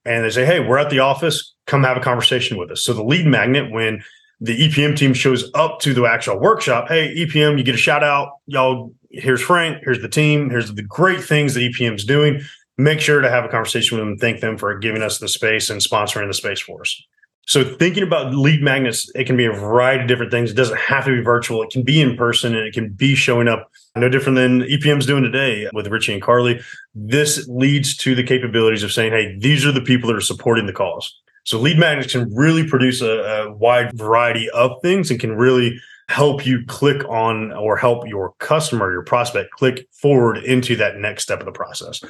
[0.05, 1.53] And they say, hey, we're at the office.
[1.67, 2.85] Come have a conversation with us.
[2.85, 4.01] So the lead magnet, when
[4.39, 8.01] the EPM team shows up to the actual workshop, hey, EPM, you get a shout
[8.01, 8.29] out.
[8.45, 9.83] Y'all, here's Frank.
[9.83, 10.49] Here's the team.
[10.49, 12.41] Here's the great things that EPM's doing.
[12.77, 14.17] Make sure to have a conversation with them.
[14.17, 17.01] Thank them for giving us the space and sponsoring the space for us.
[17.47, 20.49] So thinking about lead magnets, it can be a variety of different things.
[20.49, 21.61] It doesn't have to be virtual.
[21.61, 25.05] It can be in person and it can be showing up no different than EPM's
[25.05, 26.59] doing today with Richie and Carly.
[26.95, 30.65] This leads to the capabilities of saying, hey, these are the people that are supporting
[30.65, 31.15] the cause.
[31.43, 35.79] So lead magnets can really produce a, a wide variety of things and can really
[36.07, 41.23] help you click on or help your customer, your prospect click forward into that next
[41.23, 42.01] step of the process.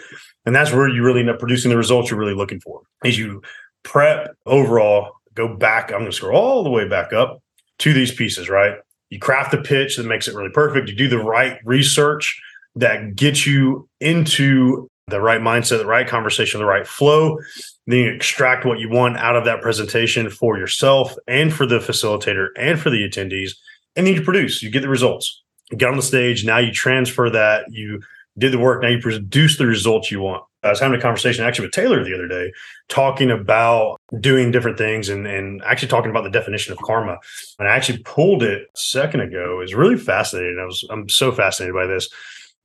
[0.45, 2.81] And that's where you really end up producing the results you're really looking for.
[3.03, 3.41] As you
[3.83, 5.91] prep overall go back.
[5.91, 7.41] I'm going to scroll all the way back up
[7.79, 8.75] to these pieces, right?
[9.09, 10.89] You craft the pitch that makes it really perfect.
[10.89, 12.41] You do the right research
[12.75, 17.37] that gets you into the right mindset, the right conversation, the right flow.
[17.85, 21.79] Then you extract what you want out of that presentation for yourself and for the
[21.79, 23.51] facilitator and for the attendees.
[23.95, 25.41] And then you produce, you get the results.
[25.71, 26.45] You get on the stage.
[26.45, 27.71] Now you transfer that.
[27.71, 28.01] You
[28.37, 28.81] did the work.
[28.81, 30.43] Now you produce the results you want.
[30.63, 32.51] I was having a conversation actually with Taylor the other day,
[32.89, 37.17] talking about doing different things and, and actually talking about the definition of karma.
[37.59, 39.59] And I actually pulled it a second ago.
[39.61, 40.57] It's really fascinating.
[40.59, 42.09] I was I'm so fascinated by this.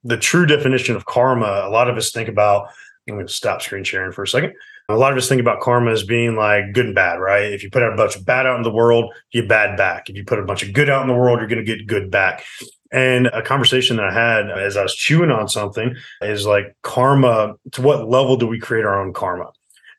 [0.03, 2.69] The true definition of karma, a lot of us think about,
[3.09, 4.55] I'm going to stop screen sharing for a second.
[4.91, 7.53] A lot of us think about karma as being like good and bad, right?
[7.53, 10.11] If you put out a bunch of bad out in the world, you bad back.
[10.11, 11.87] If you put a bunch of good out in the world, you're going to get
[11.87, 12.45] good back.
[12.93, 17.55] And a conversation that I had as I was chewing on something is like karma.
[17.73, 19.53] To what level do we create our own karma?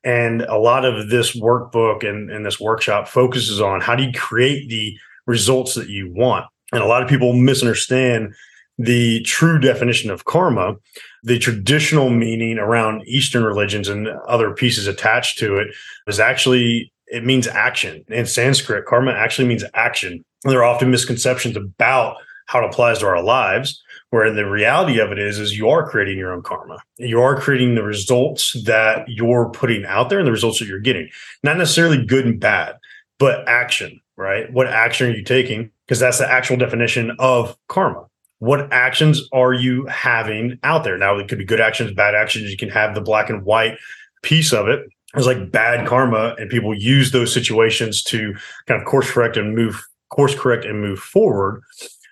[0.04, 4.12] And a lot of this workbook and, and this workshop focuses on how do you
[4.12, 6.46] create the results that you want.
[6.74, 8.34] And a lot of people misunderstand
[8.78, 10.76] the true definition of karma,
[11.24, 15.68] the traditional meaning around Eastern religions and other pieces attached to it
[16.08, 18.06] is actually it means action.
[18.08, 20.24] In Sanskrit, karma actually means action.
[20.44, 22.16] And there are often misconceptions about
[22.48, 23.82] how it applies to our lives
[24.12, 26.78] where the reality of it is is you are creating your own karma.
[26.98, 30.80] You are creating the results that you're putting out there and the results that you're
[30.80, 31.10] getting.
[31.44, 32.78] Not necessarily good and bad
[33.20, 34.52] but action right?
[34.54, 35.72] What action are you taking?
[35.86, 38.06] Because that's the actual definition of karma
[38.42, 42.50] what actions are you having out there now it could be good actions bad actions
[42.50, 43.78] you can have the black and white
[44.24, 44.82] piece of it
[45.14, 48.34] it's like bad karma and people use those situations to
[48.66, 51.62] kind of course correct and move course correct and move forward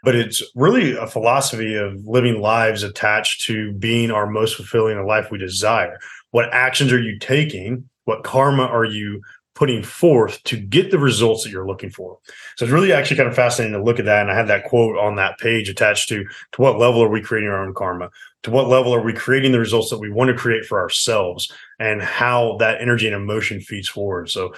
[0.03, 5.29] but it's really a philosophy of living lives attached to being our most fulfilling life
[5.31, 5.99] we desire.
[6.31, 7.89] What actions are you taking?
[8.05, 9.21] What karma are you
[9.59, 12.17] putting forth to get the results that you're looking for?
[12.55, 14.21] So it's really actually kind of fascinating to look at that.
[14.21, 16.23] And I have that quote on that page attached to
[16.53, 18.09] to what level are we creating our own karma?
[18.43, 21.51] To what level are we creating the results that we want to create for ourselves
[21.77, 24.29] and how that energy and emotion feeds forward?
[24.29, 24.53] So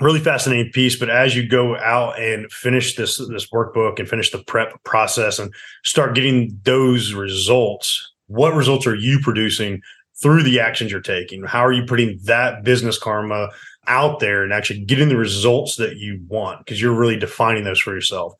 [0.00, 4.30] really fascinating piece but as you go out and finish this this workbook and finish
[4.30, 5.52] the prep process and
[5.84, 9.82] start getting those results what results are you producing
[10.22, 13.50] through the actions you're taking how are you putting that business karma
[13.86, 17.80] out there and actually getting the results that you want because you're really defining those
[17.80, 18.34] for yourself.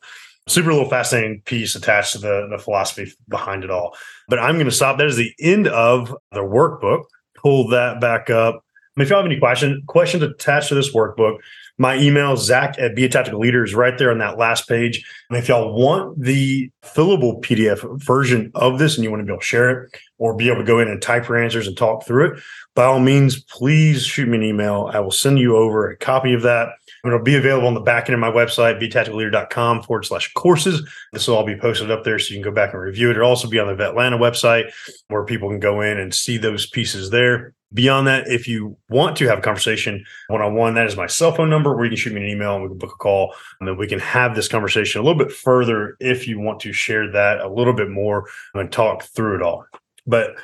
[0.47, 3.95] Super little fascinating piece attached to the, the philosophy behind it all.
[4.27, 4.97] But i'm going to stop.
[4.97, 7.03] That is the end of the workbook.
[7.35, 8.63] Pull that back up.
[8.97, 11.37] If y'all have any question, questions attached to this workbook,
[11.77, 15.03] my email, Zach at Be a Tactical Leader, is right there on that last page.
[15.29, 19.31] And if y'all want the fillable PDF version of this and you want to be
[19.31, 21.75] able to share it or be able to go in and type your answers and
[21.75, 22.43] talk through it,
[22.75, 24.87] by all means, please shoot me an email.
[24.93, 26.69] I will send you over a copy of that.
[27.03, 30.87] It'll be available on the back end of my website, betacticalleader.com forward slash courses.
[31.11, 33.17] This will all be posted up there so you can go back and review it.
[33.17, 34.71] It'll also be on the Vetlanta website
[35.07, 37.55] where people can go in and see those pieces there.
[37.73, 41.07] Beyond that, if you want to have a conversation one on one, that is my
[41.07, 42.97] cell phone number where you can shoot me an email and we can book a
[42.97, 46.59] call and then we can have this conversation a little bit further if you want
[46.59, 49.65] to share that a little bit more and talk through it all.
[50.05, 50.35] But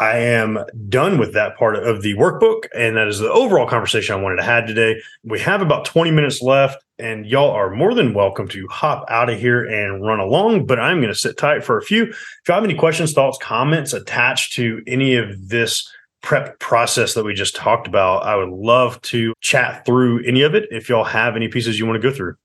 [0.00, 0.58] I am
[0.88, 2.64] done with that part of the workbook.
[2.74, 4.98] And that is the overall conversation I wanted to have today.
[5.24, 9.28] We have about 20 minutes left, and y'all are more than welcome to hop out
[9.28, 10.64] of here and run along.
[10.64, 12.04] But I'm going to sit tight for a few.
[12.04, 15.86] If you have any questions, thoughts, comments attached to any of this
[16.22, 20.54] prep process that we just talked about, I would love to chat through any of
[20.54, 22.36] it if y'all have any pieces you want to go through.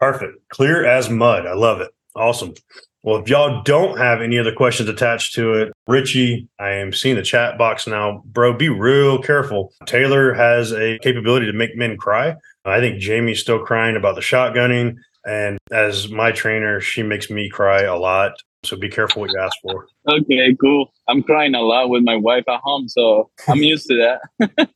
[0.00, 0.36] Perfect.
[0.48, 1.46] Clear as mud.
[1.46, 1.92] I love it.
[2.16, 2.54] Awesome.
[3.04, 7.16] Well, if y'all don't have any other questions attached to it, Richie, I am seeing
[7.16, 8.22] the chat box now.
[8.26, 9.72] Bro, be real careful.
[9.86, 12.34] Taylor has a capability to make men cry.
[12.64, 14.96] I think Jamie's still crying about the shotgunning.
[15.24, 18.32] And as my trainer, she makes me cry a lot.
[18.64, 19.86] So be careful what you ask for.
[20.08, 20.92] Okay, cool.
[21.08, 24.68] I'm crying a lot with my wife at home, so I'm used to that.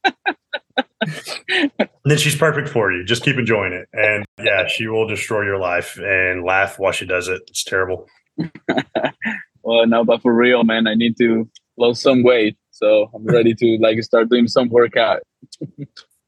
[2.04, 3.04] then she's perfect for you.
[3.04, 3.88] Just keep enjoying it.
[3.92, 7.42] And yeah, she will destroy your life and laugh while she does it.
[7.48, 8.06] It's terrible.
[9.62, 12.56] well, no, but for real, man, I need to lose some weight.
[12.70, 15.20] So I'm ready to like start doing some workout.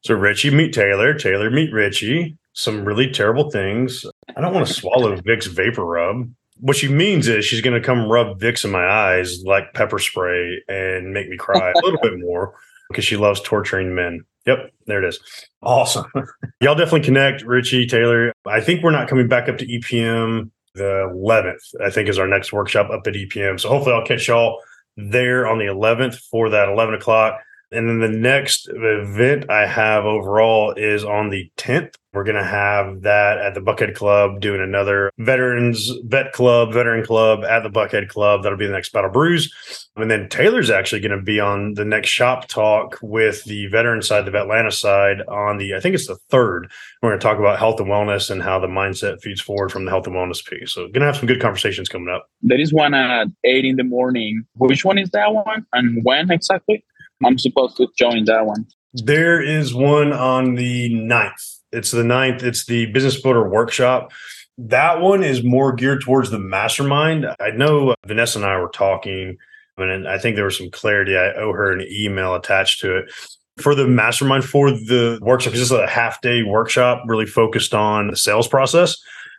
[0.02, 2.36] so Richie meet Taylor, Taylor meet Richie.
[2.54, 4.04] Some really terrible things.
[4.36, 6.30] I don't want to swallow Vicks vapor rub.
[6.60, 9.98] What she means is she's going to come rub Vicks in my eyes like pepper
[9.98, 12.54] spray and make me cry a little bit more
[12.90, 14.24] because she loves torturing men.
[14.46, 15.18] Yep, there it is.
[15.62, 16.04] Awesome.
[16.60, 18.32] Y'all definitely connect, Richie, Taylor.
[18.46, 22.26] I think we're not coming back up to EPM the 11th, I think is our
[22.26, 23.60] next workshop up at EPM.
[23.60, 24.60] So hopefully I'll catch y'all
[24.96, 27.40] there on the 11th for that 11 o'clock.
[27.72, 31.94] And then the next event I have overall is on the 10th.
[32.12, 37.06] We're going to have that at the Buckhead Club, doing another veterans vet club, veteran
[37.06, 38.42] club at the Buckhead Club.
[38.42, 39.50] That'll be the next Battle Brews.
[39.96, 44.02] And then Taylor's actually going to be on the next shop talk with the veteran
[44.02, 46.70] side, the Atlanta side on the, I think it's the third.
[47.00, 49.86] We're going to talk about health and wellness and how the mindset feeds forward from
[49.86, 50.74] the health and wellness piece.
[50.74, 52.28] So, going to have some good conversations coming up.
[52.42, 54.44] There is one at eight in the morning.
[54.56, 56.84] Which one is that one and when exactly?
[57.24, 58.66] I'm supposed to join that one.
[58.94, 61.60] There is one on the 9th.
[61.72, 62.42] It's the 9th.
[62.42, 64.12] It's the Business Builder Workshop.
[64.58, 67.26] That one is more geared towards the mastermind.
[67.40, 69.38] I know Vanessa and I were talking,
[69.78, 71.16] and I think there was some clarity.
[71.16, 73.12] I owe her an email attached to it.
[73.58, 78.08] For the mastermind for the workshop, it's just a half day workshop really focused on
[78.08, 78.96] the sales process.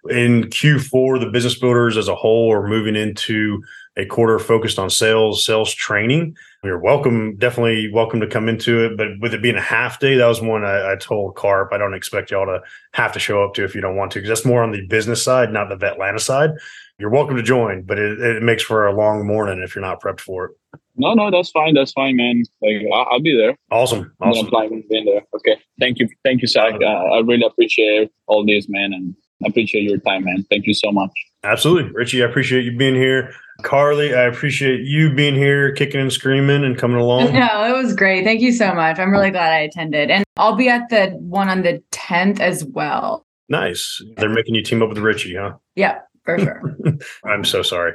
[0.10, 3.64] In Q4, the business builders as a whole are moving into
[3.96, 6.36] a quarter focused on sales, sales training.
[6.64, 8.96] You're welcome, definitely welcome to come into it.
[8.96, 11.78] But with it being a half day, that was one I, I told Carp I
[11.78, 12.62] don't expect y'all to
[12.94, 14.86] have to show up to if you don't want to, because that's more on the
[14.88, 16.52] business side, not the Vetlanta side.
[17.00, 20.02] You're welcome to join, but it, it makes for a long morning if you're not
[20.02, 20.80] prepped for it.
[20.96, 21.74] No, no, that's fine.
[21.74, 22.44] That's fine, man.
[22.62, 23.58] Like I'll, I'll be there.
[23.70, 24.50] Awesome, awesome.
[24.56, 25.24] I'm being there.
[25.36, 26.76] Okay, thank you, thank you, Zach.
[26.82, 29.14] Uh, I really appreciate all this, man, and
[29.44, 30.46] I appreciate your time, man.
[30.50, 31.12] Thank you so much.
[31.44, 31.92] Absolutely.
[31.92, 33.34] Richie, I appreciate you being here.
[33.62, 37.34] Carly, I appreciate you being here, kicking and screaming and coming along.
[37.34, 38.24] No, it was great.
[38.24, 38.98] Thank you so much.
[39.00, 40.10] I'm really glad I attended.
[40.10, 43.26] And I'll be at the one on the 10th as well.
[43.50, 44.02] Nice.
[44.18, 45.54] They're making you team up with Richie, huh?
[45.76, 46.78] Yeah, for sure.
[47.26, 47.94] I'm so sorry.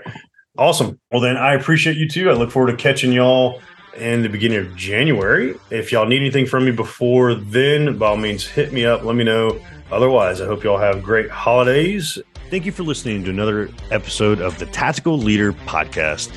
[0.58, 1.00] Awesome.
[1.10, 2.30] Well, then I appreciate you too.
[2.30, 3.60] I look forward to catching y'all
[3.96, 5.54] in the beginning of January.
[5.70, 9.02] If y'all need anything from me before then, by all means, hit me up.
[9.02, 9.58] Let me know.
[9.90, 12.18] Otherwise, I hope y'all have great holidays
[12.50, 16.34] Thank you for listening to another episode of the Tactical Leader Podcast.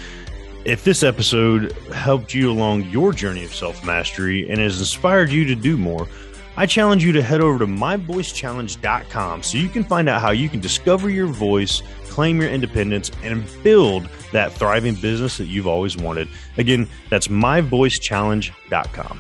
[0.65, 5.45] If this episode helped you along your journey of self mastery and has inspired you
[5.45, 6.09] to do more,
[6.57, 10.49] I challenge you to head over to myvoicechallenge.com so you can find out how you
[10.49, 15.95] can discover your voice, claim your independence, and build that thriving business that you've always
[15.95, 16.27] wanted.
[16.57, 19.19] Again, that's myvoicechallenge.com.